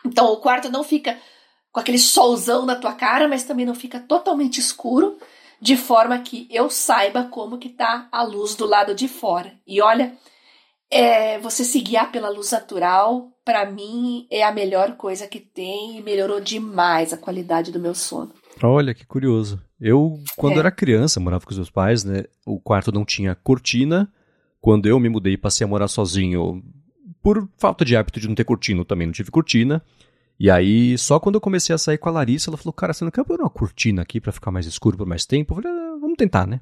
Então, 0.05 0.31
o 0.31 0.37
quarto 0.37 0.69
não 0.69 0.83
fica 0.83 1.19
com 1.71 1.79
aquele 1.79 1.97
solzão 1.97 2.67
na 2.67 2.75
tua 2.75 2.93
cara, 2.93 3.27
mas 3.27 3.43
também 3.43 3.65
não 3.65 3.73
fica 3.73 3.99
totalmente 3.99 4.59
escuro 4.59 5.17
de 5.65 5.75
forma 5.75 6.19
que 6.19 6.47
eu 6.51 6.69
saiba 6.69 7.23
como 7.23 7.57
que 7.57 7.69
tá 7.69 8.07
a 8.11 8.21
luz 8.21 8.53
do 8.53 8.67
lado 8.67 8.93
de 8.93 9.07
fora. 9.07 9.51
E 9.65 9.81
olha, 9.81 10.13
é, 10.91 11.39
você 11.39 11.63
se 11.63 11.81
guiar 11.81 12.11
pela 12.11 12.29
luz 12.29 12.51
natural, 12.51 13.31
para 13.43 13.65
mim 13.65 14.27
é 14.29 14.43
a 14.43 14.51
melhor 14.51 14.95
coisa 14.95 15.25
que 15.27 15.39
tem 15.39 15.97
e 15.97 16.03
melhorou 16.03 16.39
demais 16.39 17.11
a 17.11 17.17
qualidade 17.17 17.71
do 17.71 17.79
meu 17.79 17.95
sono. 17.95 18.31
Olha 18.61 18.93
que 18.93 19.07
curioso. 19.07 19.59
Eu, 19.81 20.19
quando 20.37 20.57
É. 20.57 20.59
era 20.59 20.69
criança, 20.69 21.19
morava 21.19 21.43
com 21.43 21.49
os 21.51 21.57
meus 21.57 21.71
pais, 21.71 22.03
né? 22.03 22.25
O 22.45 22.59
quarto 22.59 22.91
não 22.91 23.03
tinha 23.03 23.33
cortina. 23.33 24.07
Quando 24.61 24.85
eu 24.87 24.99
me 24.99 25.09
mudei 25.09 25.33
e 25.33 25.37
passei 25.37 25.65
a 25.65 25.67
morar 25.67 25.87
sozinho, 25.87 26.63
por 27.23 27.49
falta 27.57 27.83
de 27.83 27.97
hábito 27.97 28.19
de 28.19 28.27
não 28.27 28.35
ter 28.35 28.43
cortina, 28.43 28.81
eu 28.81 28.85
também 28.85 29.07
não 29.07 29.13
tive 29.13 29.31
cortina. 29.31 29.81
E 30.39 30.49
aí, 30.51 30.97
só 30.97 31.19
quando 31.19 31.35
eu 31.35 31.41
comecei 31.41 31.73
a 31.73 31.77
sair 31.77 31.97
com 31.97 32.09
a 32.09 32.11
Larissa, 32.11 32.49
ela 32.49 32.57
falou: 32.57 32.73
Cara, 32.73 32.93
você 32.93 33.03
não 33.03 33.11
quer 33.11 33.23
pôr 33.23 33.39
uma 33.39 33.49
cortina 33.49 34.01
aqui 34.01 34.19
pra 34.19 34.31
ficar 34.31 34.51
mais 34.51 34.65
escuro 34.65 34.97
por 34.97 35.07
mais 35.07 35.25
tempo? 35.25 35.53
Eu 35.53 35.61
falei: 35.61 35.71
ah, 35.71 35.97
Vamos 35.99 36.17
tentar, 36.17 36.45
né? 36.45 36.59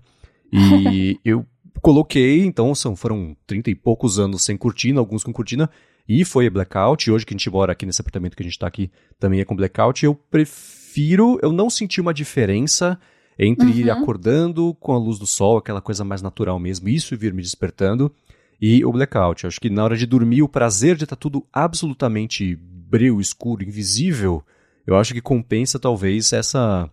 E 0.51 1.19
eu 1.25 1.45
coloquei, 1.81 2.45
então 2.45 2.73
são, 2.75 2.95
foram 2.95 3.35
30 3.47 3.71
e 3.71 3.75
poucos 3.75 4.19
anos 4.19 4.43
sem 4.43 4.55
cortina, 4.55 4.99
alguns 4.99 5.23
com 5.23 5.33
cortina, 5.33 5.69
e 6.07 6.23
foi 6.23 6.49
blackout. 6.49 7.09
E 7.09 7.11
hoje 7.11 7.25
que 7.25 7.33
a 7.33 7.37
gente 7.37 7.49
mora 7.49 7.71
aqui 7.71 7.85
nesse 7.85 7.99
apartamento 7.99 8.35
que 8.35 8.43
a 8.43 8.45
gente 8.45 8.59
tá 8.59 8.67
aqui 8.67 8.91
também 9.19 9.39
é 9.39 9.45
com 9.45 9.55
blackout. 9.55 10.05
Eu 10.05 10.13
prefiro, 10.13 11.39
eu 11.41 11.51
não 11.51 11.69
senti 11.69 11.99
uma 11.99 12.13
diferença 12.13 12.99
entre 13.39 13.71
ir 13.71 13.87
Uhum. 13.87 13.93
acordando 13.93 14.75
com 14.79 14.93
a 14.93 14.97
luz 14.99 15.17
do 15.17 15.25
sol, 15.25 15.57
aquela 15.57 15.81
coisa 15.81 16.03
mais 16.03 16.21
natural 16.21 16.59
mesmo, 16.59 16.87
isso 16.87 17.15
e 17.15 17.17
vir 17.17 17.33
me 17.33 17.41
despertando, 17.41 18.13
e 18.61 18.85
o 18.85 18.91
blackout. 18.91 19.43
Eu 19.43 19.47
acho 19.47 19.59
que 19.59 19.71
na 19.71 19.83
hora 19.83 19.97
de 19.97 20.05
dormir, 20.05 20.43
o 20.43 20.47
prazer 20.47 20.95
de 20.95 21.05
estar 21.05 21.15
tudo 21.15 21.43
absolutamente 21.51 22.59
breu, 22.93 23.19
escuro, 23.19 23.63
invisível, 23.63 24.43
eu 24.85 24.95
acho 24.95 25.15
que 25.15 25.21
compensa 25.21 25.79
talvez 25.79 26.31
essa 26.31 26.87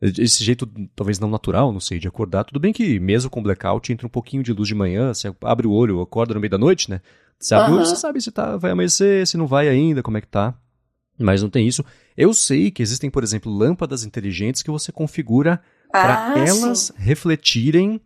esse 0.00 0.44
jeito 0.44 0.64
talvez 0.94 1.18
não 1.18 1.28
natural, 1.30 1.72
não 1.72 1.80
sei, 1.80 1.98
de 1.98 2.06
acordar. 2.08 2.44
Tudo 2.44 2.60
bem 2.60 2.72
que 2.72 2.98
mesmo 3.00 3.28
com 3.30 3.42
blackout 3.42 3.92
entra 3.92 4.06
um 4.06 4.10
pouquinho 4.10 4.42
de 4.42 4.52
luz 4.52 4.68
de 4.68 4.74
manhã, 4.74 5.14
você 5.14 5.32
abre 5.42 5.66
o 5.66 5.72
olho, 5.72 6.00
acorda 6.00 6.34
no 6.34 6.40
meio 6.40 6.50
da 6.50 6.58
noite, 6.58 6.90
né? 6.90 7.00
Você 7.38 7.54
abre 7.54 7.72
o 7.72 7.76
olho, 7.76 7.86
você 7.86 7.96
sabe 7.96 8.20
se 8.20 8.30
tá, 8.32 8.56
vai 8.56 8.72
amanhecer, 8.72 9.26
se 9.26 9.36
não 9.36 9.46
vai 9.46 9.68
ainda, 9.68 10.02
como 10.02 10.16
é 10.16 10.20
que 10.20 10.26
tá. 10.28 10.54
Mas 11.18 11.42
não 11.42 11.50
tem 11.50 11.66
isso. 11.66 11.84
Eu 12.16 12.32
sei 12.32 12.70
que 12.70 12.82
existem, 12.82 13.10
por 13.10 13.22
exemplo, 13.24 13.52
lâmpadas 13.52 14.04
inteligentes 14.04 14.62
que 14.62 14.70
você 14.70 14.90
configura 14.92 15.60
para 15.90 16.32
Ah, 16.32 16.38
elas 16.38 16.78
sim. 16.78 16.92
refletirem 16.96 18.00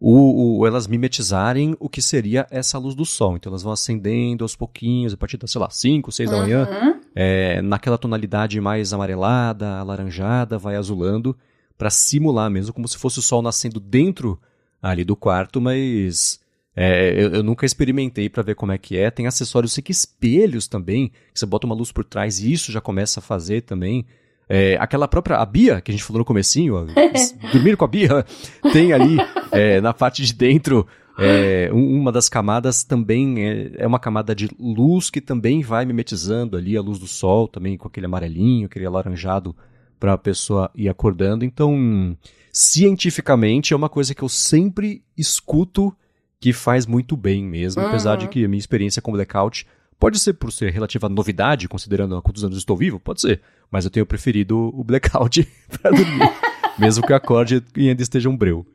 o, 0.00 0.58
o- 0.60 0.66
elas 0.66 0.86
mimetizarem 0.86 1.76
o 1.80 1.88
que 1.88 2.02
seria 2.02 2.46
essa 2.50 2.78
luz 2.78 2.94
do 2.94 3.04
sol. 3.04 3.36
Então 3.36 3.50
elas 3.50 3.62
vão 3.62 3.72
acendendo 3.72 4.44
aos 4.44 4.54
pouquinhos, 4.54 5.14
a 5.14 5.16
partir 5.16 5.36
das, 5.36 5.50
sei 5.50 5.60
lá, 5.60 5.70
5, 5.70 6.12
6 6.12 6.30
da 6.30 6.36
manhã, 6.36 6.68
Uhum. 6.70 7.00
é, 7.14 7.62
naquela 7.62 7.96
tonalidade 7.98 8.60
mais 8.60 8.92
amarelada, 8.92 9.78
alaranjada, 9.78 10.58
vai 10.58 10.76
azulando, 10.76 11.36
para 11.78 11.90
simular 11.90 12.50
mesmo, 12.50 12.72
como 12.72 12.88
se 12.88 12.96
fosse 12.98 13.18
o 13.18 13.22
sol 13.22 13.42
nascendo 13.42 13.78
dentro 13.80 14.38
ali 14.82 15.04
do 15.04 15.16
quarto, 15.16 15.60
mas 15.60 16.40
é, 16.74 17.12
eu, 17.12 17.30
eu 17.36 17.42
nunca 17.42 17.64
experimentei 17.66 18.28
para 18.28 18.42
ver 18.42 18.54
como 18.54 18.72
é 18.72 18.78
que 18.78 18.96
é. 18.98 19.10
Tem 19.10 19.26
acessórios, 19.26 19.72
sei 19.72 19.82
que 19.82 19.92
espelhos 19.92 20.68
também, 20.68 21.08
que 21.08 21.38
você 21.40 21.46
bota 21.46 21.66
uma 21.66 21.74
luz 21.74 21.90
por 21.90 22.04
trás 22.04 22.38
e 22.38 22.52
isso 22.52 22.70
já 22.70 22.80
começa 22.80 23.20
a 23.20 23.22
fazer 23.22 23.62
também. 23.62 24.04
É, 24.48 24.76
aquela 24.80 25.08
própria, 25.08 25.38
a 25.38 25.44
Bia, 25.46 25.80
que 25.80 25.90
a 25.90 25.94
gente 25.94 26.04
falou 26.04 26.18
no 26.20 26.24
comecinho, 26.24 26.86
dormir 27.52 27.76
com 27.76 27.84
a 27.84 27.88
Bia, 27.88 28.24
tem 28.72 28.92
ali 28.92 29.16
é, 29.50 29.80
na 29.80 29.92
parte 29.92 30.22
de 30.24 30.32
dentro 30.32 30.86
é, 31.18 31.68
um- 31.72 31.98
uma 32.00 32.12
das 32.12 32.28
camadas 32.28 32.84
também 32.84 33.42
é, 33.44 33.72
é 33.78 33.86
uma 33.86 33.98
camada 33.98 34.34
de 34.34 34.48
luz 34.60 35.10
que 35.10 35.20
também 35.20 35.62
vai 35.62 35.84
mimetizando 35.84 36.56
ali 36.56 36.76
a 36.76 36.80
luz 36.80 36.98
do 36.98 37.06
sol, 37.08 37.48
também 37.48 37.76
com 37.76 37.88
aquele 37.88 38.06
amarelinho, 38.06 38.66
aquele 38.66 38.86
alaranjado 38.86 39.56
para 39.98 40.12
a 40.12 40.18
pessoa 40.18 40.70
ir 40.74 40.88
acordando. 40.88 41.44
Então, 41.44 42.16
cientificamente, 42.52 43.72
é 43.72 43.76
uma 43.76 43.88
coisa 43.88 44.14
que 44.14 44.22
eu 44.22 44.28
sempre 44.28 45.02
escuto 45.16 45.94
que 46.38 46.52
faz 46.52 46.86
muito 46.86 47.16
bem 47.16 47.42
mesmo, 47.44 47.82
apesar 47.82 48.12
Uhum. 48.12 48.18
de 48.18 48.28
que 48.28 48.44
a 48.44 48.48
minha 48.48 48.58
experiência 48.58 49.00
com 49.00 49.10
blackout 49.12 49.66
pode 49.98 50.18
ser 50.18 50.34
por 50.34 50.52
ser 50.52 50.70
relativa 50.70 51.08
novidade, 51.08 51.68
considerando 51.68 52.16
há 52.16 52.22
quantos 52.22 52.44
anos 52.44 52.58
estou 52.58 52.76
vivo, 52.76 53.00
pode 53.00 53.20
ser, 53.20 53.40
mas 53.70 53.84
eu 53.84 53.90
tenho 53.90 54.06
preferido 54.06 54.70
o 54.74 54.84
blackout 54.84 55.46
para 55.80 55.90
dormir, 55.90 56.32
mesmo 56.78 57.06
que 57.06 57.12
eu 57.12 57.16
acorde 57.16 57.62
e 57.76 57.88
ainda 57.88 58.02
esteja 58.02 58.28
um 58.28 58.36
breu. 58.36 58.66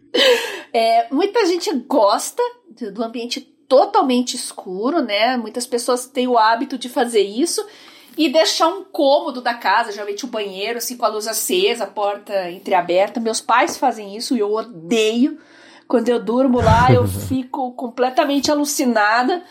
É, 0.74 1.14
muita 1.14 1.46
gente 1.46 1.72
gosta 1.88 2.42
do 2.94 3.04
ambiente 3.04 3.42
totalmente 3.68 4.36
escuro, 4.36 5.02
né? 5.02 5.38
Muitas 5.38 5.66
pessoas 5.66 6.06
têm 6.06 6.28
o 6.28 6.38
hábito 6.38 6.78
de 6.78 6.90
fazer 6.90 7.22
isso 7.22 7.66
e 8.18 8.30
deixar 8.30 8.68
um 8.68 8.84
cômodo 8.84 9.42
da 9.42 9.54
casa, 9.54 9.92
geralmente 9.92 10.26
o 10.26 10.28
banheiro, 10.28 10.78
assim, 10.78 10.98
com 10.98 11.06
a 11.06 11.10
luz 11.10 11.28
acesa, 11.28 11.86
a 11.86 11.88
porta 11.88 12.52
entreaberta. 12.52 13.20
Meus 13.20 13.40
pais 13.40 13.78
fazem 13.78 14.16
isso 14.16 14.36
e 14.36 14.40
eu 14.40 14.54
odeio. 14.54 15.38
Quando 15.88 16.10
eu 16.10 16.22
durmo 16.22 16.60
lá, 16.60 16.92
eu 16.92 17.08
fico 17.28 17.72
completamente 17.74 18.52
alucinada, 18.52 19.44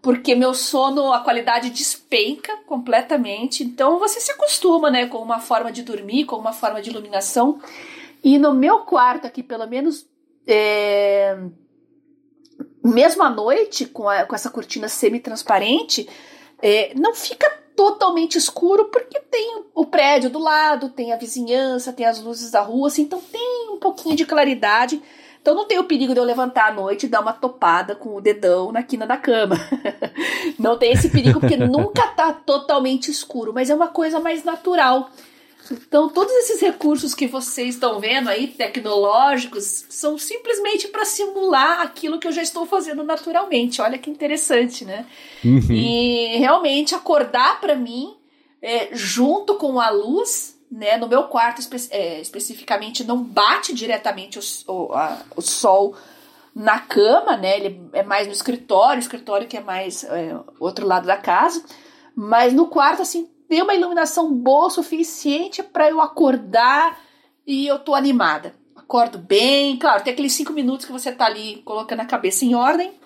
porque 0.00 0.34
meu 0.34 0.54
sono, 0.54 1.12
a 1.12 1.20
qualidade 1.20 1.70
despenca 1.70 2.56
completamente. 2.66 3.64
Então 3.64 3.98
você 3.98 4.20
se 4.20 4.30
acostuma, 4.32 4.90
né, 4.90 5.06
com 5.06 5.18
uma 5.18 5.40
forma 5.40 5.72
de 5.72 5.82
dormir, 5.82 6.24
com 6.24 6.36
uma 6.36 6.52
forma 6.52 6.80
de 6.80 6.90
iluminação. 6.90 7.60
E 8.22 8.38
no 8.38 8.54
meu 8.54 8.80
quarto 8.80 9.26
aqui, 9.26 9.42
pelo 9.42 9.66
menos 9.66 10.06
é, 10.46 11.36
mesmo 12.82 13.22
à 13.22 13.30
noite, 13.30 13.86
com, 13.86 14.08
a- 14.08 14.24
com 14.24 14.34
essa 14.34 14.50
cortina 14.50 14.88
semi-transparente, 14.88 16.08
é, 16.60 16.92
não 16.94 17.14
fica 17.14 17.48
totalmente 17.76 18.36
escuro 18.36 18.86
porque 18.86 19.20
tem 19.20 19.62
o 19.74 19.86
prédio 19.86 20.30
do 20.30 20.38
lado, 20.38 20.88
tem 20.88 21.12
a 21.12 21.16
vizinhança, 21.16 21.92
tem 21.92 22.06
as 22.06 22.20
luzes 22.20 22.50
da 22.50 22.60
rua, 22.60 22.88
assim, 22.88 23.02
então 23.02 23.20
tem 23.20 23.68
um 23.70 23.78
pouquinho 23.78 24.16
de 24.16 24.26
claridade. 24.26 25.00
Então 25.48 25.56
não 25.56 25.64
tem 25.64 25.78
o 25.78 25.84
perigo 25.84 26.12
de 26.12 26.20
eu 26.20 26.24
levantar 26.24 26.68
à 26.68 26.74
noite 26.74 27.06
e 27.06 27.08
dar 27.08 27.22
uma 27.22 27.32
topada 27.32 27.94
com 27.94 28.14
o 28.14 28.20
dedão 28.20 28.70
na 28.70 28.82
quina 28.82 29.06
da 29.06 29.16
cama. 29.16 29.56
não 30.60 30.76
tem 30.76 30.92
esse 30.92 31.08
perigo 31.08 31.40
porque 31.40 31.56
nunca 31.56 32.06
tá 32.08 32.34
totalmente 32.34 33.10
escuro, 33.10 33.54
mas 33.54 33.70
é 33.70 33.74
uma 33.74 33.88
coisa 33.88 34.20
mais 34.20 34.44
natural. 34.44 35.10
Então, 35.70 36.10
todos 36.10 36.30
esses 36.34 36.60
recursos 36.60 37.14
que 37.14 37.26
vocês 37.26 37.76
estão 37.76 37.98
vendo 37.98 38.28
aí, 38.28 38.48
tecnológicos, 38.48 39.86
são 39.88 40.18
simplesmente 40.18 40.86
para 40.88 41.06
simular 41.06 41.80
aquilo 41.80 42.18
que 42.18 42.28
eu 42.28 42.32
já 42.32 42.42
estou 42.42 42.66
fazendo 42.66 43.02
naturalmente. 43.02 43.80
Olha 43.80 43.96
que 43.96 44.10
interessante, 44.10 44.84
né? 44.84 45.06
Uhum. 45.42 45.72
E 45.72 46.36
realmente 46.36 46.94
acordar 46.94 47.58
para 47.58 47.74
mim, 47.74 48.14
é, 48.60 48.90
junto 48.92 49.54
com 49.54 49.80
a 49.80 49.88
luz, 49.88 50.57
né? 50.70 50.96
No 50.96 51.08
meu 51.08 51.24
quarto 51.24 51.60
espe- 51.60 51.88
é, 51.90 52.20
especificamente, 52.20 53.04
não 53.04 53.22
bate 53.22 53.74
diretamente 53.74 54.38
o, 54.38 54.42
o, 54.72 54.92
a- 54.94 55.22
o 55.36 55.40
sol 55.42 55.94
na 56.54 56.78
cama, 56.80 57.36
né? 57.36 57.56
Ele 57.58 57.88
é 57.92 58.02
mais 58.02 58.26
no 58.26 58.32
escritório, 58.32 59.00
escritório 59.00 59.46
que 59.46 59.56
é 59.56 59.60
mais 59.60 60.04
é, 60.04 60.36
outro 60.58 60.86
lado 60.86 61.06
da 61.06 61.16
casa. 61.16 61.64
Mas 62.14 62.52
no 62.52 62.66
quarto, 62.66 63.02
assim, 63.02 63.28
tem 63.48 63.62
uma 63.62 63.74
iluminação 63.74 64.32
boa 64.32 64.68
suficiente 64.70 65.62
para 65.62 65.88
eu 65.88 66.00
acordar 66.00 66.98
e 67.46 67.66
eu 67.66 67.78
tô 67.78 67.94
animada. 67.94 68.54
Acordo 68.74 69.18
bem, 69.18 69.76
claro, 69.76 70.02
tem 70.02 70.12
aqueles 70.12 70.32
cinco 70.32 70.52
minutos 70.52 70.84
que 70.86 70.92
você 70.92 71.12
tá 71.12 71.26
ali 71.26 71.62
colocando 71.64 72.00
a 72.00 72.06
cabeça 72.06 72.44
em 72.44 72.54
ordem. 72.54 72.97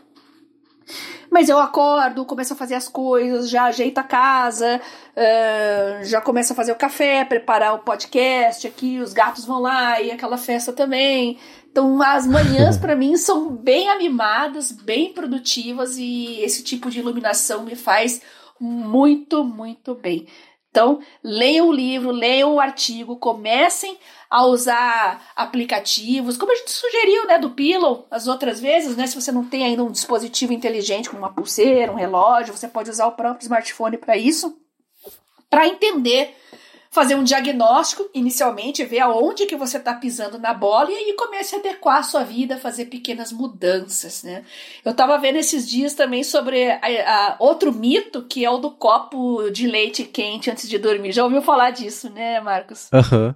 Mas 1.31 1.49
eu 1.49 1.59
acordo, 1.59 2.25
começo 2.25 2.53
a 2.53 2.57
fazer 2.57 2.75
as 2.75 2.89
coisas, 2.89 3.49
já 3.49 3.65
ajeito 3.65 3.99
a 3.99 4.03
casa, 4.03 4.81
uh, 5.17 6.05
já 6.05 6.21
começo 6.21 6.53
a 6.53 6.57
fazer 6.57 6.73
o 6.73 6.77
café, 6.77 7.25
preparar 7.25 7.75
o 7.75 7.79
podcast 7.79 8.67
aqui, 8.67 8.99
os 8.99 9.13
gatos 9.13 9.45
vão 9.45 9.61
lá 9.61 10.01
e 10.01 10.11
aquela 10.11 10.37
festa 10.37 10.73
também. 10.73 11.39
Então 11.71 12.03
as 12.03 12.27
manhãs 12.27 12.77
para 12.79 12.95
mim 12.95 13.17
são 13.17 13.51
bem 13.51 13.89
animadas, 13.89 14.71
bem 14.71 15.13
produtivas 15.13 15.97
e 15.97 16.41
esse 16.43 16.63
tipo 16.63 16.91
de 16.91 16.99
iluminação 16.99 17.63
me 17.63 17.75
faz 17.75 18.21
muito, 18.61 19.43
muito 19.43 19.95
bem. 19.95 20.27
Então, 20.73 21.01
leiam 21.23 21.69
o 21.69 21.73
livro, 21.73 22.11
leiam 22.11 22.55
o 22.55 22.59
artigo, 22.59 23.19
comecem 23.19 23.99
a 24.31 24.47
usar 24.47 25.23
aplicativos, 25.37 26.39
como 26.39 26.51
a 26.51 26.55
gente 26.55 26.71
sugeriu, 26.71 27.27
né, 27.27 27.39
do 27.39 27.51
Pillow 27.51 28.07
as 28.11 28.27
outras 28.27 28.59
vezes, 28.59 28.97
né, 28.97 29.07
se 29.07 29.15
você 29.15 29.31
não 29.31 29.45
tem 29.45 29.67
ainda 29.67 29.85
um 29.85 29.91
dispositivo 29.91 30.55
inteligente 30.55 31.11
como 31.11 31.21
uma 31.21 31.33
pulseira, 31.33 31.93
um 31.93 31.97
relógio, 31.97 32.57
você 32.57 32.67
pode 32.67 32.89
usar 32.89 33.07
o 33.07 33.13
próprio 33.13 33.43
smartphone 33.43 33.99
para 33.99 34.17
isso, 34.17 34.57
para 35.51 35.69
entender 35.69 36.35
fazer 36.93 37.15
um 37.15 37.25
diagnóstico 37.25 38.07
inicialmente, 38.13 38.85
ver 38.85 39.01
aonde 39.01 39.47
que 39.47 39.57
você 39.57 39.79
está 39.79 39.95
pisando 39.95 40.39
na 40.39 40.53
bola 40.53 40.91
e 40.91 40.95
aí 40.95 41.15
comece 41.15 41.55
a 41.55 41.59
adequar 41.59 41.97
a 41.97 42.03
sua 42.03 42.23
vida, 42.23 42.59
fazer 42.59 42.85
pequenas 42.85 43.33
mudanças, 43.33 44.23
né? 44.23 44.45
Eu 44.85 44.93
estava 44.93 45.17
vendo 45.17 45.37
esses 45.37 45.67
dias 45.67 45.95
também 45.95 46.23
sobre 46.23 46.71
a, 46.71 46.81
a, 46.83 47.37
outro 47.39 47.73
mito 47.73 48.23
que 48.29 48.45
é 48.45 48.51
o 48.51 48.59
do 48.59 48.71
copo 48.71 49.51
de 49.51 49.67
leite 49.67 50.05
quente 50.05 50.51
antes 50.51 50.69
de 50.69 50.77
dormir. 50.77 51.13
Já 51.13 51.25
ouviu 51.25 51.41
falar 51.41 51.71
disso, 51.71 52.11
né, 52.11 52.39
Marcos? 52.41 52.89
Aham. 52.93 53.29
Uhum. 53.29 53.35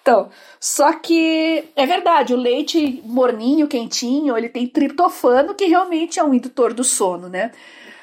Então, 0.00 0.30
só 0.58 0.92
que 0.94 1.64
é 1.76 1.84
verdade, 1.84 2.32
o 2.32 2.36
leite 2.36 3.02
morninho, 3.04 3.68
quentinho, 3.68 4.36
ele 4.38 4.48
tem 4.48 4.66
triptofano, 4.66 5.54
que 5.54 5.66
realmente 5.66 6.18
é 6.18 6.24
um 6.24 6.32
indutor 6.32 6.72
do 6.72 6.84
sono, 6.84 7.28
né? 7.28 7.52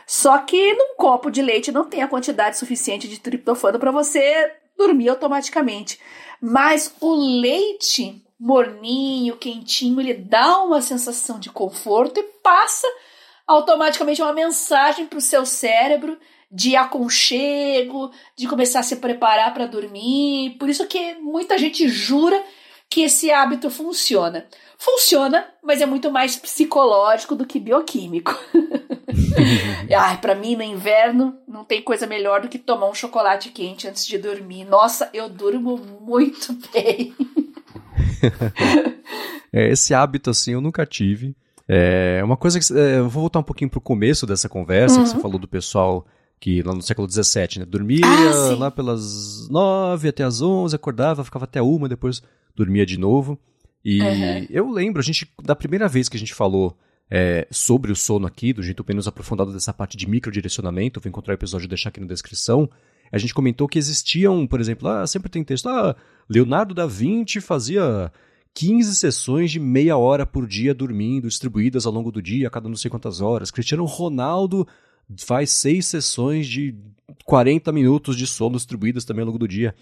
Só 0.05 0.37
que 0.37 0.73
num 0.73 0.95
copo 0.97 1.31
de 1.31 1.41
leite 1.41 1.71
não 1.71 1.85
tem 1.85 2.03
a 2.03 2.07
quantidade 2.07 2.57
suficiente 2.57 3.07
de 3.07 3.19
triptofano 3.19 3.79
para 3.79 3.89
você 3.89 4.51
dormir 4.77 5.09
automaticamente. 5.09 5.99
Mas 6.41 6.95
o 6.99 7.13
leite 7.15 8.21
morninho, 8.39 9.37
quentinho, 9.37 10.01
ele 10.01 10.13
dá 10.13 10.61
uma 10.63 10.81
sensação 10.81 11.39
de 11.39 11.49
conforto 11.49 12.19
e 12.19 12.23
passa 12.43 12.87
automaticamente 13.47 14.21
uma 14.21 14.33
mensagem 14.33 15.05
para 15.05 15.17
o 15.17 15.21
seu 15.21 15.45
cérebro 15.45 16.17
de 16.51 16.75
aconchego, 16.75 18.11
de 18.37 18.47
começar 18.47 18.81
a 18.81 18.83
se 18.83 18.97
preparar 18.97 19.53
para 19.53 19.65
dormir. 19.65 20.57
Por 20.59 20.69
isso 20.69 20.85
que 20.87 21.15
muita 21.15 21.57
gente 21.57 21.87
jura 21.87 22.43
que 22.89 23.01
esse 23.01 23.31
hábito 23.31 23.69
funciona. 23.69 24.47
Funciona, 24.83 25.45
mas 25.63 25.79
é 25.79 25.85
muito 25.85 26.11
mais 26.11 26.35
psicológico 26.35 27.35
do 27.35 27.45
que 27.45 27.57
bioquímico. 27.57 28.37
Ai, 29.97 30.17
para 30.19 30.35
mim 30.35 30.57
no 30.57 30.61
inverno 30.61 31.37
não 31.47 31.63
tem 31.63 31.81
coisa 31.81 32.05
melhor 32.05 32.41
do 32.41 32.49
que 32.49 32.59
tomar 32.59 32.89
um 32.89 32.93
chocolate 32.93 33.49
quente 33.49 33.87
antes 33.87 34.05
de 34.05 34.17
dormir. 34.17 34.65
Nossa, 34.65 35.09
eu 35.13 35.29
durmo 35.29 35.77
muito 36.01 36.53
bem. 36.73 37.15
é, 39.53 39.69
esse 39.69 39.93
hábito 39.93 40.31
assim 40.31 40.51
eu 40.51 40.59
nunca 40.59 40.85
tive. 40.85 41.33
É 41.65 42.21
uma 42.21 42.35
coisa 42.35 42.59
que 42.59 42.77
é, 42.77 42.97
eu 42.97 43.07
vou 43.07 43.21
voltar 43.21 43.39
um 43.39 43.43
pouquinho 43.43 43.69
pro 43.69 43.79
começo 43.79 44.27
dessa 44.27 44.49
conversa 44.49 44.97
uhum. 44.97 45.03
que 45.03 45.09
você 45.11 45.15
uhum. 45.15 45.21
falou 45.21 45.39
do 45.39 45.47
pessoal 45.47 46.05
que 46.41 46.61
lá 46.61 46.73
no 46.73 46.81
século 46.81 47.09
XVII, 47.09 47.59
né, 47.59 47.65
dormia 47.65 48.05
ah, 48.05 48.55
lá 48.59 48.69
pelas 48.69 49.47
nove 49.47 50.09
até 50.09 50.25
as 50.25 50.41
onze, 50.41 50.75
acordava, 50.75 51.23
ficava 51.23 51.45
até 51.45 51.61
uma, 51.61 51.87
depois 51.87 52.21
dormia 52.53 52.85
de 52.85 52.99
novo. 52.99 53.39
E 53.83 54.01
uhum. 54.01 54.47
eu 54.49 54.71
lembro, 54.71 54.99
a 54.99 55.03
gente, 55.03 55.27
da 55.43 55.55
primeira 55.55 55.87
vez 55.87 56.07
que 56.07 56.15
a 56.15 56.19
gente 56.19 56.33
falou 56.33 56.77
é, 57.11 57.47
sobre 57.51 57.91
o 57.91 57.95
sono 57.95 58.25
aqui, 58.25 58.53
do 58.53 58.63
jeito 58.63 58.83
menos 58.87 59.07
aprofundado 59.07 59.51
dessa 59.51 59.73
parte 59.73 59.97
de 59.97 60.07
microdirecionamento, 60.07 60.99
vou 60.99 61.09
encontrar 61.09 61.33
o 61.33 61.35
episódio 61.35 61.65
e 61.65 61.69
deixar 61.69 61.89
aqui 61.89 61.99
na 61.99 62.07
descrição, 62.07 62.69
a 63.11 63.17
gente 63.17 63.33
comentou 63.33 63.67
que 63.67 63.77
existiam, 63.77 64.47
por 64.47 64.59
exemplo, 64.59 64.87
ah, 64.87 65.05
sempre 65.05 65.29
tem 65.29 65.43
texto, 65.43 65.67
ah, 65.69 65.95
Leonardo 66.29 66.73
da 66.73 66.87
Vinci 66.87 67.41
fazia 67.41 68.11
15 68.53 68.95
sessões 68.95 69.51
de 69.51 69.59
meia 69.59 69.97
hora 69.97 70.25
por 70.25 70.47
dia 70.47 70.73
dormindo, 70.73 71.27
distribuídas 71.27 71.85
ao 71.85 71.93
longo 71.93 72.11
do 72.11 72.21
dia, 72.21 72.47
a 72.47 72.51
cada 72.51 72.69
não 72.69 72.75
sei 72.75 72.89
quantas 72.89 73.21
horas. 73.21 73.51
Cristiano 73.51 73.85
Ronaldo 73.85 74.67
faz 75.17 75.51
seis 75.51 75.85
sessões 75.85 76.47
de 76.47 76.75
40 77.25 77.71
minutos 77.71 78.15
de 78.15 78.25
sono 78.25 78.55
distribuídas 78.55 79.05
também 79.05 79.21
ao 79.21 79.27
longo 79.27 79.39
do 79.39 79.47
dia 79.47 79.75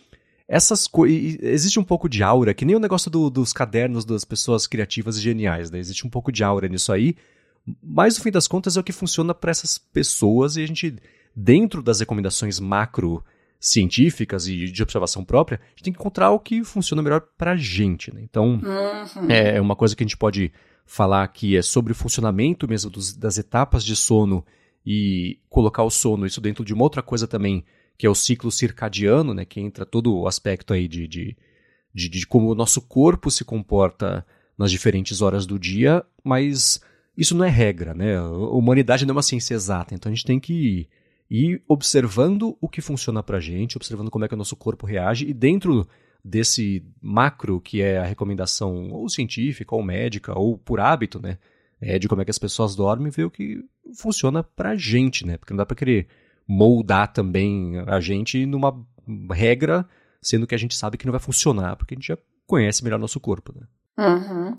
essas 0.52 0.86
coisas. 0.86 1.38
Existe 1.42 1.80
um 1.80 1.84
pouco 1.84 2.10
de 2.10 2.22
aura, 2.22 2.54
que 2.54 2.66
nem 2.66 2.76
o 2.76 2.80
negócio 2.80 3.10
do, 3.10 3.30
dos 3.30 3.54
cadernos 3.54 4.04
das 4.04 4.26
pessoas 4.26 4.68
criativas 4.68 5.18
e 5.18 5.22
geniais, 5.22 5.72
né? 5.72 5.80
Existe 5.80 6.06
um 6.06 6.10
pouco 6.10 6.30
de 6.30 6.44
aura 6.44 6.68
nisso 6.68 6.92
aí. 6.92 7.16
Mas 7.82 8.18
no 8.18 8.24
fim 8.24 8.32
das 8.32 8.50
contas 8.50 8.76
é 8.76 8.80
o 8.82 8.84
que 8.84 8.92
funciona 8.92 9.34
para 9.34 9.50
essas 9.50 9.78
pessoas 9.78 10.58
e 10.58 10.64
a 10.64 10.68
gente, 10.68 10.98
dentro 11.34 11.82
das 11.82 12.02
recomendações 12.02 12.60
macro 12.60 13.24
científicas 13.62 14.46
e 14.48 14.66
de 14.66 14.84
observação 14.84 15.24
própria, 15.24 15.62
a 15.64 15.70
gente 15.70 15.84
tem 15.84 15.94
que 15.94 16.00
encontrar 16.00 16.32
o 16.32 16.40
que 16.40 16.66
funciona 16.66 17.02
melhor 17.02 17.22
para 17.38 17.52
a 17.52 17.56
gente. 17.56 18.14
Né? 18.14 18.22
Então, 18.22 18.60
uhum. 18.62 19.30
é 19.30 19.62
uma 19.62 19.76
coisa 19.76 19.96
que 19.96 20.04
a 20.04 20.06
gente 20.08 20.18
pode 20.18 20.52
falar 20.86 21.24
aqui 21.24 21.56
é 21.56 21.62
sobre 21.62 21.94
o 21.94 21.96
funcionamento 21.96 22.68
mesmo 22.68 22.90
dos, 22.90 23.16
das 23.16 23.38
etapas 23.38 23.86
de 23.86 23.96
sono 23.96 24.44
e 24.86 25.40
colocar 25.48 25.84
o 25.84 25.90
sono, 25.90 26.26
isso 26.26 26.42
dentro 26.42 26.66
de 26.66 26.74
uma 26.74 26.84
outra 26.84 27.02
coisa 27.02 27.26
também 27.26 27.64
que 27.98 28.06
é 28.06 28.10
o 28.10 28.16
ciclo 28.16 28.52
circadiano, 28.52 29.34
né, 29.34 29.46
que 29.46 29.60
entra 29.60 29.86
todo 29.86 30.16
o 30.16 30.28
aspecto 30.28 30.74
aí 30.74 30.88
de, 30.88 31.08
de, 31.08 31.38
de, 31.94 32.10
de 32.10 32.28
como 32.28 32.50
o 32.50 32.56
nosso 32.56 32.82
corpo 32.82 33.30
se 33.30 33.46
comporta 33.46 34.26
nas 34.58 34.72
diferentes 34.72 35.22
horas 35.22 35.46
do 35.46 35.58
dia, 35.58 36.04
mas 36.24 36.82
isso 37.18 37.36
não 37.36 37.46
é 37.46 37.50
regra, 37.50 37.94
né? 37.94 38.18
A 38.18 38.28
humanidade 38.30 39.06
não 39.06 39.14
é 39.14 39.16
uma 39.18 39.24
ciência 39.24 39.54
exata, 39.54 39.94
então 39.94 40.12
a 40.12 40.16
gente 40.16 40.26
tem 40.26 40.40
que 40.40 40.88
ir 41.30 41.62
observando 41.68 42.58
o 42.60 42.68
que 42.68 42.82
funciona 42.82 43.24
pra 43.24 43.40
gente, 43.40 43.78
observando 43.78 44.12
como 44.12 44.26
é 44.26 44.28
que 44.28 44.34
o 44.34 44.38
nosso 44.38 44.56
corpo 44.56 44.86
reage 44.86 45.26
e 45.26 45.34
dentro 45.34 45.88
desse 46.24 46.86
macro 47.02 47.60
que 47.60 47.82
é 47.82 47.98
a 47.98 48.06
recomendação 48.06 48.92
ou 48.92 49.10
científica 49.10 49.76
ou 49.76 49.82
médica 49.82 50.38
ou 50.38 50.58
por 50.58 50.80
hábito, 50.80 51.20
né? 51.20 51.38
É 51.80 51.98
de 51.98 52.08
como 52.08 52.22
é 52.22 52.26
que 52.26 52.32
as 52.32 52.38
pessoas 52.38 52.76
dormem, 52.76 53.10
ver 53.10 53.24
o 53.24 53.32
que 53.32 53.64
funciona 53.96 54.44
pra 54.44 54.76
gente, 54.76 55.26
né? 55.26 55.38
Porque 55.38 55.54
não 55.54 55.58
dá 55.58 55.66
pra 55.66 55.76
querer 55.76 56.08
moldar 56.52 57.14
também 57.14 57.80
a 57.88 58.02
gente 58.02 58.46
numa 58.46 58.86
regra, 59.32 59.88
sendo 60.22 60.46
que 60.46 60.54
a 60.54 60.58
gente 60.58 60.76
sabe 60.76 60.98
que 60.98 61.06
não 61.06 61.14
vai 61.14 61.20
funcionar, 61.20 61.78
porque 61.78 61.94
a 61.94 61.98
gente 61.98 62.08
já 62.08 62.18
conhece 62.46 62.84
melhor 62.84 63.00
nosso 63.00 63.22
corpo. 63.22 63.54
Né? 63.56 63.66
Uhum. 63.98 64.58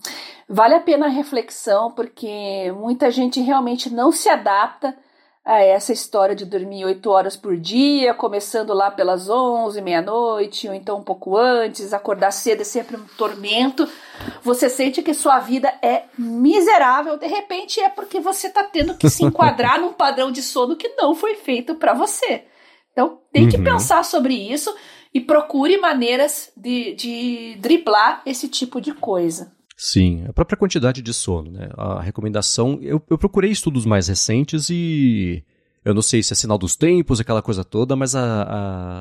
Vale 0.48 0.74
a 0.74 0.80
pena 0.80 1.06
a 1.06 1.10
reflexão, 1.10 1.92
porque 1.92 2.72
muita 2.72 3.10
gente 3.10 3.40
realmente 3.40 3.90
não 3.90 4.10
se 4.10 4.28
adapta 4.30 4.96
a 5.44 5.60
essa 5.60 5.92
história 5.92 6.36
de 6.36 6.44
dormir 6.44 6.84
oito 6.84 7.10
horas 7.10 7.36
por 7.36 7.56
dia, 7.56 8.14
começando 8.14 8.72
lá 8.72 8.92
pelas 8.92 9.28
onze, 9.28 9.80
meia-noite, 9.80 10.68
ou 10.68 10.74
então 10.74 10.98
um 10.98 11.02
pouco 11.02 11.36
antes, 11.36 11.92
acordar 11.92 12.30
cedo 12.30 12.60
é 12.60 12.64
sempre 12.64 12.96
um 12.96 13.04
tormento. 13.18 13.88
Você 14.42 14.68
sente 14.68 15.02
que 15.02 15.12
sua 15.12 15.40
vida 15.40 15.72
é 15.82 16.04
miserável, 16.16 17.16
de 17.16 17.26
repente 17.26 17.80
é 17.80 17.88
porque 17.88 18.20
você 18.20 18.46
está 18.46 18.62
tendo 18.62 18.96
que 18.96 19.10
se 19.10 19.24
enquadrar 19.24 19.78
num 19.82 19.92
padrão 19.92 20.30
de 20.30 20.42
sono 20.42 20.76
que 20.76 20.88
não 20.90 21.14
foi 21.14 21.34
feito 21.34 21.74
para 21.74 21.92
você. 21.92 22.44
Então 22.92 23.18
tem 23.32 23.48
que 23.48 23.56
uhum. 23.56 23.64
pensar 23.64 24.04
sobre 24.04 24.34
isso 24.34 24.72
e 25.12 25.20
procure 25.20 25.76
maneiras 25.78 26.52
de, 26.56 26.94
de 26.94 27.56
driblar 27.58 28.22
esse 28.24 28.48
tipo 28.48 28.80
de 28.80 28.94
coisa. 28.94 29.52
Sim, 29.84 30.24
a 30.28 30.32
própria 30.32 30.56
quantidade 30.56 31.02
de 31.02 31.12
sono, 31.12 31.50
né? 31.50 31.68
A 31.76 32.00
recomendação. 32.00 32.78
Eu, 32.80 33.02
eu 33.10 33.18
procurei 33.18 33.50
estudos 33.50 33.84
mais 33.84 34.06
recentes 34.06 34.70
e. 34.70 35.42
Eu 35.84 35.92
não 35.92 36.00
sei 36.00 36.22
se 36.22 36.32
é 36.32 36.36
sinal 36.36 36.56
dos 36.56 36.76
tempos, 36.76 37.18
aquela 37.18 37.42
coisa 37.42 37.64
toda, 37.64 37.96
mas 37.96 38.14
a, 38.14 38.42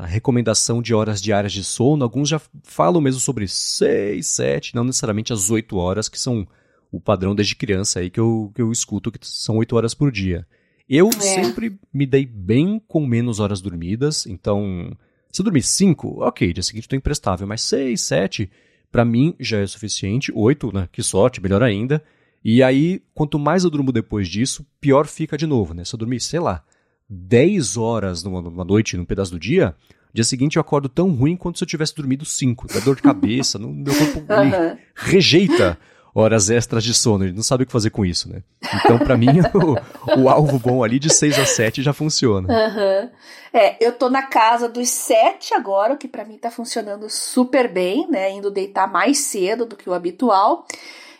a 0.01 0.05
recomendação 0.07 0.82
de 0.82 0.91
horas 0.91 1.21
diárias 1.21 1.53
de 1.53 1.63
sono, 1.63 2.03
alguns 2.03 2.27
já 2.27 2.41
falam 2.63 2.99
mesmo 2.99 3.21
sobre 3.21 3.47
6, 3.47 4.25
7, 4.25 4.73
não 4.73 4.84
necessariamente 4.84 5.32
as 5.32 5.51
8 5.51 5.77
horas, 5.77 6.09
que 6.09 6.19
são 6.19 6.47
o 6.91 6.99
padrão 6.99 7.36
desde 7.36 7.55
criança 7.55 7.99
aí 7.99 8.09
que 8.09 8.19
eu, 8.19 8.51
que 8.55 8.63
eu 8.63 8.71
escuto, 8.71 9.11
que 9.11 9.19
são 9.21 9.57
8 9.57 9.75
horas 9.75 9.93
por 9.93 10.11
dia. 10.11 10.47
Eu 10.89 11.09
é. 11.09 11.19
sempre 11.19 11.77
me 11.93 12.07
dei 12.07 12.25
bem 12.25 12.82
com 12.88 13.05
menos 13.05 13.39
horas 13.39 13.61
dormidas, 13.61 14.25
então. 14.25 14.91
Se 15.32 15.41
eu 15.41 15.43
dormir 15.43 15.61
5, 15.61 16.23
ok, 16.23 16.51
dia 16.51 16.63
seguinte 16.63 16.86
estou 16.86 16.97
imprestável, 16.97 17.45
mas 17.45 17.61
6, 17.61 18.01
7 18.01 18.51
para 18.92 19.06
mim 19.06 19.36
já 19.39 19.60
é 19.60 19.68
suficiente. 19.68 20.32
Oito, 20.36 20.74
né? 20.74 20.89
Que 20.92 21.02
sorte, 21.02 21.42
melhor 21.42 21.64
ainda. 21.64 22.04
E 22.44 22.62
aí, 22.64 23.02
quanto 23.14 23.38
mais 23.38 23.64
eu 23.64 23.70
durmo 23.70 23.92
depois 23.92 24.28
disso, 24.28 24.66
pior 24.80 25.08
fica 25.08 25.38
de 25.38 25.46
novo, 25.46 25.74
né? 25.74 25.86
Se 25.86 25.94
eu 25.94 26.00
dormir, 26.00 26.20
sei 26.20 26.39
lá, 26.39 26.64
10 27.08 27.78
horas 27.78 28.24
numa, 28.24 28.42
numa 28.42 28.64
noite, 28.64 28.98
num 28.98 29.06
pedaço 29.06 29.32
do 29.32 29.39
dia, 29.39 29.76
dia 30.14 30.24
seguinte 30.24 30.58
eu 30.58 30.62
acordo 30.62 30.89
tão 30.89 31.12
ruim 31.12 31.36
quanto 31.36 31.58
se 31.58 31.64
eu 31.64 31.68
tivesse 31.68 31.96
dormido 31.96 32.26
5. 32.26 32.68
Dá 32.74 32.80
dor 32.80 32.96
de 32.96 33.02
cabeça, 33.02 33.58
no, 33.60 33.72
meu 33.72 33.94
corpo 33.94 34.20
uhum. 34.20 34.78
rejeita 34.96 35.78
horas 36.14 36.49
extras 36.49 36.84
de 36.84 36.93
sono, 36.93 37.24
ele 37.24 37.34
não 37.34 37.43
sabe 37.43 37.64
o 37.64 37.66
que 37.66 37.72
fazer 37.72 37.89
com 37.89 38.05
isso, 38.05 38.30
né? 38.30 38.43
Então, 38.76 38.99
para 38.99 39.18
mim, 39.18 39.28
o, 39.53 40.22
o, 40.22 40.30
alvo 40.30 40.59
bom 40.59 40.84
ali 40.84 40.99
de 40.99 41.12
6 41.12 41.39
a 41.39 41.45
7 41.45 41.82
já 41.82 41.93
funciona. 41.93 42.47
Uhum. 42.49 43.09
É, 43.53 43.78
eu 43.86 43.93
tô 43.93 44.09
na 44.09 44.24
casa 44.24 44.68
dos 44.68 44.89
7 44.89 45.53
agora, 45.53 45.93
o 45.93 45.97
que 45.97 46.07
para 46.07 46.26
mim 46.26 46.38
tá 46.38 46.51
funcionando 46.51 47.09
super 47.09 47.72
bem, 47.72 48.07
né? 48.09 48.32
Indo 48.32 48.51
deitar 48.51 48.91
mais 48.91 49.20
cedo 49.20 49.66
do 49.66 49.76
que 49.76 49.89
o 49.89 49.93
habitual. 49.93 50.66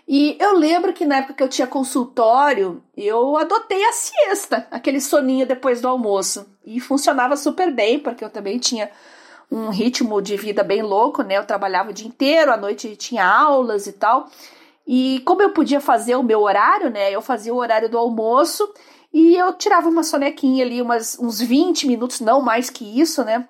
E 0.08 0.36
eu 0.40 0.58
lembro 0.58 0.92
que 0.92 1.06
na 1.06 1.18
época 1.18 1.36
que 1.36 1.44
eu 1.44 1.48
tinha 1.48 1.68
consultório, 1.68 2.84
eu 2.98 3.38
adotei 3.38 3.84
a 3.86 3.94
siesta, 3.94 4.68
aquele 4.70 5.00
soninho 5.00 5.46
depois 5.46 5.80
do 5.80 5.88
almoço. 5.88 6.46
E 6.66 6.80
funcionava 6.80 7.38
super 7.38 7.74
bem, 7.74 7.98
porque 7.98 8.24
eu 8.24 8.30
também 8.30 8.60
tinha 8.60 8.90
um 9.50 9.70
ritmo 9.70 10.22
de 10.22 10.38
vida 10.38 10.64
bem 10.64 10.82
louco, 10.82 11.24
né? 11.24 11.38
Eu 11.38 11.46
trabalhava 11.46 11.92
o 11.92 11.94
dia 11.94 12.08
inteiro, 12.08 12.52
à 12.52 12.58
noite 12.58 12.96
tinha 12.96 13.26
aulas 13.26 13.88
e 13.88 13.94
tal. 13.94 14.30
E 14.88 15.20
como 15.26 15.42
eu 15.42 15.52
podia 15.52 15.80
fazer 15.80 16.16
o 16.16 16.24
meu 16.24 16.42
horário, 16.42 16.90
né? 16.90 17.12
Eu 17.12 17.22
fazia 17.22 17.54
o 17.54 17.58
horário 17.58 17.90
do 17.90 17.98
almoço 17.98 18.72
e 19.14 19.36
eu 19.36 19.54
tirava 19.54 19.90
uma 19.90 20.04
sonequinha 20.04 20.64
ali, 20.64 20.82
umas, 20.82 21.18
uns 21.20 21.40
20 21.40 21.88
minutos, 21.88 22.20
não 22.20 22.42
mais 22.42 22.70
que 22.70 23.00
isso, 23.00 23.24
né? 23.24 23.48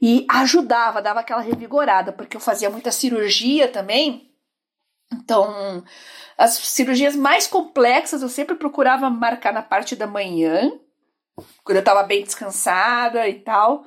E 0.00 0.26
ajudava, 0.30 1.02
dava 1.02 1.20
aquela 1.20 1.40
revigorada, 1.40 2.12
porque 2.12 2.36
eu 2.36 2.40
fazia 2.40 2.70
muita 2.70 2.92
cirurgia 2.92 3.68
também. 3.68 4.30
Então, 5.12 5.82
as 6.36 6.52
cirurgias 6.52 7.16
mais 7.16 7.46
complexas 7.46 8.22
eu 8.22 8.28
sempre 8.28 8.54
procurava 8.54 9.08
marcar 9.10 9.52
na 9.52 9.62
parte 9.62 9.96
da 9.96 10.06
manhã, 10.06 10.70
quando 11.64 11.76
eu 11.76 11.80
estava 11.80 12.02
bem 12.02 12.22
descansada 12.22 13.26
e 13.28 13.40
tal. 13.40 13.86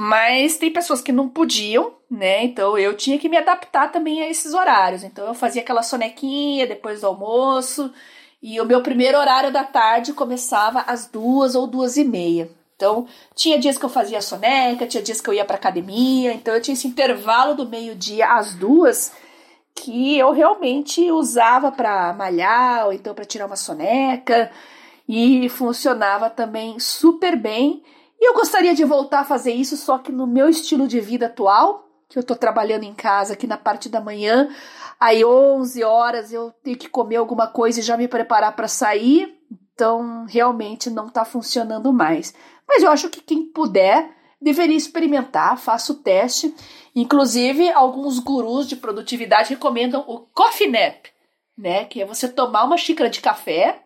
Mas 0.00 0.56
tem 0.56 0.72
pessoas 0.72 1.00
que 1.00 1.10
não 1.10 1.28
podiam, 1.28 1.92
né? 2.08 2.44
Então 2.44 2.78
eu 2.78 2.96
tinha 2.96 3.18
que 3.18 3.28
me 3.28 3.36
adaptar 3.36 3.90
também 3.90 4.22
a 4.22 4.30
esses 4.30 4.54
horários. 4.54 5.02
Então 5.02 5.26
eu 5.26 5.34
fazia 5.34 5.60
aquela 5.60 5.82
sonequinha 5.82 6.68
depois 6.68 7.00
do 7.00 7.08
almoço. 7.08 7.92
E 8.40 8.60
o 8.60 8.64
meu 8.64 8.80
primeiro 8.80 9.18
horário 9.18 9.52
da 9.52 9.64
tarde 9.64 10.12
começava 10.12 10.82
às 10.82 11.08
duas 11.08 11.56
ou 11.56 11.66
duas 11.66 11.96
e 11.96 12.04
meia. 12.04 12.48
Então, 12.76 13.08
tinha 13.34 13.58
dias 13.58 13.76
que 13.76 13.84
eu 13.84 13.88
fazia 13.88 14.22
soneca, 14.22 14.86
tinha 14.86 15.02
dias 15.02 15.20
que 15.20 15.28
eu 15.28 15.34
ia 15.34 15.44
para 15.44 15.56
academia, 15.56 16.32
então 16.32 16.54
eu 16.54 16.62
tinha 16.62 16.74
esse 16.74 16.86
intervalo 16.86 17.56
do 17.56 17.68
meio-dia 17.68 18.34
às 18.34 18.54
duas 18.54 19.10
que 19.74 20.16
eu 20.16 20.30
realmente 20.30 21.10
usava 21.10 21.72
para 21.72 22.12
malhar 22.12 22.86
ou 22.86 22.92
então 22.92 23.12
para 23.16 23.24
tirar 23.24 23.46
uma 23.46 23.56
soneca 23.56 24.48
e 25.08 25.48
funcionava 25.48 26.30
também 26.30 26.78
super 26.78 27.34
bem. 27.34 27.82
E 28.20 28.28
eu 28.28 28.34
gostaria 28.34 28.74
de 28.74 28.84
voltar 28.84 29.20
a 29.20 29.24
fazer 29.24 29.52
isso, 29.52 29.76
só 29.76 29.98
que 29.98 30.10
no 30.10 30.26
meu 30.26 30.48
estilo 30.48 30.88
de 30.88 31.00
vida 31.00 31.26
atual, 31.26 31.88
que 32.08 32.18
eu 32.18 32.22
tô 32.22 32.34
trabalhando 32.34 32.84
em 32.84 32.94
casa 32.94 33.34
aqui 33.34 33.46
na 33.46 33.56
parte 33.56 33.88
da 33.88 34.00
manhã, 34.00 34.48
aí 34.98 35.24
11 35.24 35.84
horas 35.84 36.32
eu 36.32 36.50
tenho 36.62 36.76
que 36.76 36.88
comer 36.88 37.16
alguma 37.16 37.46
coisa 37.46 37.80
e 37.80 37.82
já 37.82 37.96
me 37.96 38.08
preparar 38.08 38.56
para 38.56 38.66
sair, 38.66 39.38
então 39.72 40.24
realmente 40.26 40.90
não 40.90 41.08
tá 41.08 41.24
funcionando 41.24 41.92
mais. 41.92 42.34
Mas 42.66 42.82
eu 42.82 42.90
acho 42.90 43.08
que 43.08 43.20
quem 43.20 43.44
puder 43.44 44.10
deveria 44.40 44.76
experimentar, 44.76 45.58
faça 45.58 45.92
o 45.92 45.96
teste. 45.96 46.54
Inclusive, 46.94 47.70
alguns 47.70 48.18
gurus 48.18 48.68
de 48.68 48.76
produtividade 48.76 49.50
recomendam 49.50 50.04
o 50.06 50.20
coffee 50.34 50.68
nap, 50.68 51.06
né? 51.56 51.84
Que 51.84 52.02
é 52.02 52.06
você 52.06 52.28
tomar 52.28 52.64
uma 52.64 52.76
xícara 52.76 53.10
de 53.10 53.20
café, 53.20 53.84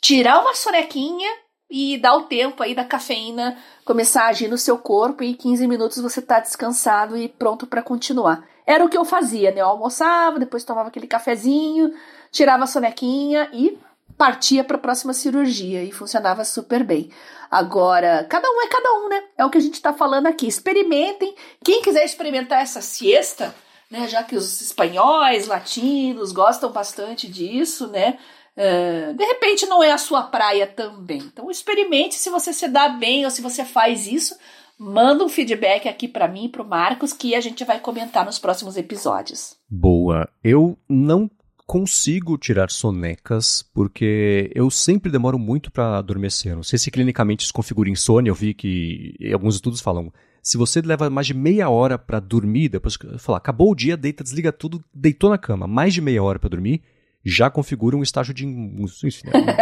tirar 0.00 0.40
uma 0.40 0.54
sonequinha 0.54 1.30
e 1.70 1.98
dar 1.98 2.16
o 2.16 2.22
tempo 2.22 2.62
aí 2.62 2.74
da 2.74 2.84
cafeína 2.84 3.58
começar 3.84 4.24
a 4.24 4.28
agir 4.28 4.48
no 4.48 4.56
seu 4.56 4.78
corpo 4.78 5.22
e 5.22 5.30
em 5.30 5.34
15 5.34 5.66
minutos 5.66 5.98
você 5.98 6.22
tá 6.22 6.40
descansado 6.40 7.16
e 7.16 7.28
pronto 7.28 7.66
para 7.66 7.82
continuar. 7.82 8.44
Era 8.66 8.84
o 8.84 8.88
que 8.88 8.96
eu 8.96 9.04
fazia, 9.04 9.50
né? 9.50 9.60
Eu 9.60 9.66
almoçava, 9.66 10.38
depois 10.38 10.64
tomava 10.64 10.88
aquele 10.88 11.06
cafezinho, 11.06 11.92
tirava 12.30 12.64
a 12.64 12.66
sonequinha 12.66 13.48
e 13.52 13.78
partia 14.16 14.64
para 14.64 14.76
a 14.76 14.80
próxima 14.80 15.14
cirurgia 15.14 15.82
e 15.82 15.92
funcionava 15.92 16.44
super 16.44 16.82
bem. 16.84 17.10
Agora, 17.50 18.26
cada 18.28 18.48
um 18.50 18.60
é 18.62 18.66
cada 18.66 18.92
um, 18.94 19.08
né? 19.08 19.22
É 19.38 19.44
o 19.44 19.50
que 19.50 19.58
a 19.58 19.60
gente 19.60 19.74
está 19.74 19.92
falando 19.92 20.26
aqui. 20.26 20.46
Experimentem. 20.46 21.34
Quem 21.64 21.80
quiser 21.80 22.04
experimentar 22.04 22.60
essa 22.60 22.82
siesta, 22.82 23.54
né? 23.90 24.06
Já 24.08 24.22
que 24.22 24.36
os 24.36 24.60
espanhóis, 24.60 25.46
latinos 25.46 26.32
gostam 26.32 26.70
bastante 26.70 27.26
disso, 27.26 27.86
né? 27.86 28.18
Uh, 28.58 29.14
de 29.14 29.24
repente 29.24 29.66
não 29.66 29.84
é 29.84 29.92
a 29.92 29.98
sua 29.98 30.24
praia 30.24 30.66
também. 30.66 31.18
Então 31.18 31.48
experimente 31.48 32.16
se 32.16 32.28
você 32.28 32.52
se 32.52 32.66
dá 32.66 32.88
bem 32.88 33.24
ou 33.24 33.30
se 33.30 33.40
você 33.40 33.64
faz 33.64 34.08
isso. 34.08 34.36
Manda 34.76 35.24
um 35.24 35.28
feedback 35.28 35.88
aqui 35.88 36.06
para 36.08 36.28
mim 36.28 36.46
e 36.46 36.48
para 36.48 36.62
o 36.62 36.68
Marcos 36.68 37.12
que 37.12 37.34
a 37.34 37.40
gente 37.40 37.64
vai 37.64 37.80
comentar 37.80 38.24
nos 38.24 38.38
próximos 38.38 38.76
episódios. 38.76 39.56
Boa. 39.68 40.28
Eu 40.42 40.76
não 40.88 41.30
consigo 41.66 42.38
tirar 42.38 42.70
sonecas 42.70 43.62
porque 43.74 44.50
eu 44.54 44.70
sempre 44.70 45.10
demoro 45.10 45.38
muito 45.38 45.70
para 45.70 45.98
adormecer. 45.98 46.56
Não 46.56 46.62
sei 46.62 46.78
se 46.78 46.90
clinicamente 46.90 47.44
isso 47.44 47.52
configura 47.52 47.90
insônia. 47.90 48.30
Eu 48.30 48.34
vi 48.34 48.54
que 48.54 49.14
alguns 49.32 49.56
estudos 49.56 49.80
falam 49.80 50.12
se 50.42 50.56
você 50.56 50.80
leva 50.80 51.10
mais 51.10 51.26
de 51.26 51.34
meia 51.34 51.68
hora 51.68 51.98
para 51.98 52.20
dormir, 52.20 52.68
depois 52.68 52.96
falar 53.18 53.38
acabou 53.38 53.70
o 53.70 53.74
dia, 53.74 53.96
deita, 53.96 54.24
desliga 54.24 54.50
tudo, 54.50 54.82
deitou 54.94 55.28
na 55.28 55.38
cama, 55.38 55.66
mais 55.66 55.92
de 55.92 56.00
meia 56.00 56.22
hora 56.22 56.38
para 56.38 56.48
dormir, 56.48 56.82
já 57.28 57.50
configura 57.50 57.96
um 57.96 58.02
estágio 58.02 58.32
de 58.32 58.46
né, 58.46 58.72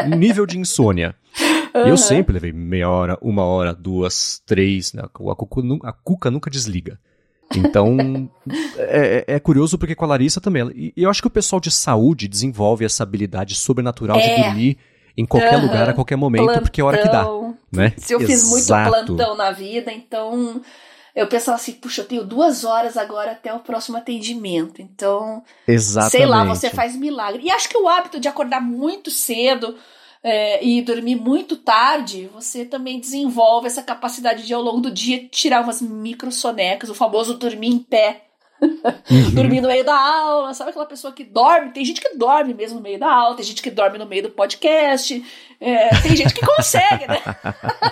um 0.06 0.16
nível 0.16 0.46
de 0.46 0.58
insônia. 0.58 1.14
Uhum. 1.74 1.86
Eu 1.86 1.96
sempre 1.96 2.34
levei 2.34 2.52
meia 2.52 2.88
hora, 2.88 3.18
uma 3.20 3.44
hora, 3.44 3.74
duas, 3.74 4.42
três. 4.46 4.92
Né? 4.92 5.02
A, 5.02 5.34
cuca, 5.34 5.60
a 5.84 5.92
cuca 5.92 6.30
nunca 6.30 6.50
desliga. 6.50 6.98
Então, 7.54 8.28
é, 8.76 9.24
é, 9.28 9.34
é, 9.34 9.40
curioso 9.40 9.78
porque 9.78 9.94
com 9.94 10.04
a 10.04 10.08
Larissa 10.08 10.40
também. 10.40 10.68
E 10.74 10.92
eu 10.96 11.08
acho 11.08 11.20
que 11.20 11.28
o 11.28 11.30
pessoal 11.30 11.60
de 11.60 11.70
saúde 11.70 12.26
desenvolve 12.26 12.84
essa 12.84 13.02
habilidade 13.02 13.54
sobrenatural 13.54 14.18
é. 14.18 14.22
de 14.22 14.42
dormir 14.42 14.78
em 15.16 15.24
qualquer 15.24 15.56
uhum. 15.56 15.62
lugar, 15.62 15.88
a 15.88 15.92
qualquer 15.92 16.16
momento, 16.16 16.44
plantão. 16.44 16.62
porque 16.62 16.80
é 16.80 16.84
a 16.84 16.86
hora 16.86 16.98
que 16.98 17.08
dá. 17.08 17.26
Né? 17.72 17.92
Se 17.96 18.12
eu 18.12 18.20
Exato. 18.20 18.32
fiz 18.32 18.50
muito 18.50 18.66
plantão 18.66 19.36
na 19.36 19.50
vida, 19.50 19.92
então 19.92 20.60
eu 21.16 21.26
pensava 21.26 21.56
assim, 21.56 21.72
puxa, 21.72 22.02
eu 22.02 22.06
tenho 22.06 22.22
duas 22.22 22.62
horas 22.62 22.94
agora 22.98 23.32
até 23.32 23.52
o 23.52 23.60
próximo 23.60 23.96
atendimento. 23.96 24.82
Então, 24.82 25.42
Exatamente. 25.66 26.12
sei 26.12 26.26
lá, 26.26 26.44
você 26.44 26.68
faz 26.68 26.94
milagre. 26.94 27.42
E 27.42 27.50
acho 27.50 27.70
que 27.70 27.78
o 27.78 27.88
hábito 27.88 28.20
de 28.20 28.28
acordar 28.28 28.60
muito 28.60 29.10
cedo 29.10 29.74
é, 30.22 30.62
e 30.62 30.82
dormir 30.82 31.16
muito 31.16 31.56
tarde, 31.56 32.28
você 32.34 32.66
também 32.66 33.00
desenvolve 33.00 33.66
essa 33.66 33.82
capacidade 33.82 34.46
de, 34.46 34.52
ao 34.52 34.60
longo 34.60 34.82
do 34.82 34.90
dia, 34.90 35.26
tirar 35.28 35.62
umas 35.62 35.80
micro 35.80 36.30
sonecas, 36.30 36.90
o 36.90 36.94
famoso 36.94 37.38
dormir 37.38 37.68
em 37.68 37.78
pé. 37.78 38.25
Uhum. 38.60 39.30
dormir 39.34 39.60
no 39.60 39.68
meio 39.68 39.84
da 39.84 39.98
aula, 39.98 40.54
sabe 40.54 40.70
aquela 40.70 40.86
pessoa 40.86 41.12
que 41.12 41.24
dorme? 41.24 41.72
Tem 41.72 41.84
gente 41.84 42.00
que 42.00 42.16
dorme 42.16 42.54
mesmo 42.54 42.76
no 42.76 42.82
meio 42.82 42.98
da 42.98 43.12
aula, 43.12 43.36
tem 43.36 43.44
gente 43.44 43.62
que 43.62 43.70
dorme 43.70 43.98
no 43.98 44.06
meio 44.06 44.24
do 44.24 44.30
podcast, 44.30 45.22
é, 45.60 45.88
tem 46.00 46.16
gente 46.16 46.34
que 46.34 46.44
consegue, 46.44 47.06
né? 47.06 47.20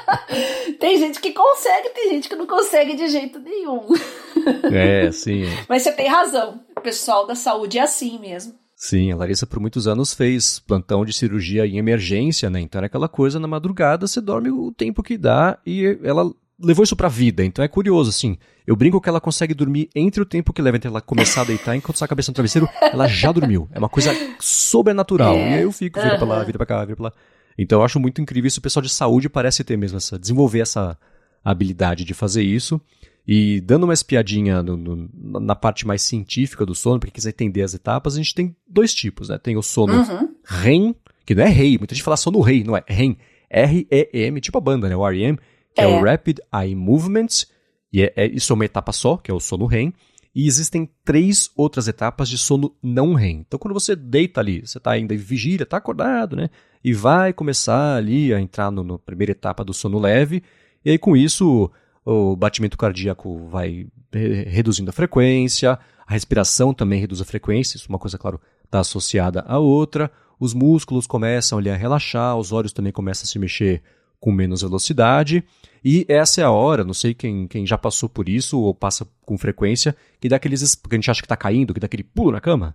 tem 0.81 0.99
gente 0.99 1.21
que 1.21 1.33
consegue, 1.33 1.91
tem 1.91 2.11
gente 2.11 2.29
que 2.29 2.37
não 2.37 2.47
consegue 2.47 2.95
de 2.95 3.09
jeito 3.09 3.39
nenhum. 3.39 3.87
é, 4.73 5.11
sim. 5.13 5.45
Mas 5.69 5.83
você 5.83 5.93
tem 5.93 6.09
razão, 6.09 6.61
o 6.77 6.81
pessoal 6.81 7.27
da 7.27 7.35
saúde 7.35 7.79
é 7.79 7.83
assim 7.83 8.19
mesmo. 8.19 8.55
Sim, 8.77 9.13
a 9.13 9.17
Larissa 9.17 9.47
por 9.47 9.61
muitos 9.61 9.87
anos 9.87 10.13
fez 10.13 10.59
plantão 10.59 11.05
de 11.05 11.13
cirurgia 11.13 11.67
em 11.67 11.79
emergência, 11.79 12.51
né? 12.51 12.61
Então 12.61 12.81
era 12.81 12.87
aquela 12.87 13.09
coisa 13.09 13.39
na 13.39 13.47
madrugada, 13.47 14.07
você 14.07 14.21
dorme 14.21 14.51
o 14.51 14.73
tempo 14.73 15.03
que 15.03 15.17
dá 15.17 15.59
e 15.65 15.99
ela 16.03 16.31
levou 16.61 16.85
isso 16.85 16.97
pra 16.97 17.09
vida. 17.09 17.45
Então 17.45 17.65
é 17.65 17.69
curioso, 17.69 18.11
assim. 18.11 18.37
Eu 18.67 18.77
brinco 18.77 19.01
que 19.01 19.09
ela 19.09 19.21
consegue 19.21 19.53
dormir 19.53 19.91
entre 19.95 20.23
o 20.23 20.25
tempo 20.25 20.53
que 20.53 20.63
leva 20.63 20.77
entre 20.77 20.89
ela 20.89 21.01
começar 21.01 21.43
a 21.43 21.45
deitar 21.45 21.77
enquanto 21.77 21.99
sai 21.99 22.07
a 22.07 22.09
cabeça 22.09 22.31
no 22.31 22.35
travesseiro, 22.35 22.69
ela 22.81 23.07
já 23.07 23.31
dormiu. 23.31 23.69
É 23.73 23.79
uma 23.79 23.89
coisa 23.89 24.11
sobrenatural. 24.41 25.35
É. 25.35 25.51
E 25.51 25.55
aí 25.55 25.63
eu 25.63 25.73
fico, 25.73 26.01
vira 26.01 26.17
pra 26.17 26.27
lá, 26.27 26.43
vira 26.45 26.59
pra 26.59 26.67
cá, 26.67 26.85
vira 26.85 26.97
pra 26.97 27.05
lá. 27.07 27.13
Então 27.59 27.81
eu 27.81 27.85
acho 27.85 28.01
muito 28.01 28.21
incrível 28.21 28.49
isso. 28.49 28.61
O 28.61 28.63
pessoal 28.63 28.83
de 28.83 28.89
saúde 28.89 29.29
parece 29.29 29.63
ter 29.63 29.77
mesmo 29.77 29.99
essa, 29.99 30.19
desenvolver 30.19 30.61
essa 30.61 30.99
habilidade 31.45 32.05
de 32.05 32.15
fazer 32.15 32.43
isso. 32.43 32.81
E 33.27 33.61
dando 33.63 33.85
uma 33.85 33.95
espiadinha 33.95 34.63
no, 34.63 34.77
no, 34.77 35.41
na 35.41 35.55
parte 35.55 35.87
mais 35.87 36.03
científica 36.03 36.67
do 36.67 36.75
sono, 36.75 37.01
para 37.01 37.09
quem 37.09 37.15
quiser 37.15 37.31
entender 37.31 37.63
as 37.63 37.73
etapas, 37.73 38.15
a 38.15 38.17
gente 38.19 38.35
tem 38.35 38.55
dois 38.69 38.95
tipos, 38.95 39.31
né? 39.31 39.39
Tem 39.39 39.57
o 39.57 39.63
sono 39.63 39.95
uhum. 39.95 40.35
REM, 40.45 40.95
que 41.25 41.35
não 41.35 41.43
é 41.43 41.49
rei, 41.49 41.79
muita 41.79 41.95
gente 41.95 42.05
fala 42.05 42.19
sono 42.19 42.41
rei, 42.41 42.63
não 42.63 42.77
é 42.77 42.85
REM, 42.87 43.17
R-E-M, 43.49 44.41
tipo 44.43 44.59
a 44.59 44.61
banda, 44.61 44.91
né? 44.91 44.97
O 44.97 45.09
R-E-M, 45.09 45.39
que 45.75 45.81
é. 45.81 45.85
é. 45.85 45.87
o 45.87 46.03
Rapid 46.03 46.39
Eye 46.53 46.75
Movement, 46.75 47.47
e 47.93 48.03
é, 48.03 48.13
é, 48.17 48.27
isso 48.27 48.53
é 48.53 48.55
uma 48.55 48.65
etapa 48.65 48.93
só, 48.93 49.17
que 49.17 49.31
é 49.31 49.35
o 49.35 49.41
sono 49.41 49.67
REM, 49.67 49.93
e 50.35 50.47
existem 50.47 50.89
três 51.05 51.51
outras 51.57 51.87
etapas 51.87 52.29
de 52.29 52.37
sono 52.37 52.75
não 52.83 53.15
REM. 53.15 53.45
Então, 53.47 53.59
quando 53.59 53.75
você 53.75 53.95
deita 53.95 54.41
ali, 54.41 54.67
você 54.67 54.79
está 54.79 54.93
ainda 54.93 55.15
em 55.15 55.19
vigília, 55.19 55.63
está 55.63 55.77
acordado, 55.77 56.35
né? 56.35 56.51
E 56.83 56.93
vai 56.93 57.33
começar 57.33 57.97
ali 57.97 58.35
a 58.35 58.41
entrar 58.41 58.71
na 58.71 58.83
no 58.83 58.99
primeira 58.99 59.33
etapa 59.33 59.65
do 59.65 59.73
sono 59.73 59.99
leve, 59.99 60.43
e 60.85 60.91
aí 60.91 60.99
com 60.99 61.17
isso 61.17 61.71
o 62.05 62.37
batimento 62.37 62.77
cardíaco 62.77 63.49
vai 63.49 63.87
reduzindo 64.13 64.91
a 64.91 64.93
frequência, 64.93 65.79
a 66.07 66.13
respiração 66.13 66.75
também 66.75 67.01
reduz 67.01 67.21
a 67.21 67.25
frequência, 67.25 67.77
isso 67.77 67.87
é 67.89 67.93
uma 67.93 67.99
coisa, 67.99 68.19
claro, 68.19 68.41
está 68.65 68.81
associada 68.81 69.41
à 69.47 69.59
outra, 69.59 70.11
os 70.39 70.53
músculos 70.53 71.07
começam 71.07 71.59
ali 71.59 71.71
a 71.71 71.77
relaxar, 71.77 72.37
os 72.37 72.53
olhos 72.53 72.73
também 72.73 72.93
começam 72.93 73.25
a 73.25 73.27
se 73.27 73.39
mexer 73.39 73.83
com 74.25 74.33
menos 74.33 74.63
velocidade, 74.63 75.45
e 75.85 76.07
essa 76.09 76.41
é 76.41 76.45
a 76.45 76.51
hora, 76.51 76.83
não 76.83 76.95
sei 76.95 77.13
quem, 77.13 77.47
quem 77.47 77.67
já 77.67 77.77
passou 77.77 78.09
por 78.09 78.27
isso 78.27 78.59
ou 78.59 78.75
passa 78.75 79.07
com 79.21 79.37
frequência, 79.37 79.95
que 80.19 80.31
dá 80.31 80.37
aqueles 80.37 80.75
que 80.75 80.89
a 80.91 80.95
gente 80.95 81.11
acha 81.11 81.21
que 81.21 81.27
está 81.27 81.37
caindo, 81.37 81.75
que 81.75 81.81
dá 81.81 81.85
aquele 81.85 82.03
pulo 82.03 82.33
na 82.33 82.41
cama. 82.41 82.75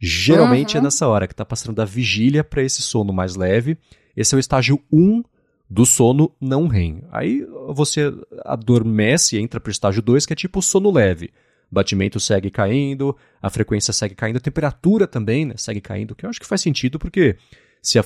Geralmente 0.00 0.74
é 0.74 0.80
uhum. 0.80 0.84
é 0.84 0.86
nessa 0.86 1.06
hora 1.06 1.26
que 1.26 1.34
está 1.34 1.44
passando 1.44 1.76
da 1.76 1.84
vigília 1.84 2.42
para 2.42 2.62
esse 2.62 2.80
sono 2.80 3.12
mais 3.12 3.36
leve. 3.36 3.76
Esse 4.16 4.34
é 4.34 4.38
o 4.38 4.40
estágio 4.40 4.80
1 4.90 5.22
do 5.68 5.84
sono 5.84 6.32
não 6.40 6.66
REM. 6.66 7.02
Aí 7.12 7.46
você 7.74 8.10
adormece 8.46 9.36
e 9.36 9.38
entra 9.38 9.60
para 9.60 9.68
o 9.68 9.72
estágio 9.72 10.00
2, 10.00 10.24
que 10.24 10.32
é 10.32 10.36
tipo 10.36 10.62
sono 10.62 10.90
leve. 10.90 11.26
O 11.70 11.74
batimento 11.74 12.18
segue 12.18 12.50
caindo, 12.50 13.14
a 13.42 13.50
frequência 13.50 13.92
segue 13.92 14.14
caindo, 14.14 14.38
a 14.38 14.40
temperatura 14.40 15.06
também 15.06 15.44
né, 15.44 15.56
segue 15.58 15.82
caindo, 15.82 16.14
que 16.14 16.24
eu 16.24 16.30
acho 16.30 16.40
que 16.40 16.46
faz 16.46 16.62
sentido 16.62 16.98
porque 16.98 17.36
se 17.86 18.00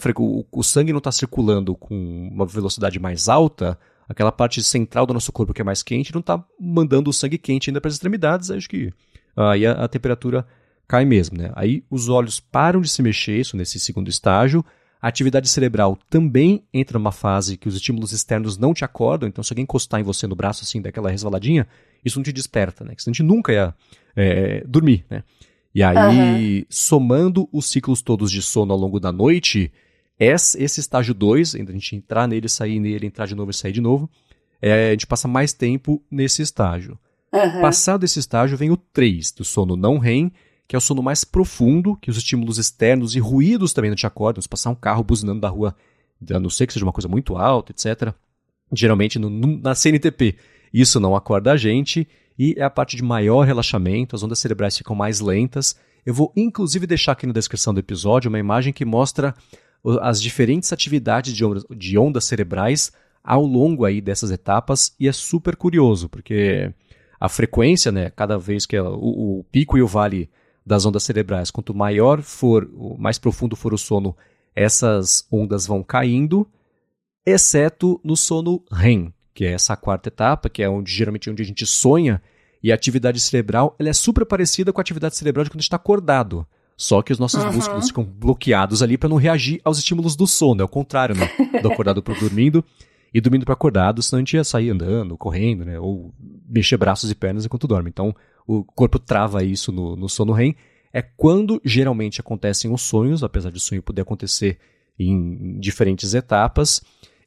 o, 0.53 0.63
sangue 0.63 0.93
não 0.93 0.99
está 0.99 1.11
circulando 1.11 1.75
com 1.75 2.29
uma 2.31 2.45
velocidade 2.45 3.01
mais 3.01 3.31
alta, 3.31 3.79
aquela 4.07 4.31
parte 4.31 4.63
central 4.63 5.07
do 5.07 5.15
nosso 5.15 5.33
corpo 5.33 5.55
que 5.55 5.63
é 5.63 5.65
mais 5.65 5.83
quente 5.83 6.13
não 6.13 6.21
está 6.21 6.45
mandando 6.61 7.09
o 7.09 7.15
sangue 7.15 7.39
quente 7.39 7.71
ainda 7.71 7.81
para 7.81 7.89
as 7.89 7.95
extremidades, 7.95 8.51
acho 8.51 8.69
que 8.69 8.93
aí 9.35 9.65
a, 9.65 9.73
a 9.73 9.89
temperatura 9.89 10.47
cai 10.87 11.07
mesmo. 11.07 11.39
Né? 11.39 11.51
Aí 11.57 11.83
os 11.91 12.11
olhos 12.11 12.39
param 12.41 12.83
de 12.83 12.91
se 12.91 13.01
mexer, 13.01 13.41
isso 13.41 13.57
nesse 13.57 13.81
segundo 13.81 14.11
estágio, 14.11 14.63
a 15.01 15.09
atividade 15.09 15.49
cerebral 15.49 15.99
também 16.11 16.63
entra 16.75 16.99
numa 16.99 17.11
fase 17.11 17.57
que 17.57 17.67
os 17.67 17.75
estímulos 17.75 18.13
externos 18.13 18.59
não 18.59 18.75
te 18.75 18.85
acordam, 18.85 19.31
então 19.31 19.43
se 19.43 19.51
alguém 19.51 19.63
encostar 19.63 19.99
em 19.99 20.05
você 20.05 20.27
no 20.27 20.37
braço 20.37 20.63
assim, 20.63 20.83
daquela 20.83 21.09
resvaladinha, 21.09 21.67
isso 22.05 22.19
não 22.19 22.23
te 22.23 22.35
desperta, 22.35 22.85
né? 22.85 22.95
Que 22.95 23.01
a 23.01 23.11
gente 23.11 23.23
nunca 23.23 23.51
ia 23.51 23.75
é, 24.15 24.63
dormir, 24.67 25.07
né? 25.09 25.25
E 25.75 25.83
aí, 25.83 26.59
uhum. 26.61 26.67
somando 26.69 27.49
os 27.53 27.67
ciclos 27.67 28.03
todos 28.03 28.31
de 28.31 28.43
sono 28.43 28.73
ao 28.73 28.79
longo 28.79 28.99
da 28.99 29.13
noite, 29.13 29.73
esse, 30.19 30.81
estágio 30.81 31.15
2, 31.15 31.55
a 31.55 31.59
gente 31.59 31.97
entrar 31.97 32.27
nele, 32.27 32.49
sair 32.49 32.81
nele, 32.81 33.07
entrar 33.07 33.27
de 33.27 33.35
novo 33.35 33.51
e 33.51 33.55
sair 33.55 33.73
de 33.73 33.81
novo, 33.81 34.11
é, 34.61 34.89
a 34.89 34.91
gente 34.91 35.07
passa 35.07 35.27
mais 35.27 35.53
tempo 35.53 36.03
nesse 36.11 36.43
estágio. 36.43 36.99
Uhum. 37.33 37.61
Passado 37.61 38.05
esse 38.05 38.19
estágio, 38.19 38.59
vem 38.59 38.71
o 38.71 38.77
3, 38.77 39.33
do 39.33 39.45
sono 39.45 39.77
não 39.77 39.99
REM, 39.99 40.33
que 40.67 40.77
é 40.77 40.79
o 40.79 40.81
sono 40.81 41.03
mais 41.03 41.25
profundo, 41.25 41.97
que 41.97 42.11
os 42.11 42.17
estímulos 42.17 42.59
externos 42.59 43.15
e 43.15 43.21
ruídos 43.21 43.73
também 43.73 43.91
não 43.91 43.97
te 43.97 44.07
acordam. 44.07 44.43
Se 44.43 44.49
passar 44.49 44.71
um 44.71 44.75
carro 44.75 45.03
buzinando 45.03 45.41
da 45.41 45.49
rua, 45.49 45.75
a 46.29 46.39
não 46.39 46.51
ser 46.51 46.67
que 46.67 46.73
seja 46.73 46.85
uma 46.85 46.93
coisa 46.93 47.09
muito 47.09 47.37
alta, 47.37 47.73
etc. 47.73 48.13
Geralmente 48.73 49.19
no, 49.19 49.31
no, 49.31 49.57
na 49.59 49.75
CNTP, 49.75 50.37
isso 50.73 51.01
não 51.01 51.17
acorda 51.17 51.53
a 51.53 51.57
gente 51.57 52.07
e 52.43 52.55
é 52.57 52.63
a 52.63 52.71
parte 52.71 52.97
de 52.97 53.03
maior 53.03 53.43
relaxamento, 53.43 54.17
as 54.17 54.23
ondas 54.23 54.39
cerebrais 54.39 54.75
ficam 54.75 54.97
mais 54.97 55.21
lentas. 55.21 55.77
Eu 56.07 56.15
vou 56.15 56.33
inclusive 56.35 56.87
deixar 56.87 57.13
aqui 57.13 57.27
na 57.27 57.35
descrição 57.35 57.75
do 57.75 57.81
episódio 57.81 58.31
uma 58.31 58.39
imagem 58.39 58.73
que 58.73 58.83
mostra 58.83 59.35
as 60.01 60.23
diferentes 60.23 60.73
atividades 60.73 61.35
de 61.35 61.45
ondas, 61.45 61.67
de 61.71 61.99
ondas 61.99 62.25
cerebrais 62.25 62.93
ao 63.23 63.45
longo 63.45 63.85
aí 63.85 64.01
dessas 64.01 64.31
etapas 64.31 64.95
e 64.99 65.07
é 65.07 65.13
super 65.13 65.55
curioso, 65.55 66.09
porque 66.09 66.73
a 67.21 67.29
frequência, 67.29 67.93
né, 67.93 68.09
cada 68.09 68.39
vez 68.39 68.65
que 68.65 68.75
ela, 68.75 68.89
o, 68.89 69.41
o 69.41 69.45
pico 69.53 69.77
e 69.77 69.83
o 69.83 69.87
vale 69.87 70.31
das 70.65 70.87
ondas 70.87 71.03
cerebrais. 71.03 71.51
Quanto 71.51 71.75
maior 71.75 72.23
for, 72.23 72.67
mais 72.99 73.19
profundo 73.19 73.55
for 73.55 73.75
o 73.75 73.79
sono, 73.79 74.17
essas 74.57 75.27
ondas 75.31 75.67
vão 75.67 75.83
caindo, 75.83 76.49
exceto 77.27 78.01
no 78.03 78.17
sono 78.17 78.65
REM, 78.73 79.13
que 79.35 79.45
é 79.45 79.53
essa 79.53 79.77
quarta 79.77 80.09
etapa, 80.09 80.49
que 80.49 80.63
é 80.63 80.71
onde 80.71 80.91
geralmente 80.91 81.29
onde 81.29 81.43
a 81.43 81.47
gente 81.47 81.67
sonha, 81.67 82.23
e 82.63 82.71
a 82.71 82.75
atividade 82.75 83.21
cerebral 83.21 83.75
ela 83.79 83.89
é 83.89 83.93
super 83.93 84.25
parecida 84.25 84.73
com 84.73 84.81
a 84.81 84.83
atividade 84.83 85.17
cerebral 85.17 85.45
de 85.45 85.51
quando 85.51 85.59
a 85.59 85.63
gente 85.63 85.67
está 85.67 85.77
acordado. 85.77 86.47
Só 86.77 87.03
que 87.03 87.13
os 87.13 87.19
nossos 87.19 87.45
uhum. 87.45 87.53
músculos 87.53 87.89
ficam 87.89 88.05
bloqueados 88.05 88.83
ali 88.83 88.97
para 88.97 89.09
não 89.09 89.19
reagir 89.19 89.61
aos 89.63 89.79
estímulos 89.79 90.17
do 90.17 90.27
sono. 90.27 90.63
É 90.63 90.65
o 90.65 90.69
contrário, 90.69 91.15
né? 91.15 91.29
Do 91.61 91.71
acordado 91.71 92.03
para 92.03 92.19
dormindo 92.19 92.65
e 93.13 93.21
dormindo 93.21 93.45
para 93.45 93.53
acordado, 93.53 94.03
senão 94.03 94.19
a 94.19 94.21
gente 94.21 94.35
ia 94.35 94.45
sair 94.45 94.71
andando, 94.71 95.17
correndo, 95.17 95.65
né? 95.65 95.79
Ou 95.79 96.15
mexer 96.49 96.79
braços 96.79 97.11
e 97.11 97.15
pernas 97.15 97.45
enquanto 97.45 97.69
dorme. 97.69 97.91
Então, 97.91 98.15
o 98.47 98.65
corpo 98.65 98.99
trava 98.99 99.45
isso 99.45 99.71
no, 99.71 99.95
no 99.95 100.09
sono 100.09 100.33
REM, 100.33 100.57
é 100.91 101.03
quando 101.03 101.61
geralmente 101.65 102.21
acontecem 102.21 102.73
os 102.73 102.81
sonhos, 102.81 103.23
apesar 103.23 103.51
de 103.51 103.59
o 103.59 103.61
sonho 103.61 103.83
poder 103.83 104.03
acontecer 104.03 104.59
em 104.99 105.59
diferentes 105.61 106.15
etapas. 106.15 106.83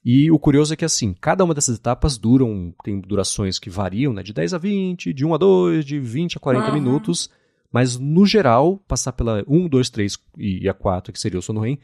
E 0.05 0.29
o 0.29 0.37
curioso 0.37 0.73
é 0.73 0.77
que, 0.77 0.83
assim, 0.83 1.13
cada 1.13 1.43
uma 1.43 1.53
dessas 1.53 1.77
etapas 1.77 2.17
duram, 2.17 2.73
tem 2.83 2.99
durações 2.99 3.57
que 3.57 3.69
variam, 3.69 4.11
né, 4.11 4.21
de 4.21 4.33
10 4.33 4.53
a 4.53 4.57
20, 4.57 5.13
de 5.13 5.25
1 5.25 5.33
a 5.33 5.37
2, 5.37 5.85
de 5.85 5.99
20 5.99 6.37
a 6.37 6.39
40 6.39 6.67
uhum. 6.67 6.73
minutos, 6.73 7.29
mas 7.71 7.97
no 7.97 8.25
geral, 8.25 8.77
passar 8.87 9.13
pela 9.13 9.43
1, 9.47 9.69
2, 9.69 9.89
3 9.89 10.17
e 10.37 10.67
a 10.67 10.73
4, 10.73 11.13
que 11.13 11.19
seria 11.19 11.39
o 11.39 11.41
sono 11.41 11.61
REM, 11.61 11.79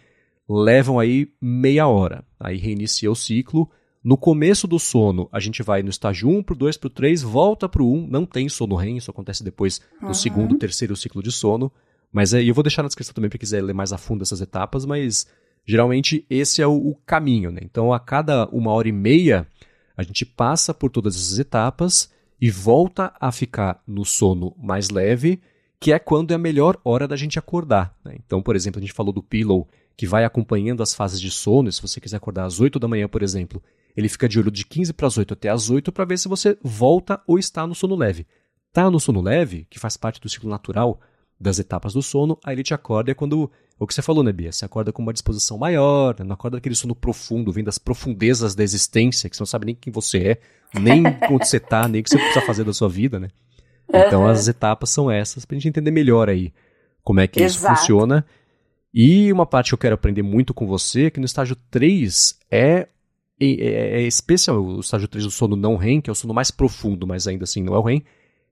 levam 0.49 0.99
aí 0.99 1.32
meia 1.41 1.88
hora. 1.88 2.26
Aí 2.39 2.57
reinicia 2.57 3.09
o 3.09 3.15
ciclo 3.15 3.70
no 4.03 4.17
começo 4.17 4.65
do 4.65 4.80
sono, 4.80 5.28
a 5.32 5.39
gente 5.39 5.61
vai 5.61 5.84
no 5.84 5.89
estágio 5.89 6.30
1 6.30 6.43
para 6.43 6.53
o 6.53 6.57
2 6.57 6.78
para 6.78 6.88
o 6.88 6.89
3, 6.89 7.22
volta 7.22 7.67
para 7.67 7.84
o 7.84 7.93
1, 7.93 8.07
não 8.07 8.26
tem 8.26 8.47
sono 8.47 8.76
REM, 8.76 8.97
isso 8.97 9.11
acontece 9.11 9.43
depois 9.43 9.82
no 10.01 10.07
uhum. 10.07 10.13
segundo, 10.13 10.57
terceiro 10.57 10.95
ciclo 10.95 11.22
de 11.22 11.32
sono. 11.32 11.72
Mas 12.11 12.34
é, 12.34 12.41
eu 12.41 12.53
vou 12.53 12.63
deixar 12.63 12.82
na 12.82 12.88
descrição 12.88 13.13
também 13.13 13.30
para 13.30 13.38
quiser 13.38 13.61
ler 13.61 13.74
mais 13.74 13.91
a 13.91 13.97
fundo 13.97 14.24
essas 14.24 14.41
etapas, 14.41 14.86
mas 14.86 15.28
geralmente 15.70 16.26
esse 16.32 16.63
é 16.63 16.67
o, 16.67 16.74
o, 16.74 16.95
caminho, 17.05 17.51
né? 17.51 17.61
Então 17.63 17.93
a 17.93 17.99
cada 17.99 18.47
uma 18.47 18.72
hora 18.72 18.89
e 18.89 18.91
meia 18.91 19.45
a 19.95 20.01
gente 20.01 20.26
passa 20.26 20.74
por 20.74 20.89
todas 20.89 21.15
essas 21.15 21.38
etapas 21.38 22.11
e 22.41 22.49
volta 22.49 23.13
a 23.20 23.32
ficar 23.32 23.80
no 23.86 24.03
sono 24.03 24.55
mais 24.57 24.89
leve, 24.89 25.39
que 25.80 25.93
é 25.93 25.99
quando 25.99 26.32
é 26.32 26.34
a 26.34 26.39
melhor 26.39 26.80
hora 26.84 27.07
da 27.07 27.15
gente 27.15 27.38
acordar. 27.38 27.95
Né? 28.03 28.15
Então, 28.15 28.41
por 28.41 28.55
exemplo, 28.55 28.80
a 28.80 28.82
gente 28.82 28.93
falou 28.93 29.13
do 29.13 29.22
pillow 29.22 29.67
que 29.95 30.07
vai 30.07 30.26
acompanhando 30.26 30.82
as 30.82 30.95
fases 30.95 31.22
de 31.22 31.30
sono, 31.30 31.72
se 31.72 31.82
você 31.82 32.01
quiser 32.01 32.17
acordar 32.17 32.45
às 32.45 32.59
8 32.59 32.80
da 32.80 32.88
manhã, 32.88 33.07
por 33.07 33.22
exemplo, 33.22 33.61
ele 33.95 34.09
fica 34.09 34.28
de 34.28 34.39
olho 34.39 34.49
de 34.49 34.65
15 34.65 34.91
para 34.93 35.05
as 35.05 35.20
8 35.20 35.36
até 35.36 35.49
as 35.49 35.70
8 35.70 35.91
para 35.91 36.05
ver 36.05 36.17
se 36.17 36.28
você 36.28 36.57
volta 36.63 37.22
ou 37.28 37.38
está 37.38 37.67
no 37.67 37.76
sono 37.76 37.95
leve. 37.95 38.26
Tá 38.74 38.89
no 38.89 38.99
sono 38.99 39.22
leve, 39.22 39.67
que 39.70 39.78
faz 39.78 39.97
parte 39.97 40.20
do 40.20 40.30
ciclo 40.30 40.49
natural 40.49 40.99
das 41.39 41.59
etapas 41.59 41.93
do 41.93 42.01
sono, 42.01 42.39
aí 42.43 42.55
ele 42.55 42.63
te 42.63 42.74
acorda 42.74 43.11
é 43.11 43.13
quando 43.13 43.51
o 43.80 43.88
que 43.88 43.93
você 43.93 44.01
falou, 44.01 44.23
né, 44.23 44.32
Bia? 44.34 44.51
Você 44.51 44.65
acorda 44.65 44.91
com 44.91 45.01
uma 45.01 45.13
disposição 45.13 45.57
maior, 45.57 46.15
né? 46.19 46.25
não 46.25 46.34
acorda 46.34 46.57
aquele 46.57 46.75
sono 46.75 46.93
profundo, 46.93 47.51
vem 47.51 47.63
das 47.63 47.77
profundezas 47.77 48.53
da 48.53 48.63
existência, 48.63 49.30
que 49.30 49.38
você 49.38 49.41
não 49.41 49.47
sabe 49.47 49.67
nem 49.67 49.75
quem 49.75 49.91
você 49.91 50.17
é, 50.17 50.38
nem 50.77 51.03
onde 51.32 51.47
você 51.47 51.57
está, 51.57 51.88
nem 51.88 52.01
o 52.01 52.03
que 52.03 52.09
você 52.09 52.17
precisa 52.17 52.45
fazer 52.45 52.65
da 52.65 52.73
sua 52.73 52.89
vida, 52.89 53.19
né? 53.19 53.30
Então 53.88 54.21
uhum. 54.21 54.27
as 54.27 54.47
etapas 54.47 54.89
são 54.89 55.09
essas, 55.09 55.45
pra 55.45 55.55
gente 55.55 55.69
entender 55.69 55.91
melhor 55.91 56.30
aí 56.30 56.53
como 57.03 57.21
é 57.21 57.27
que 57.27 57.41
Exato. 57.41 57.73
isso 57.73 57.82
funciona. 57.82 58.25
E 58.93 59.32
uma 59.32 59.45
parte 59.45 59.69
que 59.69 59.73
eu 59.73 59.80
quero 59.80 59.95
aprender 59.95 60.23
muito 60.23 60.53
com 60.53 60.67
você, 60.67 61.05
é 61.05 61.09
que 61.09 61.19
no 61.19 61.25
estágio 61.25 61.55
3 61.71 62.38
é 62.51 62.88
é, 63.41 64.01
é, 64.01 64.01
especial, 64.01 64.61
o 64.61 64.82
estágio 64.82 65.07
3 65.07 65.23
do 65.23 65.32
sono 65.32 65.55
não 65.55 65.77
REM, 65.77 66.01
que 66.01 66.09
é 66.09 66.11
o 66.11 66.15
sono 66.15 66.34
mais 66.34 66.51
profundo, 66.51 67.07
mas 67.07 67.25
ainda 67.25 67.45
assim 67.45 67.63
não 67.63 67.73
é 67.73 67.80
o 67.80 67.82
REM, 67.82 68.03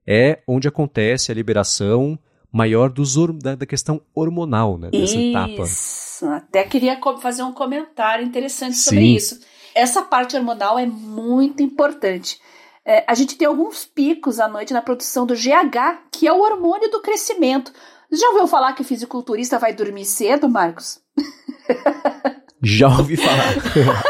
é 0.06 0.38
onde 0.46 0.66
acontece 0.66 1.30
a 1.30 1.34
liberação 1.34 2.18
maior 2.52 2.90
dos, 2.90 3.14
da, 3.38 3.54
da 3.54 3.66
questão 3.66 4.00
hormonal, 4.14 4.78
né, 4.78 4.90
dessa 4.90 5.16
isso. 5.16 5.18
etapa. 5.18 5.62
Isso, 5.62 6.26
até 6.26 6.64
queria 6.64 6.98
fazer 7.20 7.42
um 7.42 7.52
comentário 7.52 8.24
interessante 8.24 8.76
sobre 8.76 9.00
Sim. 9.00 9.14
isso. 9.14 9.40
Essa 9.74 10.02
parte 10.02 10.36
hormonal 10.36 10.78
é 10.78 10.86
muito 10.86 11.62
importante. 11.62 12.40
É, 12.84 13.04
a 13.06 13.14
gente 13.14 13.36
tem 13.36 13.46
alguns 13.46 13.84
picos 13.84 14.40
à 14.40 14.48
noite 14.48 14.72
na 14.72 14.80
produção 14.80 15.26
do 15.26 15.34
GH, 15.34 16.08
que 16.10 16.26
é 16.26 16.32
o 16.32 16.40
hormônio 16.40 16.90
do 16.90 17.02
crescimento. 17.02 17.72
Você 18.10 18.22
já 18.22 18.28
ouviu 18.30 18.46
falar 18.46 18.72
que 18.72 18.80
o 18.80 18.84
fisiculturista 18.84 19.58
vai 19.58 19.74
dormir 19.74 20.06
cedo, 20.06 20.48
Marcos? 20.48 21.00
Já 22.60 22.88
ouvi 22.88 23.16
falar. 23.16 23.54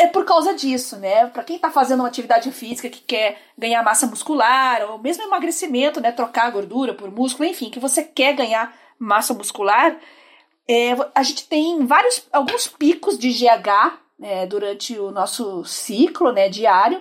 é 0.00 0.06
por 0.06 0.24
causa 0.24 0.54
disso, 0.54 0.96
né? 0.96 1.26
Para 1.26 1.44
quem 1.44 1.58
tá 1.58 1.70
fazendo 1.70 2.00
uma 2.00 2.08
atividade 2.08 2.50
física 2.50 2.88
que 2.88 3.00
quer 3.00 3.38
ganhar 3.56 3.82
massa 3.82 4.06
muscular, 4.06 4.90
ou 4.90 4.98
mesmo 4.98 5.22
emagrecimento, 5.22 6.00
né? 6.00 6.10
Trocar 6.10 6.50
gordura 6.50 6.94
por 6.94 7.10
músculo, 7.10 7.48
enfim, 7.48 7.68
que 7.68 7.78
você 7.78 8.02
quer 8.02 8.32
ganhar 8.34 8.74
massa 8.98 9.34
muscular, 9.34 9.98
é, 10.68 10.96
a 11.14 11.22
gente 11.22 11.46
tem 11.48 11.84
vários, 11.84 12.26
alguns 12.32 12.66
picos 12.66 13.18
de 13.18 13.30
GH 13.30 13.98
né, 14.18 14.46
durante 14.46 14.98
o 14.98 15.10
nosso 15.10 15.64
ciclo 15.64 16.32
né, 16.32 16.48
diário, 16.48 17.00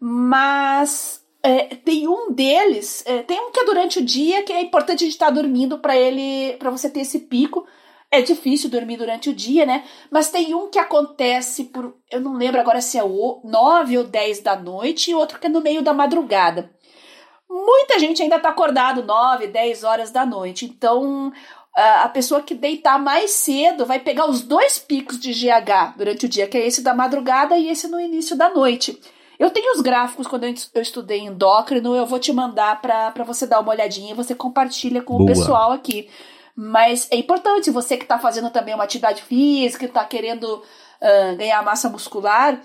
mas 0.00 1.22
é, 1.42 1.74
tem 1.76 2.08
um 2.08 2.32
deles, 2.32 3.04
é, 3.06 3.22
tem 3.22 3.38
um 3.40 3.50
que 3.50 3.60
é 3.60 3.64
durante 3.64 3.98
o 3.98 4.04
dia 4.04 4.42
que 4.44 4.52
é 4.52 4.62
importante 4.62 5.02
a 5.02 5.04
gente 5.04 5.12
estar 5.12 5.26
tá 5.26 5.32
dormindo 5.32 5.78
para 5.78 5.96
ele, 5.96 6.56
para 6.58 6.70
você 6.70 6.88
ter 6.88 7.00
esse 7.00 7.18
pico 7.18 7.66
é 8.12 8.20
difícil 8.20 8.68
dormir 8.68 8.98
durante 8.98 9.30
o 9.30 9.34
dia, 9.34 9.64
né? 9.64 9.84
Mas 10.10 10.30
tem 10.30 10.54
um 10.54 10.68
que 10.68 10.78
acontece 10.78 11.64
por. 11.64 11.96
Eu 12.10 12.20
não 12.20 12.34
lembro 12.34 12.60
agora 12.60 12.82
se 12.82 12.98
é 12.98 13.02
o 13.02 13.40
9 13.42 13.98
ou 13.98 14.04
10 14.04 14.40
da 14.40 14.54
noite 14.54 15.10
e 15.10 15.14
outro 15.14 15.38
que 15.40 15.46
é 15.46 15.50
no 15.50 15.62
meio 15.62 15.82
da 15.82 15.94
madrugada. 15.94 16.70
Muita 17.48 17.98
gente 17.98 18.22
ainda 18.22 18.38
tá 18.38 18.50
acordado 18.50 19.02
9, 19.02 19.46
10 19.46 19.82
horas 19.84 20.10
da 20.10 20.26
noite. 20.26 20.66
Então, 20.66 21.32
a 21.74 22.08
pessoa 22.08 22.42
que 22.42 22.54
deitar 22.54 22.98
mais 22.98 23.30
cedo 23.30 23.86
vai 23.86 23.98
pegar 23.98 24.28
os 24.28 24.42
dois 24.42 24.78
picos 24.78 25.18
de 25.18 25.32
GH 25.32 25.96
durante 25.96 26.26
o 26.26 26.28
dia, 26.28 26.46
que 26.46 26.58
é 26.58 26.66
esse 26.66 26.82
da 26.82 26.94
madrugada 26.94 27.56
e 27.56 27.68
esse 27.68 27.88
no 27.88 27.98
início 27.98 28.36
da 28.36 28.50
noite. 28.50 29.00
Eu 29.38 29.50
tenho 29.50 29.72
os 29.74 29.80
gráficos 29.80 30.26
quando 30.26 30.44
eu 30.44 30.82
estudei 30.82 31.20
endócrino, 31.20 31.96
eu 31.96 32.06
vou 32.06 32.18
te 32.18 32.32
mandar 32.32 32.80
para 32.80 33.24
você 33.24 33.46
dar 33.46 33.60
uma 33.60 33.72
olhadinha 33.72 34.12
e 34.12 34.16
você 34.16 34.34
compartilha 34.34 35.02
com 35.02 35.14
Boa. 35.16 35.24
o 35.24 35.26
pessoal 35.26 35.72
aqui. 35.72 36.08
Mas 36.56 37.08
é 37.10 37.16
importante, 37.16 37.70
você 37.70 37.96
que 37.96 38.04
está 38.04 38.18
fazendo 38.18 38.50
também 38.50 38.74
uma 38.74 38.84
atividade 38.84 39.22
física, 39.22 39.86
está 39.86 40.04
querendo 40.04 40.44
uh, 40.44 41.36
ganhar 41.36 41.62
massa 41.62 41.88
muscular, 41.88 42.60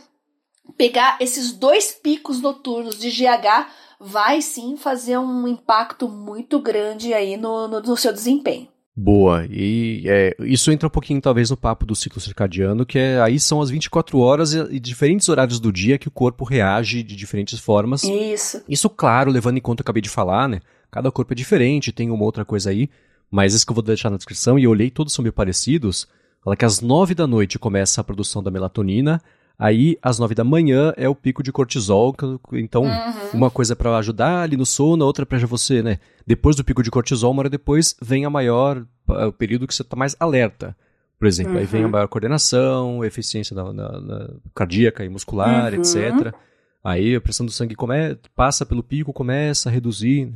pegar 0.78 1.18
esses 1.22 1.54
dois 1.54 1.92
picos 1.92 2.42
noturnos 2.42 3.00
de 3.00 3.10
GH 3.10 3.68
vai 4.00 4.42
sim 4.42 4.78
fazer 4.78 5.18
um 5.18 5.48
impacto 5.48 6.08
muito 6.08 6.60
grande 6.60 7.14
aí 7.14 7.38
no, 7.38 7.68
no, 7.68 7.82
no 7.82 7.98
seu 7.98 8.14
desempenho. 8.14 8.68
Boa, 9.00 9.46
e 9.48 10.04
é, 10.08 10.36
isso 10.40 10.72
entra 10.72 10.88
um 10.88 10.92
pouquinho 10.92 11.22
talvez 11.22 11.52
no 11.52 11.56
papo 11.56 11.86
do 11.86 11.96
ciclo 11.96 12.20
circadiano, 12.20 12.84
que 12.84 12.98
é 12.98 13.22
aí 13.22 13.40
são 13.40 13.62
as 13.62 13.70
24 13.70 14.18
horas 14.18 14.54
e, 14.56 14.80
diferentes 14.80 15.30
horários 15.30 15.60
do 15.60 15.72
dia 15.72 16.00
que 16.00 16.08
o 16.08 16.12
corpo 16.12 16.44
reage 16.44 17.04
de 17.04 17.16
diferentes 17.16 17.60
formas. 17.60 18.04
Isso. 18.04 18.64
Isso, 18.68 18.90
claro, 18.90 19.30
levando 19.30 19.58
em 19.58 19.62
conta 19.62 19.82
o 19.82 19.84
que 19.84 19.90
eu 19.90 19.92
acabei 19.92 20.02
de 20.02 20.10
falar, 20.10 20.50
né? 20.50 20.62
Cada 20.90 21.12
corpo 21.12 21.32
é 21.32 21.36
diferente, 21.36 21.92
tem 21.92 22.10
uma 22.10 22.24
outra 22.24 22.44
coisa 22.44 22.72
aí, 22.72 22.90
mas 23.30 23.54
isso 23.54 23.66
que 23.66 23.72
eu 23.72 23.76
vou 23.76 23.84
deixar 23.84 24.10
na 24.10 24.18
descrição, 24.18 24.58
e 24.58 24.64
eu 24.64 24.72
olhei, 24.72 24.90
todos 24.90 25.14
são 25.14 25.24
meio 25.24 25.34
parecidos. 25.34 26.08
Fala 26.44 26.56
que 26.56 26.66
às 26.66 26.82
9 26.82 27.14
da 27.14 27.28
noite 27.28 27.60
começa 27.60 28.02
a 28.02 28.04
produção 28.04 28.42
da 28.42 28.52
melatonina, 28.52 29.22
Aí, 29.60 29.98
às 30.04 30.20
nove 30.20 30.36
da 30.36 30.44
manhã, 30.44 30.94
é 30.96 31.10
o 31.10 31.16
pico 31.16 31.42
de 31.42 31.52
cortisol. 31.52 32.16
Então, 32.54 32.84
uhum. 32.84 33.14
uma 33.34 33.50
coisa 33.50 33.74
é 33.74 33.76
para 33.76 33.98
ajudar 33.98 34.44
ali 34.44 34.56
no 34.56 34.68
sono, 34.68 35.04
a 35.04 35.08
outra 35.08 35.24
é 35.24 35.26
para 35.26 35.40
você, 35.48 35.82
né? 35.82 36.00
Depois 36.28 36.56
do 36.56 36.64
pico 36.64 36.84
de 36.84 36.92
cortisol, 36.92 37.32
uma 37.32 37.42
hora 37.42 37.50
depois, 37.50 37.96
vem 38.00 38.24
a 38.24 38.30
maior, 38.30 38.86
o 39.08 39.32
período 39.32 39.66
que 39.66 39.74
você 39.74 39.82
está 39.82 39.96
mais 39.96 40.16
alerta. 40.20 40.78
Por 41.18 41.28
exemplo, 41.28 41.54
uhum. 41.54 41.60
aí 41.60 41.66
vem 41.66 41.82
a 41.82 41.86
uhum. 41.86 41.92
maior 41.92 42.08
coordenação, 42.08 43.04
eficiência 43.04 43.56
na, 43.56 43.74
na, 43.74 44.00
na 44.00 44.30
cardíaca 44.54 45.04
e 45.04 45.10
muscular, 45.10 45.74
uhum. 45.74 45.80
etc. 45.80 46.36
Aí 46.84 47.16
a 47.16 47.22
pressão 47.22 47.44
do 47.44 47.52
sangue 47.52 47.74
come, 47.74 48.16
passa 48.36 48.64
pelo 48.64 48.84
pico, 48.84 49.12
começa 49.12 49.70
a 49.70 49.72
reduzir. 49.72 50.32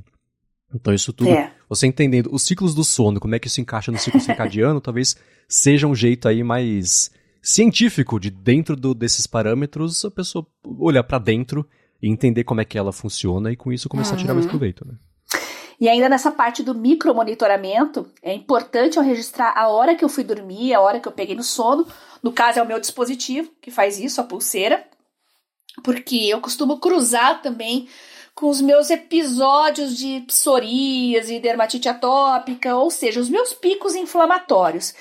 Então, 0.73 0.91
isso 0.91 1.13
tudo, 1.13 1.29
é. 1.29 1.53
Você 1.71 1.87
entendendo 1.87 2.29
os 2.33 2.43
ciclos 2.43 2.75
do 2.75 2.83
sono, 2.83 3.17
como 3.17 3.33
é 3.33 3.39
que 3.39 3.47
isso 3.47 3.61
encaixa 3.61 3.93
no 3.93 3.97
ciclo 3.97 4.19
circadiano, 4.19 4.81
talvez 4.83 5.15
seja 5.47 5.87
um 5.87 5.95
jeito 5.95 6.27
aí 6.27 6.43
mais 6.43 7.09
científico 7.41 8.19
de 8.19 8.29
dentro 8.29 8.75
do, 8.75 8.93
desses 8.93 9.25
parâmetros, 9.25 10.03
a 10.03 10.11
pessoa 10.11 10.45
olhar 10.77 11.01
para 11.01 11.17
dentro 11.17 11.65
e 12.01 12.09
entender 12.09 12.43
como 12.43 12.59
é 12.59 12.65
que 12.65 12.77
ela 12.77 12.91
funciona 12.91 13.53
e 13.53 13.55
com 13.55 13.71
isso 13.71 13.87
começar 13.87 14.11
uhum. 14.11 14.17
a 14.17 14.19
tirar 14.19 14.33
mais 14.33 14.45
uhum. 14.45 14.49
proveito, 14.49 14.85
né? 14.85 14.95
E 15.79 15.87
ainda 15.87 16.09
nessa 16.09 16.29
parte 16.29 16.61
do 16.61 16.75
micromonitoramento, 16.75 18.05
é 18.21 18.33
importante 18.33 18.97
eu 18.97 19.03
registrar 19.03 19.53
a 19.55 19.69
hora 19.69 19.95
que 19.95 20.03
eu 20.03 20.09
fui 20.09 20.25
dormir, 20.25 20.73
a 20.73 20.81
hora 20.81 20.99
que 20.99 21.07
eu 21.07 21.11
peguei 21.11 21.35
no 21.35 21.41
sono. 21.41 21.87
No 22.21 22.33
caso, 22.33 22.59
é 22.59 22.61
o 22.61 22.67
meu 22.67 22.81
dispositivo 22.81 23.49
que 23.61 23.71
faz 23.71 23.97
isso, 23.97 24.19
a 24.19 24.25
pulseira. 24.25 24.85
Porque 25.83 26.17
eu 26.17 26.41
costumo 26.41 26.79
cruzar 26.79 27.41
também 27.41 27.87
com 28.33 28.49
os 28.49 28.61
meus 28.61 28.89
episódios 28.89 29.97
de 29.97 30.21
psoríase, 30.21 31.39
dermatite 31.39 31.89
atópica, 31.89 32.75
ou 32.75 32.89
seja, 32.89 33.19
os 33.19 33.29
meus 33.29 33.53
picos 33.53 33.95
inflamatórios. 33.95 34.93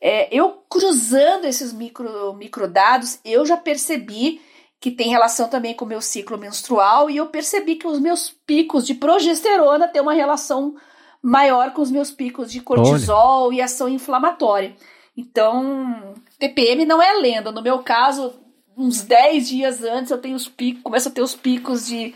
É, 0.00 0.28
eu 0.34 0.62
cruzando 0.68 1.44
esses 1.44 1.72
micro, 1.72 2.32
microdados, 2.34 3.18
eu 3.24 3.44
já 3.44 3.56
percebi 3.56 4.40
que 4.80 4.90
tem 4.90 5.08
relação 5.08 5.48
também 5.48 5.74
com 5.74 5.84
o 5.84 5.88
meu 5.88 6.00
ciclo 6.00 6.38
menstrual 6.38 7.10
e 7.10 7.16
eu 7.16 7.26
percebi 7.26 7.74
que 7.76 7.86
os 7.86 7.98
meus 7.98 8.30
picos 8.30 8.86
de 8.86 8.94
progesterona 8.94 9.88
têm 9.88 10.00
uma 10.00 10.14
relação 10.14 10.76
maior 11.20 11.72
com 11.72 11.82
os 11.82 11.90
meus 11.90 12.12
picos 12.12 12.52
de 12.52 12.60
cortisol 12.60 13.48
Olha. 13.48 13.56
e 13.56 13.60
ação 13.60 13.88
inflamatória. 13.88 14.76
Então, 15.16 16.14
TPM 16.38 16.84
não 16.86 17.02
é 17.02 17.12
lenda. 17.14 17.50
No 17.50 17.60
meu 17.60 17.80
caso, 17.80 18.34
uns 18.76 19.02
10 19.02 19.48
dias 19.48 19.82
antes 19.82 20.12
eu 20.12 20.18
tenho 20.18 20.36
os 20.36 20.48
picos, 20.48 20.82
começo 20.82 21.08
a 21.08 21.10
ter 21.10 21.22
os 21.22 21.34
picos 21.34 21.86
de 21.86 22.14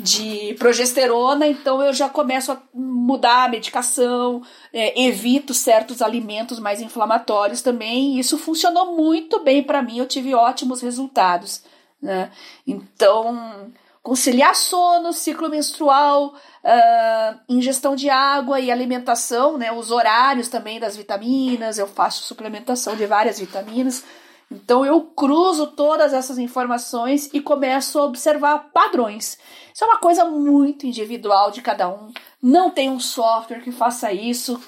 de 0.00 0.54
progesterona, 0.58 1.46
então 1.46 1.82
eu 1.82 1.92
já 1.92 2.08
começo 2.08 2.50
a 2.50 2.60
mudar 2.74 3.44
a 3.44 3.48
medicação, 3.48 4.42
é, 4.72 5.00
evito 5.02 5.54
certos 5.54 6.02
alimentos 6.02 6.58
mais 6.58 6.80
inflamatórios 6.80 7.62
também. 7.62 8.18
Isso 8.18 8.38
funcionou 8.38 8.96
muito 8.96 9.40
bem 9.40 9.62
para 9.62 9.82
mim, 9.82 9.98
eu 9.98 10.06
tive 10.06 10.34
ótimos 10.34 10.80
resultados. 10.80 11.62
Né? 12.00 12.30
Então, 12.66 13.70
conciliar 14.02 14.54
sono, 14.54 15.12
ciclo 15.12 15.48
menstrual, 15.48 16.34
uh, 16.64 17.40
ingestão 17.48 17.94
de 17.94 18.08
água 18.08 18.58
e 18.58 18.70
alimentação, 18.70 19.58
né? 19.58 19.70
os 19.70 19.90
horários 19.90 20.48
também 20.48 20.80
das 20.80 20.96
vitaminas, 20.96 21.78
eu 21.78 21.86
faço 21.86 22.24
suplementação 22.24 22.96
de 22.96 23.06
várias 23.06 23.38
vitaminas. 23.38 24.04
Então 24.50 24.84
eu 24.84 25.02
cruzo 25.02 25.68
todas 25.68 26.12
essas 26.12 26.36
informações 26.38 27.30
e 27.32 27.40
começo 27.40 27.98
a 27.98 28.04
observar 28.04 28.70
padrões. 28.72 29.38
Isso 29.72 29.84
é 29.84 29.86
uma 29.86 29.98
coisa 29.98 30.24
muito 30.24 30.86
individual 30.86 31.50
de 31.50 31.62
cada 31.62 31.88
um. 31.88 32.12
Não 32.42 32.70
tem 32.70 32.90
um 32.90 32.98
software 32.98 33.60
que 33.60 33.70
faça 33.70 34.12
isso. 34.12 34.60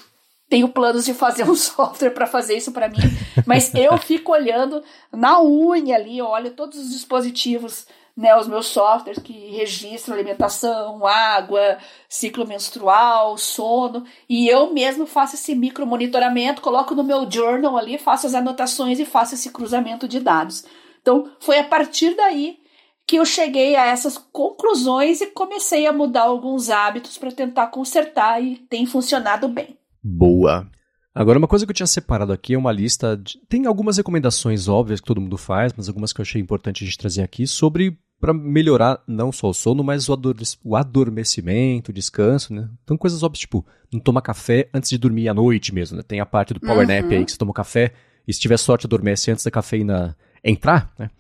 Tenho 0.49 0.69
planos 0.69 1.05
de 1.05 1.15
fazer 1.15 1.43
um 1.51 1.57
software 1.57 2.11
para 2.11 2.27
fazer 2.27 2.57
isso 2.57 2.71
para 2.71 2.89
mim, 2.89 2.99
mas 3.47 3.75
eu 3.75 3.97
fico 3.99 4.33
olhando 4.33 4.83
na 5.11 5.43
unha 5.43 5.97
ali, 5.97 6.21
olho 6.23 6.53
todos 6.53 6.79
os 6.79 6.91
dispositivos 6.91 7.87
né, 8.17 8.37
os 8.37 8.47
meus 8.47 8.67
softwares 8.67 9.23
que 9.23 9.33
registram 9.51 10.15
alimentação, 10.15 11.07
água, 11.07 11.79
ciclo 12.09 12.47
menstrual, 12.47 13.39
sono, 13.39 14.05
e 14.29 14.49
eu 14.49 14.73
mesmo 14.73 15.07
faço 15.07 15.35
esse 15.35 15.55
micro 15.55 15.87
monitoramento, 15.87 16.63
coloco 16.63 16.95
no 16.95 17.05
meu 17.05 17.31
journal 17.31 17.77
ali, 17.77 17.99
faço 17.99 18.27
as 18.27 18.35
anotações 18.35 19.01
e 19.01 19.07
faço 19.07 19.35
esse 19.35 19.51
cruzamento 19.51 20.07
de 20.07 20.21
dados. 20.21 20.65
Então, 21.01 21.31
foi 21.41 21.59
a 21.59 21.65
partir 21.65 22.15
daí 22.15 22.59
que 23.07 23.17
eu 23.17 23.25
cheguei 23.25 23.75
a 23.75 23.87
essas 23.87 24.17
conclusões 24.17 25.21
e 25.21 25.27
comecei 25.27 25.87
a 25.87 25.93
mudar 25.93 26.23
alguns 26.23 26.71
hábitos 26.71 27.19
para 27.19 27.33
tentar 27.33 27.67
consertar 27.69 28.43
e 28.43 28.57
tem 28.57 28.87
funcionado 28.87 29.49
bem. 29.49 29.77
Boa. 30.03 30.71
Agora, 31.15 31.39
uma 31.39 31.49
coisa 31.49 31.67
que 31.67 31.71
eu 31.71 31.75
tinha 31.75 31.87
separado 31.87 32.33
aqui 32.33 32.55
é 32.55 32.59
uma 32.59 32.73
lista. 32.73 33.17
De... 33.17 33.39
Tem 33.49 33.67
algumas 33.67 33.99
recomendações 33.99 34.67
óbvias 34.67 35.01
que 35.01 35.07
todo 35.07 35.21
mundo 35.21 35.37
faz, 35.37 35.73
mas 35.77 35.89
algumas 35.89 36.13
que 36.13 36.21
eu 36.21 36.23
achei 36.23 36.41
importante 36.41 36.83
a 36.83 36.87
gente 36.87 36.99
trazer 36.99 37.23
aqui 37.23 37.47
sobre 37.47 37.99
para 38.19 38.33
melhorar 38.33 39.03
não 39.07 39.33
só 39.33 39.51
o 39.51 39.53
sono, 39.53 39.83
mas 39.83 40.09
o, 40.09 40.13
ador 40.13 40.37
o 40.65 40.77
adormecimento, 40.77 41.91
o 41.91 41.93
descanso, 41.93 42.55
né? 42.55 42.69
Então, 42.85 42.97
coisas 42.97 43.23
óbvias, 43.23 43.41
tipo, 43.41 43.67
não 43.93 43.99
tomar 43.99 44.23
café 44.23 44.69
antes 44.73 44.91
de 44.91 44.97
dormir 44.97 45.29
à 45.29 45.35
noite 45.35 45.75
mesmo, 45.75 45.97
né? 45.97 46.05
Tem 46.07 46.21
a 46.21 46.27
parte 46.27 46.55
do 46.55 46.61
power 46.61 46.89
uhum. 46.89 46.95
nap 46.95 47.13
aí 47.13 47.25
que 47.25 47.33
você 47.33 47.37
toma 47.37 47.53
café 47.53 47.93
e 48.27 48.33
se 48.33 48.39
tiver 48.39 48.57
sorte 48.59 48.87
adormece 48.87 49.31
antes 49.33 49.45
da 49.45 49.51
cafeína 49.51 50.17
entrar, 50.43 50.93
né? 50.97 51.11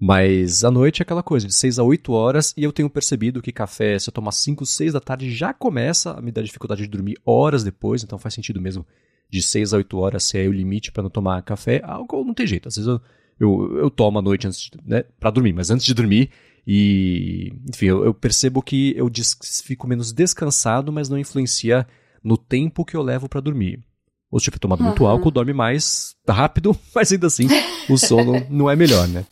Mas 0.00 0.64
à 0.64 0.70
noite 0.70 1.00
é 1.00 1.04
aquela 1.04 1.22
coisa, 1.22 1.46
de 1.46 1.54
6 1.54 1.78
a 1.78 1.82
8 1.82 2.12
horas, 2.12 2.54
e 2.56 2.64
eu 2.64 2.72
tenho 2.72 2.88
percebido 2.88 3.42
que 3.42 3.52
café, 3.52 3.98
se 3.98 4.08
eu 4.08 4.12
tomar 4.12 4.32
5, 4.32 4.64
6 4.64 4.92
da 4.92 5.00
tarde, 5.00 5.32
já 5.32 5.52
começa 5.52 6.12
a 6.12 6.22
me 6.22 6.32
dar 6.32 6.42
dificuldade 6.42 6.82
de 6.82 6.88
dormir 6.88 7.16
horas 7.24 7.62
depois, 7.62 8.02
então 8.02 8.18
faz 8.18 8.34
sentido 8.34 8.60
mesmo 8.60 8.86
de 9.32 9.40
6 9.40 9.72
a 9.72 9.78
8 9.78 9.98
horas 9.98 10.24
ser 10.24 10.44
é 10.44 10.48
o 10.48 10.52
limite 10.52 10.92
para 10.92 11.02
não 11.02 11.10
tomar 11.10 11.40
café. 11.42 11.80
Álcool 11.82 12.24
não 12.24 12.34
tem 12.34 12.46
jeito. 12.46 12.68
Às 12.68 12.76
vezes 12.76 12.86
eu, 12.86 13.00
eu, 13.40 13.78
eu 13.78 13.90
tomo 13.90 14.18
à 14.18 14.22
noite 14.22 14.46
antes, 14.46 14.70
né, 14.84 15.04
para 15.18 15.30
dormir, 15.30 15.54
mas 15.54 15.70
antes 15.70 15.86
de 15.86 15.94
dormir 15.94 16.30
e, 16.66 17.52
enfim, 17.68 17.86
eu, 17.86 18.04
eu 18.04 18.14
percebo 18.14 18.62
que 18.62 18.94
eu 18.96 19.08
des, 19.08 19.36
fico 19.64 19.88
menos 19.88 20.12
descansado, 20.12 20.92
mas 20.92 21.08
não 21.08 21.18
influencia 21.18 21.86
no 22.22 22.36
tempo 22.36 22.84
que 22.84 22.94
eu 22.94 23.02
levo 23.02 23.28
para 23.28 23.40
dormir. 23.40 23.82
Ou 24.30 24.38
se 24.38 24.44
tiver 24.44 24.58
tomado 24.58 24.80
uhum. 24.80 24.86
muito 24.86 25.06
álcool, 25.06 25.30
dorme 25.30 25.52
mais 25.52 26.14
rápido, 26.28 26.78
mas 26.94 27.10
ainda 27.10 27.26
assim 27.26 27.48
o 27.88 27.96
sono 27.96 28.46
não 28.50 28.70
é 28.70 28.76
melhor, 28.76 29.08
né? 29.08 29.24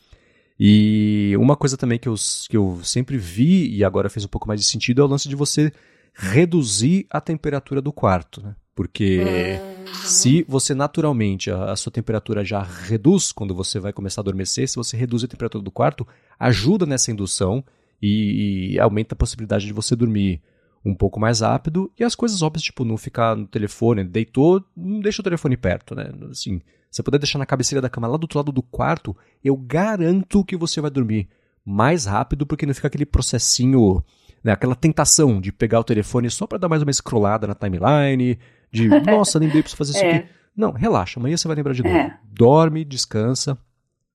E 0.59 1.34
uma 1.38 1.57
coisa 1.57 1.76
também 1.76 1.98
que 1.98 2.09
eu, 2.09 2.14
que 2.48 2.57
eu 2.57 2.80
sempre 2.82 3.16
vi 3.16 3.74
e 3.74 3.84
agora 3.84 4.11
fez 4.11 4.24
um 4.24 4.28
pouco 4.28 4.48
mais 4.48 4.61
de 4.61 4.66
sentido 4.66 5.01
é 5.01 5.05
o 5.05 5.09
lance 5.09 5.28
de 5.28 5.36
você 5.36 5.72
reduzir 6.12 7.07
a 7.09 7.20
temperatura 7.20 7.80
do 7.80 7.92
quarto, 7.92 8.42
né? 8.42 8.55
Porque 8.81 9.20
uhum. 9.20 9.95
se 10.07 10.43
você 10.49 10.74
naturalmente, 10.74 11.51
a, 11.51 11.70
a, 11.70 11.76
sua 11.76 11.93
temperatura 11.93 12.43
já 12.43 12.62
reduz 12.62 13.31
quando 13.31 13.55
você 13.55 13.78
vai 13.78 13.93
começar 13.93 14.20
a 14.20 14.22
adormecer, 14.22 14.66
se 14.66 14.76
você 14.76 14.97
reduz 14.97 15.22
a 15.22 15.28
temperatura 15.28 15.62
do 15.62 15.70
quarto, 15.70 16.09
ajuda 16.39 16.87
nessa 16.87 17.11
indução 17.11 17.62
e, 18.01 18.72
e 18.72 18.81
aumenta 18.81 19.14
a 19.14 19.18
possibilidade 19.18 19.66
de 19.66 19.74
você 19.74 19.95
dormir 19.95 20.41
um 20.83 20.95
pouco 20.95 21.20
mais 21.20 21.41
rápido 21.41 21.93
e 22.01 22.03
as 22.03 22.14
coisas 22.14 22.41
óbvias, 22.41 22.62
tipo, 22.62 22.83
não 22.83 22.97
ficar 22.97 23.37
no 23.37 23.47
telefone, 23.47 24.03
deitou, 24.03 24.64
não 24.74 24.99
deixa 25.01 25.20
o 25.20 25.24
telefone 25.24 25.59
perto, 25.59 25.95
né? 25.95 26.11
Assim, 26.31 26.62
você 26.91 27.03
puder 27.03 27.18
deixar 27.18 27.39
na 27.39 27.45
cabeceira 27.45 27.83
da 27.83 27.91
cama 27.91 28.09
lá 28.09 28.16
do 28.16 28.24
outro 28.24 28.39
lado 28.39 28.51
do 28.51 28.62
quarto, 28.62 29.14
eu 29.45 29.55
garanto 29.59 30.43
que 30.43 30.57
você 30.57 30.81
vai 30.81 30.91
dormir 30.91 31.28
mais 31.62 32.07
rápido 32.07 32.47
porque 32.47 32.64
não 32.64 32.72
fica 32.72 32.89
aquele 32.89 33.05
processinho, 33.05 34.03
né, 34.43 34.53
aquela 34.53 34.74
tentação 34.74 35.39
de 35.39 35.53
pegar 35.53 35.81
o 35.81 35.85
telefone 35.85 36.31
só 36.31 36.47
para 36.47 36.57
dar 36.57 36.68
mais 36.70 36.83
uma 36.83 36.91
scrollada 36.91 37.47
na 37.47 37.55
timeline, 37.55 38.39
de, 38.73 38.89
nossa, 39.05 39.39
lembrei, 39.39 39.62
preciso 39.62 39.77
fazer 39.77 39.93
isso 39.93 40.05
é. 40.05 40.16
aqui. 40.16 40.29
Não, 40.57 40.73
relaxa, 40.73 41.18
amanhã 41.18 41.37
você 41.37 41.49
vai 41.49 41.57
lembrar 41.57 41.73
de 41.73 41.83
novo. 41.83 41.95
É. 41.95 42.18
Dorme, 42.25 42.85
descansa. 42.85 43.57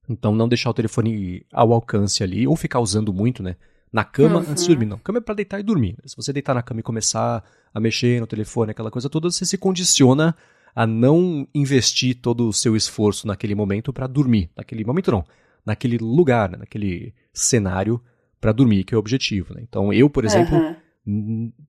Então, 0.07 0.35
não 0.35 0.47
deixar 0.47 0.69
o 0.69 0.73
telefone 0.73 1.45
ao 1.51 1.73
alcance 1.73 2.23
ali, 2.23 2.47
ou 2.47 2.55
ficar 2.55 2.79
usando 2.79 3.11
muito, 3.11 3.41
né? 3.41 3.55
Na 3.91 4.03
cama 4.03 4.35
uhum. 4.39 4.51
antes 4.51 4.63
de 4.63 4.69
dormir. 4.69 4.85
Não, 4.85 4.99
cama 4.99 5.17
é 5.17 5.21
pra 5.21 5.33
deitar 5.33 5.59
e 5.59 5.63
dormir. 5.63 5.97
Se 6.05 6.15
você 6.15 6.31
deitar 6.31 6.53
na 6.53 6.61
cama 6.61 6.81
e 6.81 6.83
começar 6.83 7.43
a 7.73 7.79
mexer 7.79 8.19
no 8.19 8.27
telefone, 8.27 8.71
aquela 8.71 8.91
coisa 8.91 9.09
toda, 9.09 9.31
você 9.31 9.45
se 9.45 9.57
condiciona 9.57 10.35
a 10.75 10.85
não 10.85 11.47
investir 11.55 12.15
todo 12.15 12.49
o 12.49 12.53
seu 12.53 12.75
esforço 12.75 13.25
naquele 13.25 13.55
momento 13.55 13.93
para 13.93 14.05
dormir. 14.05 14.49
Naquele 14.55 14.83
momento, 14.83 15.11
não. 15.11 15.25
Naquele 15.65 15.97
lugar, 15.97 16.51
né? 16.51 16.57
naquele 16.59 17.13
cenário 17.33 17.99
para 18.39 18.51
dormir, 18.51 18.83
que 18.83 18.93
é 18.93 18.97
o 18.97 18.99
objetivo. 18.99 19.53
Né? 19.55 19.61
Então, 19.63 19.91
eu, 19.91 20.09
por 20.09 20.25
exemplo, 20.25 20.55
uhum 20.55 20.75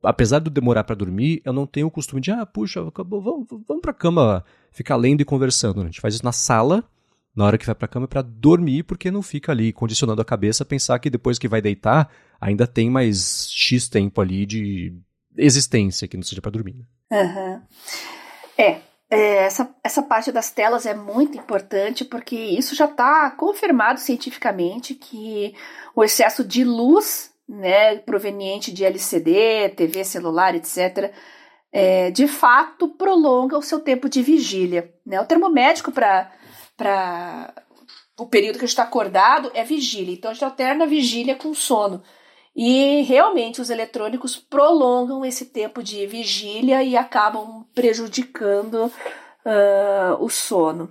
apesar 0.03 0.39
de 0.39 0.51
demorar 0.51 0.85
para 0.85 0.97
dormir, 0.97 1.43
eu 1.45 1.53
não 1.53 1.67
tenho 1.67 1.87
o 1.87 1.91
costume 1.91 2.21
de, 2.21 2.31
ah, 2.31 2.47
puxa, 2.47 2.87
acabou, 2.87 3.21
vamos, 3.21 3.47
vamos 3.67 3.83
pra 3.83 3.93
cama 3.93 4.45
ficar 4.73 4.97
lendo 4.97 5.21
e 5.21 5.25
conversando. 5.25 5.83
A 5.83 5.85
gente 5.85 6.01
faz 6.01 6.15
isso 6.15 6.25
na 6.25 6.33
sala, 6.33 6.83
na 7.35 7.45
hora 7.45 7.59
que 7.59 7.67
vai 7.67 7.75
pra 7.75 7.89
cama, 7.89 8.09
para 8.09 8.23
dormir, 8.23 8.83
porque 8.85 9.11
não 9.11 9.23
fica 9.23 9.53
ali 9.53 9.73
condicionando 9.73 10.23
a 10.23 10.25
cabeça 10.25 10.63
a 10.63 10.67
pensar 10.67 10.99
que 10.99 11.11
depois 11.11 11.39
que 11.39 11.49
vai 11.49 11.61
deitar, 11.61 12.11
ainda 12.41 12.67
tem 12.67 12.89
mais 12.89 13.49
X 13.51 13.89
tempo 13.89 14.21
ali 14.21 14.47
de 14.47 14.95
existência 15.37 16.09
que 16.09 16.17
não 16.17 16.25
seja 16.25 16.41
para 16.41 16.53
dormir. 16.53 16.87
Uhum. 17.11 17.61
É, 18.57 18.81
é, 19.11 19.45
essa, 19.45 19.73
essa 19.85 20.03
parte 20.03 20.33
das 20.33 20.51
telas 20.51 20.87
é 20.87 20.95
muito 20.95 21.39
importante 21.39 22.05
porque 22.05 22.37
isso 22.37 22.75
já 22.75 22.87
está 22.87 23.31
confirmado 23.31 24.01
cientificamente 24.01 24.95
que 24.95 25.55
o 25.95 26.03
excesso 26.03 26.43
de 26.43 26.65
luz, 26.65 27.31
né, 27.49 27.97
proveniente 27.99 28.73
de 28.73 28.85
LCD, 28.85 29.71
TV 29.71 30.05
celular, 30.05 30.55
etc., 30.55 31.13
é, 31.73 32.11
de 32.11 32.27
fato 32.27 32.89
prolonga 32.89 33.59
o 33.59 33.63
seu 33.63 33.81
tempo 33.81 34.09
de 34.09 34.23
vigília. 34.23 34.95
Né? 35.05 35.21
O 35.21 35.27
termo 35.27 35.51
médico 35.51 35.93
para 35.93 36.33
o 38.19 38.27
período 38.27 38.59
que 38.59 38.65
a 38.65 38.67
gente 38.67 38.71
está 38.71 38.85
acordado 38.85 39.51
é 39.53 39.63
vigília. 39.63 40.15
Então 40.15 40.31
a 40.31 40.35
gente 40.35 40.45
alterna 40.45 40.87
vigília 40.87 41.37
com 41.37 41.53
sono. 41.53 42.03
E 42.55 43.03
realmente 43.03 43.61
os 43.61 43.69
eletrônicos 43.69 44.39
prolongam 44.39 45.23
esse 45.23 45.45
tempo 45.45 45.83
de 45.83 46.07
vigília 46.07 46.83
e 46.83 46.97
acabam 46.97 47.67
prejudicando 47.75 48.91
uh, 49.45 50.17
o 50.19 50.31
sono. 50.31 50.89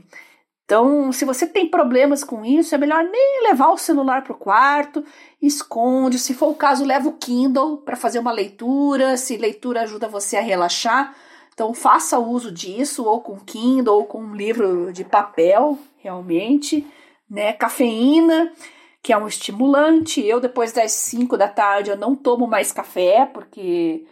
Então, 0.65 1.11
se 1.11 1.25
você 1.25 1.45
tem 1.45 1.69
problemas 1.69 2.23
com 2.23 2.43
isso, 2.43 2.73
é 2.73 2.77
melhor 2.77 3.03
nem 3.03 3.43
levar 3.43 3.69
o 3.69 3.77
celular 3.77 4.23
para 4.23 4.33
o 4.33 4.37
quarto, 4.37 5.03
esconde. 5.39 6.17
Se 6.17 6.33
for 6.33 6.49
o 6.49 6.55
caso, 6.55 6.83
leva 6.83 7.07
o 7.07 7.13
Kindle 7.13 7.77
para 7.77 7.95
fazer 7.95 8.17
uma 8.17 8.31
leitura, 8.31 9.15
se 9.15 9.37
leitura 9.37 9.83
ajuda 9.83 10.07
você 10.07 10.37
a 10.37 10.41
relaxar. 10.41 11.15
Então, 11.53 11.73
faça 11.73 12.17
uso 12.17 12.51
disso, 12.51 13.05
ou 13.05 13.21
com 13.21 13.39
Kindle, 13.39 13.95
ou 13.95 14.05
com 14.05 14.19
um 14.19 14.35
livro 14.35 14.91
de 14.91 15.03
papel, 15.03 15.77
realmente. 16.01 16.85
Né? 17.29 17.53
Cafeína 17.53 18.51
que 19.05 19.13
é 19.13 19.17
um 19.17 19.27
estimulante. 19.27 20.19
Eu, 20.25 20.39
depois 20.39 20.71
das 20.71 20.91
5 20.93 21.37
da 21.37 21.47
tarde, 21.47 21.91
eu 21.91 21.95
não 21.95 22.15
tomo 22.15 22.47
mais 22.47 22.71
café, 22.71 23.29
porque 23.31 24.03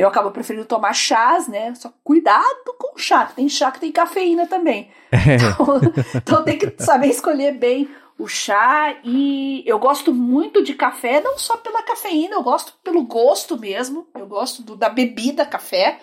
eu 0.00 0.08
acabo 0.08 0.30
preferindo 0.30 0.66
tomar 0.66 0.92
chás, 0.92 1.46
né? 1.46 1.74
Só 1.74 1.92
cuidado 2.02 2.74
com 2.78 2.98
chá, 2.98 3.26
tem 3.26 3.48
chá 3.48 3.70
que 3.70 3.80
tem 3.80 3.92
cafeína 3.92 4.46
também. 4.46 4.90
É. 5.12 5.36
Então, 5.36 5.80
então 6.16 6.44
tem 6.44 6.58
que 6.58 6.74
saber 6.82 7.08
escolher 7.08 7.52
bem 7.52 7.88
o 8.18 8.26
chá. 8.26 8.96
E 9.04 9.62
eu 9.66 9.78
gosto 9.78 10.12
muito 10.12 10.62
de 10.62 10.74
café, 10.74 11.20
não 11.20 11.38
só 11.38 11.56
pela 11.56 11.82
cafeína, 11.82 12.34
eu 12.34 12.42
gosto 12.42 12.74
pelo 12.82 13.04
gosto 13.04 13.58
mesmo. 13.58 14.08
Eu 14.14 14.26
gosto 14.26 14.62
do, 14.62 14.76
da 14.76 14.88
bebida 14.88 15.46
café. 15.46 16.00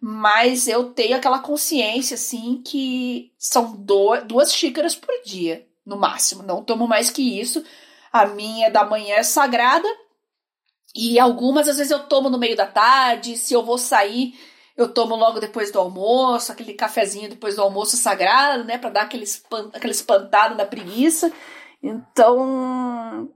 Mas 0.00 0.68
eu 0.68 0.90
tenho 0.90 1.16
aquela 1.16 1.38
consciência, 1.38 2.16
assim, 2.16 2.62
que 2.64 3.32
são 3.38 3.74
do, 3.74 4.16
duas 4.26 4.52
xícaras 4.52 4.94
por 4.94 5.14
dia 5.24 5.66
no 5.84 5.96
máximo. 5.96 6.42
Não 6.42 6.62
tomo 6.62 6.86
mais 6.86 7.10
que 7.10 7.40
isso. 7.40 7.64
A 8.12 8.26
minha 8.26 8.70
da 8.70 8.84
manhã 8.84 9.16
é 9.16 9.22
sagrada. 9.22 9.88
E 10.94 11.18
algumas, 11.18 11.68
às 11.68 11.76
vezes, 11.76 11.90
eu 11.90 12.06
tomo 12.06 12.30
no 12.30 12.38
meio 12.38 12.56
da 12.56 12.66
tarde. 12.66 13.36
Se 13.36 13.52
eu 13.52 13.64
vou 13.64 13.78
sair, 13.78 14.38
eu 14.76 14.92
tomo 14.92 15.16
logo 15.16 15.40
depois 15.40 15.70
do 15.70 15.78
almoço, 15.78 16.52
aquele 16.52 16.74
cafezinho 16.74 17.28
depois 17.28 17.56
do 17.56 17.62
almoço 17.62 17.96
sagrado, 17.96 18.64
né? 18.64 18.78
Pra 18.78 18.90
dar 18.90 19.02
aquele, 19.02 19.24
espan 19.24 19.70
aquele 19.72 19.92
espantado 19.92 20.54
na 20.54 20.64
preguiça. 20.64 21.32
Então, 21.82 23.28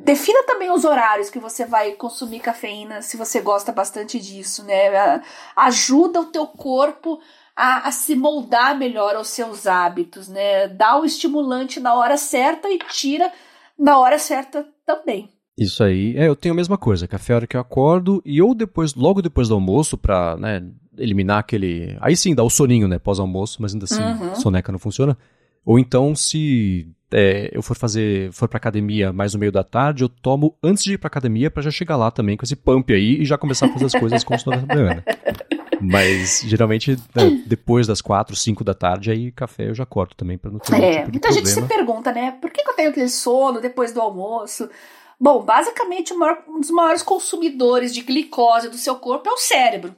defina 0.00 0.42
também 0.44 0.70
os 0.70 0.84
horários 0.84 1.30
que 1.30 1.38
você 1.38 1.64
vai 1.64 1.92
consumir 1.92 2.40
cafeína, 2.40 3.02
se 3.02 3.16
você 3.16 3.40
gosta 3.40 3.72
bastante 3.72 4.18
disso, 4.18 4.64
né? 4.64 5.22
Ajuda 5.56 6.20
o 6.20 6.26
teu 6.26 6.46
corpo 6.46 7.20
a, 7.56 7.88
a, 7.88 7.92
se 7.92 8.14
moldar 8.14 8.76
melhor 8.76 9.14
aos 9.14 9.28
seus 9.28 9.66
hábitos, 9.66 10.28
né? 10.28 10.68
Dá 10.68 10.98
o 10.98 11.04
estimulante 11.04 11.80
na 11.80 11.94
hora 11.94 12.16
certa 12.16 12.68
e 12.68 12.78
tira 12.78 13.32
na 13.78 13.98
hora 13.98 14.18
certa 14.18 14.66
também. 14.84 15.32
Isso 15.56 15.84
aí, 15.84 16.16
é, 16.16 16.28
eu 16.28 16.36
tenho 16.36 16.54
a 16.54 16.56
mesma 16.56 16.78
coisa, 16.78 17.06
café 17.06 17.32
é 17.32 17.34
a 17.34 17.36
hora 17.36 17.46
que 17.46 17.56
eu 17.56 17.60
acordo 17.60 18.22
e 18.24 18.40
ou 18.40 18.54
depois, 18.54 18.94
logo 18.94 19.20
depois 19.20 19.48
do 19.48 19.54
almoço, 19.54 19.98
pra, 19.98 20.36
né, 20.36 20.62
eliminar 20.96 21.38
aquele. 21.38 21.96
Aí 22.00 22.16
sim, 22.16 22.34
dá 22.34 22.42
o 22.42 22.50
soninho, 22.50 22.88
né, 22.88 22.98
pós-almoço, 22.98 23.60
mas 23.60 23.74
ainda 23.74 23.84
assim, 23.84 24.02
uhum. 24.02 24.34
soneca 24.34 24.72
não 24.72 24.78
funciona. 24.78 25.16
Ou 25.64 25.78
então, 25.78 26.14
se 26.16 26.88
é, 27.12 27.50
eu 27.52 27.62
for 27.62 27.76
fazer, 27.76 28.32
for 28.32 28.48
pra 28.48 28.56
academia 28.56 29.12
mais 29.12 29.34
no 29.34 29.40
meio 29.40 29.52
da 29.52 29.62
tarde, 29.62 30.02
eu 30.02 30.08
tomo 30.08 30.56
antes 30.62 30.82
de 30.82 30.94
ir 30.94 30.98
pra 30.98 31.06
academia 31.06 31.50
para 31.50 31.62
já 31.62 31.70
chegar 31.70 31.96
lá 31.96 32.10
também 32.10 32.36
com 32.36 32.44
esse 32.44 32.56
pump 32.56 32.92
aí 32.92 33.20
e 33.20 33.24
já 33.24 33.36
começar 33.36 33.66
a 33.66 33.68
fazer 33.72 33.86
as 33.86 33.92
coisas 33.92 34.22
se 34.22 34.28
não 34.30 34.38
fosse 34.38 34.72
Mas 35.80 36.42
geralmente 36.46 36.96
né, 37.14 37.42
depois 37.46 37.86
das 37.86 38.00
quatro, 38.00 38.34
cinco 38.34 38.64
da 38.64 38.72
tarde, 38.72 39.10
aí 39.10 39.30
café 39.32 39.68
eu 39.68 39.74
já 39.74 39.84
corto 39.84 40.16
também 40.16 40.38
para 40.38 40.50
não 40.50 40.58
ter 40.58 40.74
é, 40.80 40.98
tipo 40.98 41.10
muita 41.10 41.32
gente 41.32 41.48
se 41.48 41.62
pergunta, 41.62 42.12
né? 42.12 42.32
Por 42.40 42.50
que, 42.50 42.62
eu 42.66 42.74
tenho 42.74 42.90
aquele 42.90 43.08
sono 43.08 43.60
depois 43.60 43.92
do 43.92 44.00
almoço? 44.00 44.68
Bom, 45.20 45.42
basicamente 45.42 46.12
maior, 46.14 46.42
um 46.48 46.60
dos 46.60 46.70
maiores 46.70 47.02
consumidores 47.02 47.94
de 47.94 48.02
glicose 48.02 48.68
do 48.68 48.76
seu 48.76 48.96
corpo 48.96 49.28
é 49.28 49.32
o 49.32 49.38
cérebro. 49.38 49.94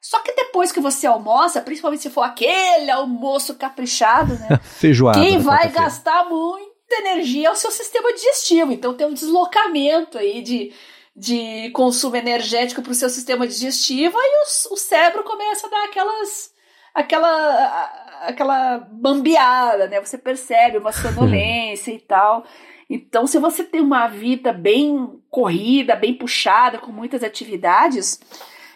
Só 0.00 0.20
que 0.20 0.32
depois 0.32 0.70
que 0.70 0.80
você 0.80 1.06
almoça, 1.06 1.62
principalmente 1.62 2.02
se 2.02 2.10
for 2.10 2.22
aquele 2.22 2.90
almoço 2.90 3.54
caprichado, 3.54 4.34
né? 4.34 4.60
Feijoada. 4.62 5.18
Quem 5.18 5.38
vai 5.38 5.70
gastar 5.70 6.28
muita 6.28 6.96
energia 6.96 7.48
é 7.48 7.50
o 7.50 7.56
seu 7.56 7.70
sistema 7.70 8.12
digestivo. 8.12 8.70
Então 8.70 8.94
tem 8.94 9.06
um 9.06 9.14
deslocamento 9.14 10.18
aí 10.18 10.42
de 10.42 10.72
de 11.16 11.70
consumo 11.70 12.16
energético 12.16 12.82
para 12.82 12.90
o 12.90 12.94
seu 12.94 13.08
sistema 13.08 13.46
digestivo, 13.46 14.18
aí 14.18 14.30
o, 14.42 14.74
o 14.74 14.76
cérebro 14.76 15.22
começa 15.22 15.66
a 15.66 15.70
dar 15.70 15.84
aquelas 15.84 16.52
aquela 16.92 18.02
aquela 18.22 18.78
bambeada, 18.90 19.86
né? 19.86 20.00
Você 20.00 20.18
percebe 20.18 20.78
uma 20.78 20.92
sonolência 20.92 21.92
e 21.92 22.00
tal. 22.00 22.44
Então, 22.88 23.26
se 23.26 23.38
você 23.38 23.64
tem 23.64 23.80
uma 23.80 24.08
vida 24.08 24.52
bem 24.52 25.20
corrida, 25.30 25.96
bem 25.96 26.14
puxada, 26.14 26.78
com 26.78 26.92
muitas 26.92 27.22
atividades, 27.22 28.20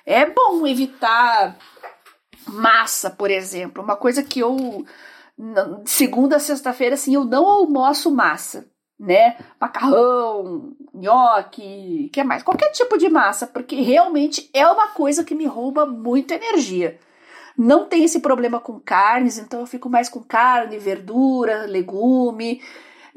é 0.04 0.24
bom 0.24 0.66
evitar 0.66 1.56
massa, 2.46 3.10
por 3.10 3.30
exemplo. 3.30 3.82
Uma 3.82 3.96
coisa 3.96 4.22
que 4.22 4.40
eu 4.40 4.84
segunda 5.84 6.36
a 6.36 6.40
sexta-feira 6.40 6.94
assim, 6.94 7.14
eu 7.14 7.24
não 7.24 7.46
almoço 7.46 8.10
massa 8.10 8.68
né? 8.98 9.36
Macarrão, 9.60 10.72
nhoque, 10.92 12.10
que 12.12 12.24
mais? 12.24 12.42
Qualquer 12.42 12.70
tipo 12.72 12.98
de 12.98 13.08
massa, 13.08 13.46
porque 13.46 13.76
realmente 13.76 14.50
é 14.52 14.66
uma 14.66 14.88
coisa 14.88 15.22
que 15.22 15.34
me 15.34 15.46
rouba 15.46 15.86
muita 15.86 16.34
energia. 16.34 16.98
Não 17.56 17.86
tem 17.86 18.04
esse 18.04 18.20
problema 18.20 18.60
com 18.60 18.80
carnes, 18.80 19.38
então 19.38 19.60
eu 19.60 19.66
fico 19.66 19.88
mais 19.88 20.08
com 20.08 20.22
carne, 20.22 20.78
verdura, 20.78 21.66
legume. 21.66 22.60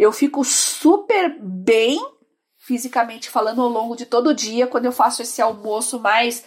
Eu 0.02 0.12
fico 0.12 0.44
super 0.44 1.38
bem, 1.40 2.00
fisicamente 2.58 3.30
falando, 3.30 3.62
ao 3.62 3.70
longo 3.70 3.96
de 3.96 4.06
todo 4.06 4.32
o 4.32 4.34
dia, 4.34 4.68
quando 4.68 4.86
eu 4.86 4.92
faço 4.92 5.22
esse 5.22 5.42
almoço 5.42 6.00
mais 6.00 6.44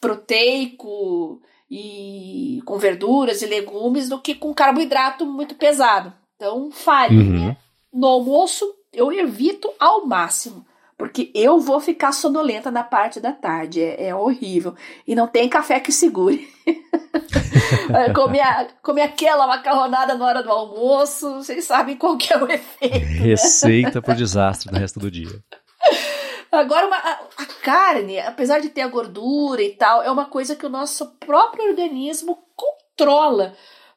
proteico 0.00 1.40
e 1.70 2.62
com 2.64 2.78
verduras 2.78 3.42
e 3.42 3.46
legumes, 3.46 4.08
do 4.08 4.20
que 4.20 4.34
com 4.34 4.54
carboidrato 4.54 5.26
muito 5.26 5.54
pesado. 5.54 6.12
Então, 6.36 6.70
farinha. 6.70 7.48
Uhum 7.48 7.56
no 7.94 8.08
almoço 8.08 8.74
eu 8.92 9.12
evito 9.12 9.72
ao 9.78 10.04
máximo, 10.04 10.66
porque 10.96 11.30
eu 11.34 11.58
vou 11.58 11.80
ficar 11.80 12.12
sonolenta 12.12 12.70
na 12.70 12.84
parte 12.84 13.20
da 13.20 13.32
tarde, 13.32 13.82
é, 13.82 14.08
é 14.08 14.14
horrível. 14.14 14.74
E 15.06 15.14
não 15.14 15.26
tem 15.26 15.48
café 15.48 15.80
que 15.80 15.90
segure. 15.90 16.48
comer, 18.14 18.42
comer 18.82 19.02
aquela 19.02 19.46
macarronada 19.46 20.14
na 20.14 20.24
hora 20.24 20.42
do 20.42 20.50
almoço, 20.50 21.36
vocês 21.36 21.64
sabem 21.64 21.96
qual 21.96 22.16
que 22.16 22.32
é 22.32 22.38
o 22.38 22.50
efeito. 22.50 22.94
Né? 22.94 23.18
Receita 23.20 23.98
né? 23.98 24.00
pro 24.00 24.14
desastre 24.14 24.72
no 24.72 24.78
resto 24.78 25.00
do 25.00 25.10
dia. 25.10 25.42
Agora, 26.50 26.86
uma, 26.86 26.96
a, 26.96 27.12
a, 27.38 27.46
carne, 27.62 28.20
apesar 28.20 28.60
de 28.60 28.68
ter 28.68 28.82
a 28.82 28.88
gordura 28.88 29.62
e 29.62 29.70
tal, 29.70 30.02
é 30.02 30.10
uma 30.10 30.26
coisa 30.26 30.54
que 30.54 30.64
o 30.64 30.70
nosso 30.70 31.16
próprio 31.16 31.68
organismo 31.68 32.38
controla. 32.54 33.54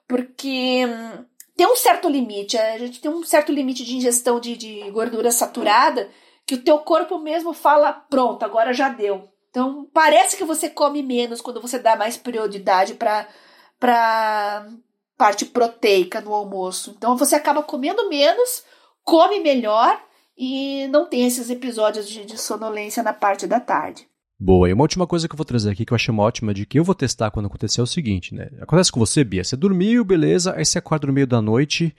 Porque 0.08 0.84
hum, 0.88 1.26
tem 1.56 1.68
um 1.68 1.76
certo 1.76 2.10
limite, 2.10 2.58
a 2.58 2.80
gente 2.80 3.00
tem 3.00 3.12
um 3.12 3.24
certo 3.24 3.52
limite 3.52 3.84
de 3.84 3.96
ingestão 3.96 4.40
de, 4.40 4.58
de 4.58 4.90
gordura 4.90 5.32
saturada 5.32 6.10
que 6.48 6.56
o 6.56 6.64
teu 6.64 6.78
corpo 6.80 7.20
mesmo 7.20 7.54
fala, 7.54 7.92
pronto, 7.92 8.44
agora 8.44 8.72
já 8.72 8.88
deu. 8.88 9.28
Então, 9.50 9.86
parece 9.94 10.38
que 10.38 10.46
você 10.46 10.70
come 10.70 11.04
menos 11.04 11.42
quando 11.42 11.62
você 11.62 11.78
dá 11.78 11.96
mais 11.96 12.16
prioridade 12.16 12.94
para 12.94 13.28
para 13.80 14.66
parte 15.16 15.46
proteica 15.46 16.20
no 16.22 16.34
almoço. 16.34 16.96
Então, 16.98 17.16
você 17.16 17.36
acaba 17.36 17.62
comendo 17.62 18.10
menos, 18.10 18.64
come 19.04 19.40
melhor 19.40 20.00
e 20.36 20.88
não 20.88 21.08
tem 21.08 21.28
esses 21.28 21.50
episódios 21.50 22.08
de, 22.08 22.26
de 22.26 22.40
sonolência 22.40 23.04
na 23.04 23.14
parte 23.14 23.46
da 23.46 23.60
tarde. 23.60 24.08
Boa, 24.40 24.70
e 24.70 24.74
uma 24.74 24.84
última 24.84 25.06
coisa 25.06 25.28
que 25.28 25.34
eu 25.34 25.38
vou 25.38 25.46
trazer 25.46 25.72
aqui 25.72 25.86
que 25.86 25.94
eu 25.94 25.96
achei 25.96 26.12
uma 26.12 26.24
ótima 26.24 26.54
de 26.54 26.66
que 26.66 26.80
eu 26.80 26.84
vou 26.84 26.96
testar 26.96 27.30
quando 27.30 27.48
acontecer 27.48 27.82
é 27.82 27.84
o 27.84 27.88
seguinte, 27.88 28.34
né? 28.34 28.50
Acontece 28.62 28.92
com 28.92 29.00
você, 29.00 29.24
Bia, 29.24 29.44
você 29.44 29.56
dormiu, 29.56 30.06
beleza, 30.06 30.54
aí 30.56 30.66
você 30.66 30.78
acorda 30.78 31.08
no 31.08 31.14
meio 31.14 31.28
da 31.28 31.42
noite 31.42 31.96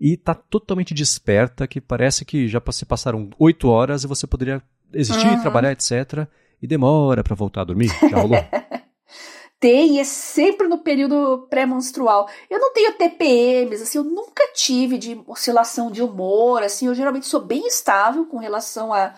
e 0.00 0.16
tá 0.16 0.34
totalmente 0.34 0.94
desperta, 0.94 1.66
que 1.66 1.80
parece 1.80 2.24
que 2.24 2.48
já 2.48 2.62
se 2.72 2.86
passaram 2.86 3.28
oito 3.38 3.68
horas 3.68 4.02
e 4.02 4.06
você 4.06 4.26
poderia 4.26 4.62
existir, 4.92 5.26
uhum. 5.26 5.40
trabalhar, 5.40 5.72
etc. 5.72 6.26
E 6.62 6.66
demora 6.66 7.22
para 7.22 7.34
voltar 7.34 7.60
a 7.60 7.64
dormir. 7.64 7.90
Já 8.08 8.16
rolou? 8.16 8.38
tem, 9.60 10.00
é 10.00 10.04
sempre 10.04 10.66
no 10.66 10.78
período 10.78 11.46
pré-menstrual. 11.50 12.28
Eu 12.48 12.58
não 12.58 12.72
tenho 12.72 12.96
TPMs, 12.96 13.82
assim, 13.82 13.98
eu 13.98 14.04
nunca 14.04 14.42
tive 14.54 14.96
de 14.96 15.20
oscilação 15.26 15.90
de 15.90 16.02
humor, 16.02 16.62
assim, 16.62 16.86
eu 16.86 16.94
geralmente 16.94 17.26
sou 17.26 17.40
bem 17.44 17.66
estável 17.66 18.24
com 18.24 18.38
relação 18.38 18.92
a 18.92 19.14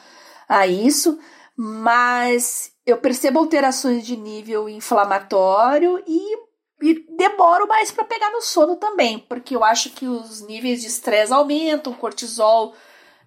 a 0.53 0.67
isso, 0.67 1.19
mas 1.57 2.73
eu 2.85 2.99
percebo 2.99 3.39
alterações 3.39 4.05
de 4.05 4.17
nível 4.17 4.69
inflamatório 4.69 6.03
e, 6.07 6.37
e 6.83 7.07
demoro 7.17 7.69
mais 7.69 7.93
para 7.93 8.05
pegar 8.05 8.31
no 8.31 8.43
sono 8.43 8.77
também, 8.77 9.21
porque 9.21 9.55
eu 9.55 9.63
acho 9.63 9.91
que 9.91 10.07
os 10.07 10.45
níveis 10.47 10.81
de 10.81 10.89
estresse 10.89 11.33
aumentam, 11.33 11.93
o 11.93 11.97
cortisol 11.97 12.75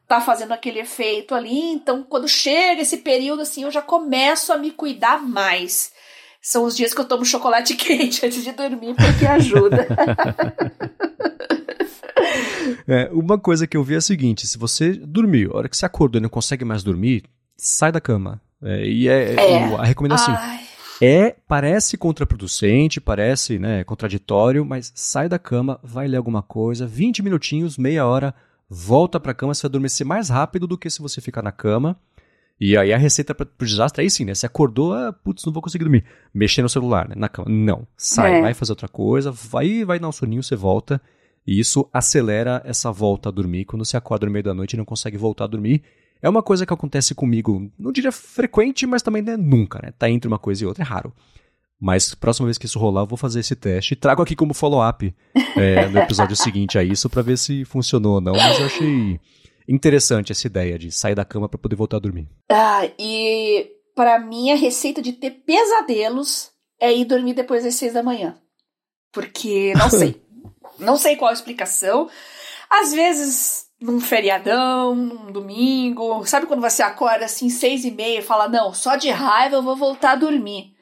tá 0.08 0.22
fazendo 0.22 0.52
aquele 0.52 0.80
efeito 0.80 1.34
ali, 1.34 1.72
então 1.72 2.04
quando 2.04 2.28
chega 2.28 2.82
esse 2.82 2.98
período 2.98 3.42
assim, 3.42 3.64
eu 3.64 3.72
já 3.72 3.82
começo 3.82 4.52
a 4.52 4.58
me 4.58 4.72
cuidar 4.72 5.22
mais. 5.22 5.94
São 6.42 6.64
os 6.64 6.76
dias 6.76 6.94
que 6.94 7.02
eu 7.02 7.06
tomo 7.06 7.26
chocolate 7.26 7.74
quente 7.76 8.26
antes 8.26 8.44
de 8.44 8.52
dormir, 8.52 8.96
porque 8.96 9.26
ajuda. 9.26 9.88
é, 12.88 13.10
uma 13.12 13.40
coisa 13.40 13.66
que 13.66 13.76
eu 13.76 13.84
vi 13.84 13.96
é 13.96 13.98
a 13.98 14.02
seguinte: 14.02 14.46
se 14.46 14.58
você 14.58 14.94
dormiu, 14.94 15.54
a 15.54 15.58
hora 15.58 15.70
que 15.70 15.76
você 15.76 15.88
acordou 15.88 16.20
e 16.20 16.22
não 16.22 16.30
consegue 16.30 16.64
mais 16.64 16.84
dormir, 16.84 17.24
sai 17.58 17.92
da 17.92 18.00
cama. 18.00 18.40
É, 18.62 18.86
e 18.86 19.08
é, 19.08 19.34
é. 19.34 19.76
a 19.76 19.84
recomendação. 19.84 20.36
Ai. 20.38 20.65
É, 21.02 21.36
parece 21.48 21.98
contraproducente, 21.98 23.02
parece 23.02 23.60
né, 23.60 23.84
contraditório, 23.84 24.66
mas 24.66 24.92
sai 24.96 25.28
da 25.28 25.38
cama, 25.38 25.80
vai 25.84 26.08
ler 26.08 26.18
alguma 26.18 26.42
coisa, 26.42 26.88
20 26.88 27.22
minutinhos, 27.22 27.78
meia 27.78 28.06
hora, 28.06 28.34
volta 28.70 29.20
pra 29.20 29.34
cama, 29.34 29.54
você 29.54 29.64
vai 29.64 29.70
adormecer 29.70 30.08
mais 30.08 30.30
rápido 30.30 30.66
do 30.68 30.78
que 30.78 30.90
se 30.90 31.02
você 31.02 31.20
ficar 31.20 31.42
na 31.42 31.52
cama. 31.52 32.00
E 32.60 32.78
aí 32.78 32.94
a 32.94 32.98
receita 32.98 33.36
para 33.36 33.46
o 33.46 33.66
desastre 33.66 34.02
é 34.02 34.04
aí 34.04 34.10
sim, 34.10 34.24
né? 34.24 34.34
Você 34.34 34.46
acordou, 34.46 34.94
ah, 34.94 35.12
putz, 35.12 35.44
não 35.44 35.52
vou 35.52 35.62
conseguir 35.62 35.84
dormir. 35.84 36.06
Mexer 36.34 36.62
no 36.62 36.70
celular, 36.70 37.10
né? 37.10 37.16
Na 37.18 37.28
cama. 37.28 37.50
Não. 37.50 37.86
Sai, 37.98 38.36
é. 38.36 38.42
vai 38.42 38.54
fazer 38.54 38.72
outra 38.72 38.88
coisa, 38.88 39.30
vai, 39.30 39.84
vai 39.84 40.00
dar 40.00 40.08
um 40.08 40.12
soninho, 40.12 40.42
você 40.42 40.56
volta. 40.56 41.02
E 41.46 41.60
isso 41.60 41.88
acelera 41.92 42.62
essa 42.66 42.92
volta 42.92 43.28
a 43.28 43.32
dormir. 43.32 43.66
Quando 43.66 43.84
você 43.84 43.98
acorda 43.98 44.26
no 44.26 44.32
meio 44.32 44.44
da 44.44 44.54
noite 44.54 44.74
e 44.74 44.78
não 44.78 44.86
consegue 44.86 45.18
voltar 45.18 45.44
a 45.44 45.48
dormir. 45.48 45.84
É 46.26 46.30
uma 46.30 46.42
coisa 46.42 46.66
que 46.66 46.74
acontece 46.74 47.14
comigo, 47.14 47.72
não 47.78 47.92
diria 47.92 48.12
frequente, 48.12 48.88
mas 48.88 49.04
também 49.04 49.24
é 49.28 49.38
nunca, 49.38 49.80
né? 49.84 49.94
Tá 49.96 50.10
entre 50.10 50.28
uma 50.28 50.40
coisa 50.40 50.64
e 50.64 50.66
outra, 50.66 50.84
é 50.84 50.88
raro. 50.88 51.14
Mas 51.80 52.16
próxima 52.16 52.48
vez 52.48 52.58
que 52.58 52.66
isso 52.66 52.80
rolar, 52.80 53.04
eu 53.04 53.06
vou 53.06 53.16
fazer 53.16 53.42
esse 53.42 53.56
teste. 53.56 53.96
Trago 53.96 54.24
aqui 54.24 54.36
como 54.36 54.52
follow-up 54.52 55.16
é, 55.56 55.88
no 55.88 56.00
episódio 56.00 56.36
seguinte 56.36 56.80
a 56.80 56.84
isso 56.84 57.08
para 57.12 57.22
ver 57.22 57.38
se 57.38 57.64
funcionou 57.64 58.16
ou 58.16 58.22
não. 58.22 58.34
Mas 58.34 58.60
eu 58.60 58.66
achei 58.66 59.20
interessante 59.70 60.32
essa 60.32 60.48
ideia 60.48 60.80
de 60.80 60.92
sair 60.92 61.14
da 61.14 61.24
cama 61.24 61.48
para 61.48 61.60
poder 61.60 61.76
voltar 61.76 61.98
a 61.98 62.00
dormir. 62.00 62.28
Ah, 62.50 62.90
e 62.98 63.70
para 63.96 64.18
mim 64.18 64.50
a 64.50 64.56
receita 64.56 65.04
de 65.04 65.14
ter 65.14 65.30
pesadelos 65.30 66.50
é 66.82 66.92
ir 66.92 67.06
dormir 67.06 67.36
depois 67.36 67.64
das 67.64 67.76
seis 67.76 67.94
da 67.94 68.02
manhã. 68.02 68.36
Porque 69.14 69.76
não 69.76 69.92
sei. 69.94 70.20
não 70.80 70.98
sei 70.98 71.18
qual 71.18 71.30
a 71.30 71.36
explicação. 71.36 72.10
Às 72.68 72.94
vezes 72.94 73.65
num 73.82 74.00
feriadão, 74.00 74.96
num 74.96 75.32
domingo, 75.32 76.26
sabe 76.26 76.46
quando 76.46 76.62
você 76.62 76.82
acorda 76.82 77.26
assim 77.26 77.50
seis 77.50 77.84
e 77.84 77.92
meia 77.92 78.20
e 78.20 78.24
fala 78.24 78.48
não, 78.48 78.74
só 78.74 78.96
de 78.96 79.10
raiva 79.10 79.58
eu 79.58 79.64
vou 79.64 79.76
voltar 79.76 80.12
a 80.12 80.16
dormir. 80.16 80.74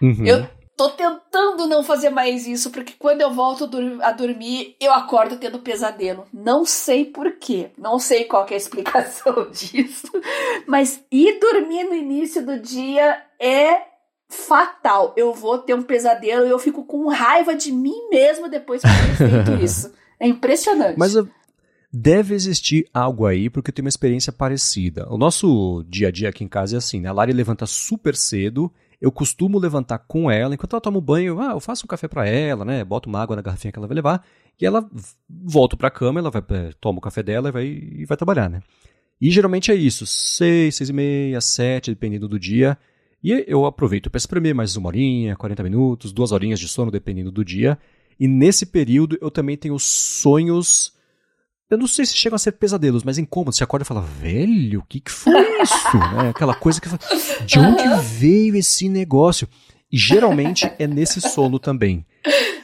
Uhum. 0.00 0.24
Eu 0.26 0.48
tô 0.76 0.90
tentando 0.90 1.66
não 1.66 1.84
fazer 1.84 2.10
mais 2.10 2.46
isso, 2.46 2.70
porque 2.70 2.94
quando 2.98 3.20
eu 3.20 3.32
volto 3.32 3.70
a 4.02 4.12
dormir, 4.12 4.74
eu 4.80 4.92
acordo 4.92 5.36
tendo 5.36 5.58
pesadelo. 5.58 6.26
Não 6.32 6.64
sei 6.64 7.04
porquê, 7.04 7.70
não 7.78 7.98
sei 7.98 8.24
qual 8.24 8.46
é 8.50 8.54
a 8.54 8.56
explicação 8.56 9.48
disso, 9.52 10.10
mas 10.66 11.04
ir 11.10 11.38
dormir 11.38 11.84
no 11.84 11.94
início 11.94 12.44
do 12.44 12.58
dia 12.58 13.22
é 13.38 13.82
fatal. 14.28 15.12
Eu 15.16 15.32
vou 15.34 15.58
ter 15.58 15.74
um 15.74 15.82
pesadelo 15.82 16.46
e 16.46 16.50
eu 16.50 16.58
fico 16.58 16.84
com 16.84 17.06
raiva 17.08 17.54
de 17.54 17.70
mim 17.70 18.08
mesmo 18.10 18.48
depois 18.48 18.80
que 18.82 18.88
eu 18.88 19.16
tenho 19.16 19.44
feito 19.44 19.52
isso. 19.62 19.92
É 20.18 20.26
impressionante. 20.26 20.98
Mas 20.98 21.14
deve 21.92 22.34
existir 22.34 22.88
algo 22.92 23.26
aí, 23.26 23.50
porque 23.50 23.70
eu 23.70 23.74
tenho 23.74 23.84
uma 23.84 23.90
experiência 23.90 24.32
parecida. 24.32 25.06
O 25.10 25.18
nosso 25.18 25.84
dia 25.88 26.08
a 26.08 26.10
dia 26.10 26.28
aqui 26.28 26.42
em 26.42 26.48
casa 26.48 26.76
é 26.76 26.78
assim, 26.78 27.00
né? 27.00 27.08
A 27.08 27.12
Lari 27.12 27.32
levanta 27.32 27.66
super 27.66 28.16
cedo 28.16 28.72
eu 29.02 29.10
costumo 29.10 29.58
levantar 29.58 29.98
com 29.98 30.30
ela, 30.30 30.54
enquanto 30.54 30.74
ela 30.74 30.80
toma 30.80 30.98
um 30.98 31.00
banho, 31.00 31.40
ah, 31.40 31.50
eu 31.54 31.60
faço 31.60 31.84
um 31.84 31.88
café 31.88 32.06
para 32.06 32.24
ela, 32.24 32.64
né? 32.64 32.84
Boto 32.84 33.08
uma 33.08 33.20
água 33.20 33.34
na 33.34 33.42
garrafinha 33.42 33.72
que 33.72 33.78
ela 33.78 33.88
vai 33.88 33.96
levar, 33.96 34.24
e 34.60 34.64
ela 34.64 34.88
volta 35.28 35.76
pra 35.76 35.90
cama, 35.90 36.20
ela 36.20 36.30
vai, 36.30 36.40
é, 36.50 36.70
toma 36.80 36.98
o 36.98 37.02
café 37.02 37.20
dela 37.20 37.48
e 37.48 37.52
vai, 37.52 37.66
e 37.66 38.04
vai 38.04 38.16
trabalhar, 38.16 38.48
né? 38.48 38.62
E 39.20 39.28
geralmente 39.28 39.72
é 39.72 39.74
isso, 39.74 40.06
seis, 40.06 40.76
seis 40.76 40.88
e 40.88 40.92
meia, 40.92 41.40
sete, 41.40 41.90
dependendo 41.90 42.28
do 42.28 42.38
dia. 42.38 42.78
E 43.24 43.44
eu 43.48 43.66
aproveito 43.66 44.08
para 44.08 44.18
espremer 44.18 44.54
mais 44.54 44.76
uma 44.76 44.86
horinha, 44.88 45.34
40 45.34 45.64
minutos, 45.64 46.12
duas 46.12 46.30
horinhas 46.30 46.60
de 46.60 46.68
sono, 46.68 46.90
dependendo 46.90 47.32
do 47.32 47.44
dia. 47.44 47.76
E 48.20 48.28
nesse 48.28 48.66
período 48.66 49.18
eu 49.20 49.32
também 49.32 49.56
tenho 49.56 49.76
sonhos 49.80 50.92
eu 51.72 51.78
não 51.78 51.86
sei 51.86 52.04
se 52.04 52.14
chegam 52.14 52.36
a 52.36 52.38
ser 52.38 52.52
pesadelos, 52.52 53.02
mas 53.02 53.16
incômodos. 53.16 53.56
Você 53.56 53.64
acorda 53.64 53.82
e 53.82 53.86
fala, 53.86 54.02
velho, 54.02 54.80
o 54.80 54.84
que, 54.84 55.00
que 55.00 55.10
foi 55.10 55.32
isso? 55.62 55.98
né? 55.98 56.28
Aquela 56.36 56.54
coisa 56.54 56.78
que 56.78 56.88
de 57.46 57.58
onde 57.58 57.82
veio 58.18 58.54
esse 58.56 58.90
negócio? 58.90 59.48
E 59.90 59.96
geralmente 59.96 60.70
é 60.78 60.86
nesse 60.86 61.18
sono 61.20 61.58
também. 61.58 62.04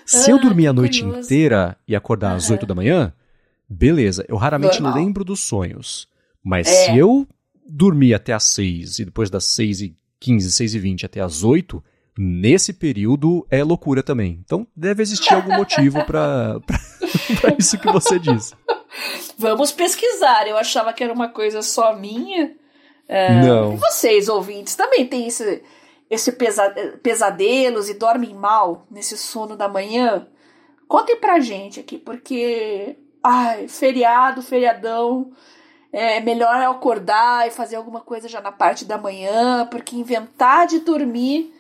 Se 0.05 0.31
eu 0.31 0.39
dormir 0.39 0.67
a 0.67 0.75
noite 0.75 1.03
curioso. 1.03 1.25
inteira 1.25 1.75
e 1.89 1.97
acordar 1.97 2.35
às 2.35 2.51
8 2.51 2.67
da 2.67 2.75
manhã, 2.75 3.13
beleza, 3.67 4.27
eu 4.29 4.37
raramente 4.37 4.81
Normal. 4.83 5.03
lembro 5.03 5.25
dos 5.25 5.41
sonhos. 5.41 6.07
Mas 6.45 6.67
é. 6.67 6.71
se 6.71 6.99
eu 6.99 7.27
dormir 7.67 8.13
até 8.13 8.35
às 8.35 8.45
6 8.45 8.99
e 8.99 9.05
depois 9.07 9.31
das 9.31 9.45
6 9.45 9.81
e 9.81 9.97
15, 10.21 10.53
6 10.53 10.75
e 10.75 10.79
20 10.79 11.07
até 11.07 11.21
às 11.21 11.43
8, 11.43 11.83
nesse 12.19 12.75
período 12.75 13.47
é 13.51 13.65
loucura 13.65 14.03
também. 14.03 14.39
Então 14.45 14.67
deve 14.77 15.03
existir 15.03 15.33
algum 15.33 15.57
motivo 15.57 16.05
para 16.05 16.61
isso 17.59 17.79
que 17.79 17.91
você 17.91 18.19
disse. 18.19 18.55
Vamos 19.37 19.73
pesquisar. 19.73 20.47
Eu 20.47 20.57
achava 20.57 20.93
que 20.93 21.03
era 21.03 21.13
uma 21.13 21.29
coisa 21.29 21.63
só 21.63 21.95
minha. 21.95 22.55
É, 23.07 23.41
Não. 23.41 23.75
E 23.75 23.77
vocês, 23.77 24.29
ouvintes, 24.29 24.77
também 24.77 25.07
tem 25.07 25.27
esse, 25.27 25.63
esse 26.11 26.33
pesa, 26.33 26.71
pesadelos 27.03 27.89
e 27.89 27.95
dormem 27.95 28.35
mal 28.35 28.87
nesse 28.91 29.17
sono 29.17 29.57
da 29.57 29.69
manhã? 29.69 30.27
Contem 30.87 31.17
pra 31.17 31.41
gente 31.41 31.81
aqui, 31.81 31.99
porque. 31.99 32.97
Ai, 33.23 33.69
feriado, 33.69 34.43
feriadão. 34.43 35.33
É 35.91 36.21
melhor 36.21 36.55
acordar 36.55 37.49
e 37.49 37.51
fazer 37.51 37.77
alguma 37.77 38.01
coisa 38.01 38.29
já 38.29 38.43
na 38.43 38.53
parte 38.53 38.85
da 38.85 38.99
manhã, 38.99 39.67
porque 39.71 39.97
inventar 39.97 40.67
de 40.67 40.81
dormir 40.81 41.55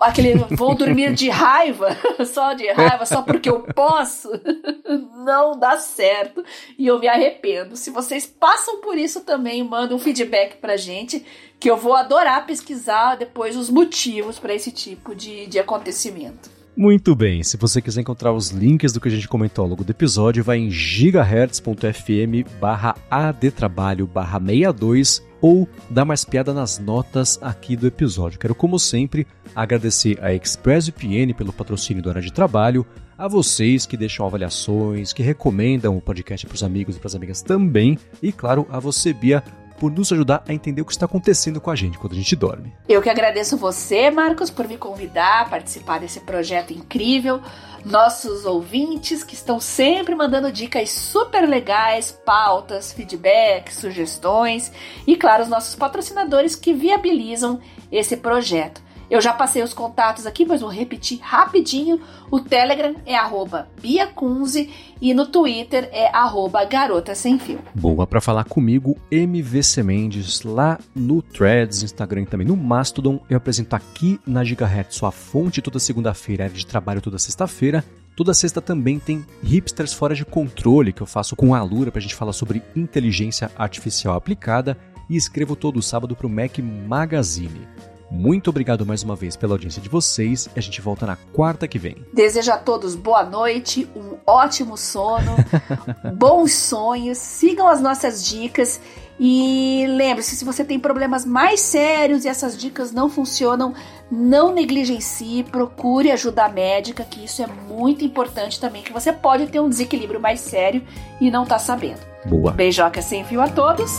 aquele 0.00 0.34
vou 0.56 0.74
dormir 0.74 1.12
de 1.14 1.28
raiva, 1.28 1.96
só 2.26 2.52
de 2.52 2.70
raiva, 2.70 3.06
só 3.06 3.22
porque 3.22 3.48
eu 3.48 3.60
posso, 3.60 4.28
não 5.24 5.58
dá 5.58 5.78
certo 5.78 6.44
e 6.78 6.86
eu 6.86 6.98
me 6.98 7.08
arrependo. 7.08 7.76
Se 7.76 7.90
vocês 7.90 8.26
passam 8.26 8.80
por 8.80 8.96
isso 8.96 9.22
também, 9.22 9.62
mandem 9.62 9.96
um 9.96 10.00
feedback 10.00 10.56
pra 10.56 10.76
gente, 10.76 11.24
que 11.58 11.70
eu 11.70 11.76
vou 11.76 11.94
adorar 11.94 12.46
pesquisar 12.46 13.16
depois 13.16 13.56
os 13.56 13.70
motivos 13.70 14.38
para 14.38 14.54
esse 14.54 14.70
tipo 14.70 15.14
de, 15.14 15.46
de 15.46 15.58
acontecimento. 15.58 16.54
Muito 16.76 17.14
bem, 17.14 17.44
se 17.44 17.56
você 17.56 17.80
quiser 17.80 18.00
encontrar 18.00 18.32
os 18.32 18.50
links 18.50 18.92
do 18.92 19.00
que 19.00 19.06
a 19.06 19.10
gente 19.10 19.28
comentou 19.28 19.62
ao 19.62 19.68
longo 19.68 19.84
do 19.84 19.90
episódio, 19.92 20.42
vai 20.42 20.58
em 20.58 20.70
gigahertz.fm 20.70 22.48
barra 22.58 22.96
adtrabalho 23.08 24.08
barra 24.08 24.40
62 24.40 25.22
ou 25.44 25.68
dá 25.90 26.06
mais 26.06 26.24
piada 26.24 26.54
nas 26.54 26.78
notas 26.78 27.38
aqui 27.42 27.76
do 27.76 27.86
episódio. 27.86 28.38
Quero, 28.38 28.54
como 28.54 28.78
sempre, 28.78 29.26
agradecer 29.54 30.18
a 30.24 30.32
ExpressVPN 30.32 31.34
pelo 31.34 31.52
patrocínio 31.52 32.02
do 32.02 32.08
Hora 32.08 32.22
de 32.22 32.32
Trabalho, 32.32 32.86
a 33.18 33.28
vocês 33.28 33.84
que 33.84 33.94
deixam 33.94 34.24
avaliações, 34.24 35.12
que 35.12 35.22
recomendam 35.22 35.98
o 35.98 36.00
podcast 36.00 36.46
para 36.46 36.54
os 36.54 36.62
amigos 36.62 36.96
e 36.96 36.98
para 36.98 37.08
as 37.08 37.14
amigas 37.14 37.42
também, 37.42 37.98
e 38.22 38.32
claro, 38.32 38.66
a 38.70 38.80
você, 38.80 39.12
Bia, 39.12 39.44
por 39.78 39.90
nos 39.90 40.12
ajudar 40.12 40.42
a 40.46 40.54
entender 40.54 40.82
o 40.82 40.84
que 40.84 40.92
está 40.92 41.06
acontecendo 41.06 41.60
com 41.60 41.70
a 41.70 41.76
gente 41.76 41.98
quando 41.98 42.12
a 42.12 42.16
gente 42.16 42.36
dorme. 42.36 42.72
Eu 42.88 43.02
que 43.02 43.10
agradeço 43.10 43.56
você, 43.56 44.10
Marcos, 44.10 44.50
por 44.50 44.68
me 44.68 44.76
convidar 44.76 45.42
a 45.42 45.44
participar 45.48 46.00
desse 46.00 46.20
projeto 46.20 46.72
incrível. 46.72 47.40
Nossos 47.84 48.46
ouvintes 48.46 49.22
que 49.22 49.34
estão 49.34 49.60
sempre 49.60 50.14
mandando 50.14 50.50
dicas 50.50 50.90
super 50.90 51.46
legais, 51.46 52.10
pautas, 52.10 52.92
feedbacks, 52.92 53.76
sugestões 53.76 54.72
e, 55.06 55.16
claro, 55.16 55.42
os 55.42 55.48
nossos 55.48 55.74
patrocinadores 55.74 56.56
que 56.56 56.72
viabilizam 56.72 57.60
esse 57.92 58.16
projeto. 58.16 58.82
Eu 59.14 59.20
já 59.20 59.32
passei 59.32 59.62
os 59.62 59.72
contatos 59.72 60.26
aqui, 60.26 60.44
mas 60.44 60.60
vou 60.60 60.68
repetir 60.68 61.20
rapidinho. 61.22 62.00
O 62.32 62.40
Telegram 62.40 62.96
é 63.06 63.14
arroba 63.14 63.68
biacunze 63.80 64.68
e 65.00 65.14
no 65.14 65.24
Twitter 65.24 65.88
é 65.92 66.08
arroba 66.12 66.64
garota 66.64 67.14
sem 67.14 67.38
fio. 67.38 67.60
Boa 67.76 68.08
para 68.08 68.20
falar 68.20 68.42
comigo, 68.42 68.96
MVC 69.12 69.84
Mendes, 69.84 70.42
lá 70.42 70.80
no 70.92 71.22
Threads, 71.22 71.84
Instagram 71.84 72.22
e 72.22 72.26
também 72.26 72.44
no 72.44 72.56
Mastodon. 72.56 73.20
Eu 73.30 73.36
apresento 73.36 73.76
aqui 73.76 74.18
na 74.26 74.42
Gigahertz 74.42 74.96
sua 74.96 75.12
fonte 75.12 75.62
toda 75.62 75.78
segunda-feira, 75.78 76.46
área 76.46 76.56
de 76.56 76.66
trabalho 76.66 77.00
toda 77.00 77.16
sexta-feira. 77.16 77.84
Toda 78.16 78.34
sexta 78.34 78.60
também 78.60 78.98
tem 78.98 79.24
Hipsters 79.44 79.92
Fora 79.92 80.16
de 80.16 80.24
Controle, 80.24 80.92
que 80.92 81.02
eu 81.02 81.06
faço 81.06 81.36
com 81.36 81.54
a 81.54 81.58
Alura 81.60 81.92
pra 81.92 82.00
gente 82.00 82.16
falar 82.16 82.32
sobre 82.32 82.64
inteligência 82.74 83.48
artificial 83.56 84.16
aplicada 84.16 84.76
e 85.08 85.14
escrevo 85.14 85.54
todo 85.54 85.80
sábado 85.80 86.16
pro 86.16 86.28
Mac 86.28 86.58
Magazine. 86.58 87.93
Muito 88.10 88.50
obrigado 88.50 88.86
mais 88.86 89.02
uma 89.02 89.16
vez 89.16 89.36
pela 89.36 89.54
audiência 89.54 89.80
de 89.80 89.88
vocês 89.88 90.48
e 90.54 90.58
a 90.58 90.62
gente 90.62 90.80
volta 90.80 91.06
na 91.06 91.16
quarta 91.32 91.66
que 91.66 91.78
vem. 91.78 91.96
Desejo 92.12 92.52
a 92.52 92.56
todos 92.56 92.94
boa 92.94 93.24
noite, 93.24 93.88
um 93.96 94.16
ótimo 94.26 94.76
sono, 94.76 95.36
bons 96.16 96.52
sonhos, 96.52 97.18
sigam 97.18 97.68
as 97.68 97.80
nossas 97.80 98.24
dicas 98.24 98.80
E 99.18 99.86
lembre-se, 99.88 100.36
se 100.36 100.44
você 100.44 100.64
tem 100.64 100.78
problemas 100.78 101.24
mais 101.24 101.60
sérios 101.60 102.24
e 102.24 102.28
essas 102.28 102.56
dicas 102.56 102.90
não 102.90 103.08
funcionam, 103.08 103.74
não 104.10 104.52
negligencie, 104.52 105.44
procure 105.44 106.10
ajuda 106.10 106.48
médica, 106.48 107.04
que 107.04 107.24
isso 107.24 107.42
é 107.42 107.46
muito 107.46 108.04
importante 108.04 108.60
também, 108.60 108.82
que 108.82 108.92
você 108.92 109.12
pode 109.12 109.46
ter 109.46 109.60
um 109.60 109.68
desequilíbrio 109.68 110.20
mais 110.20 110.40
sério 110.40 110.82
e 111.20 111.30
não 111.30 111.46
tá 111.46 111.58
sabendo. 111.58 112.00
Boa. 112.26 112.50
Beijoca 112.52 113.00
sem 113.00 113.24
fio 113.24 113.40
a 113.40 113.48
todos 113.48 113.90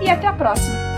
e 0.00 0.10
até 0.10 0.26
a 0.26 0.32
próxima. 0.32 0.94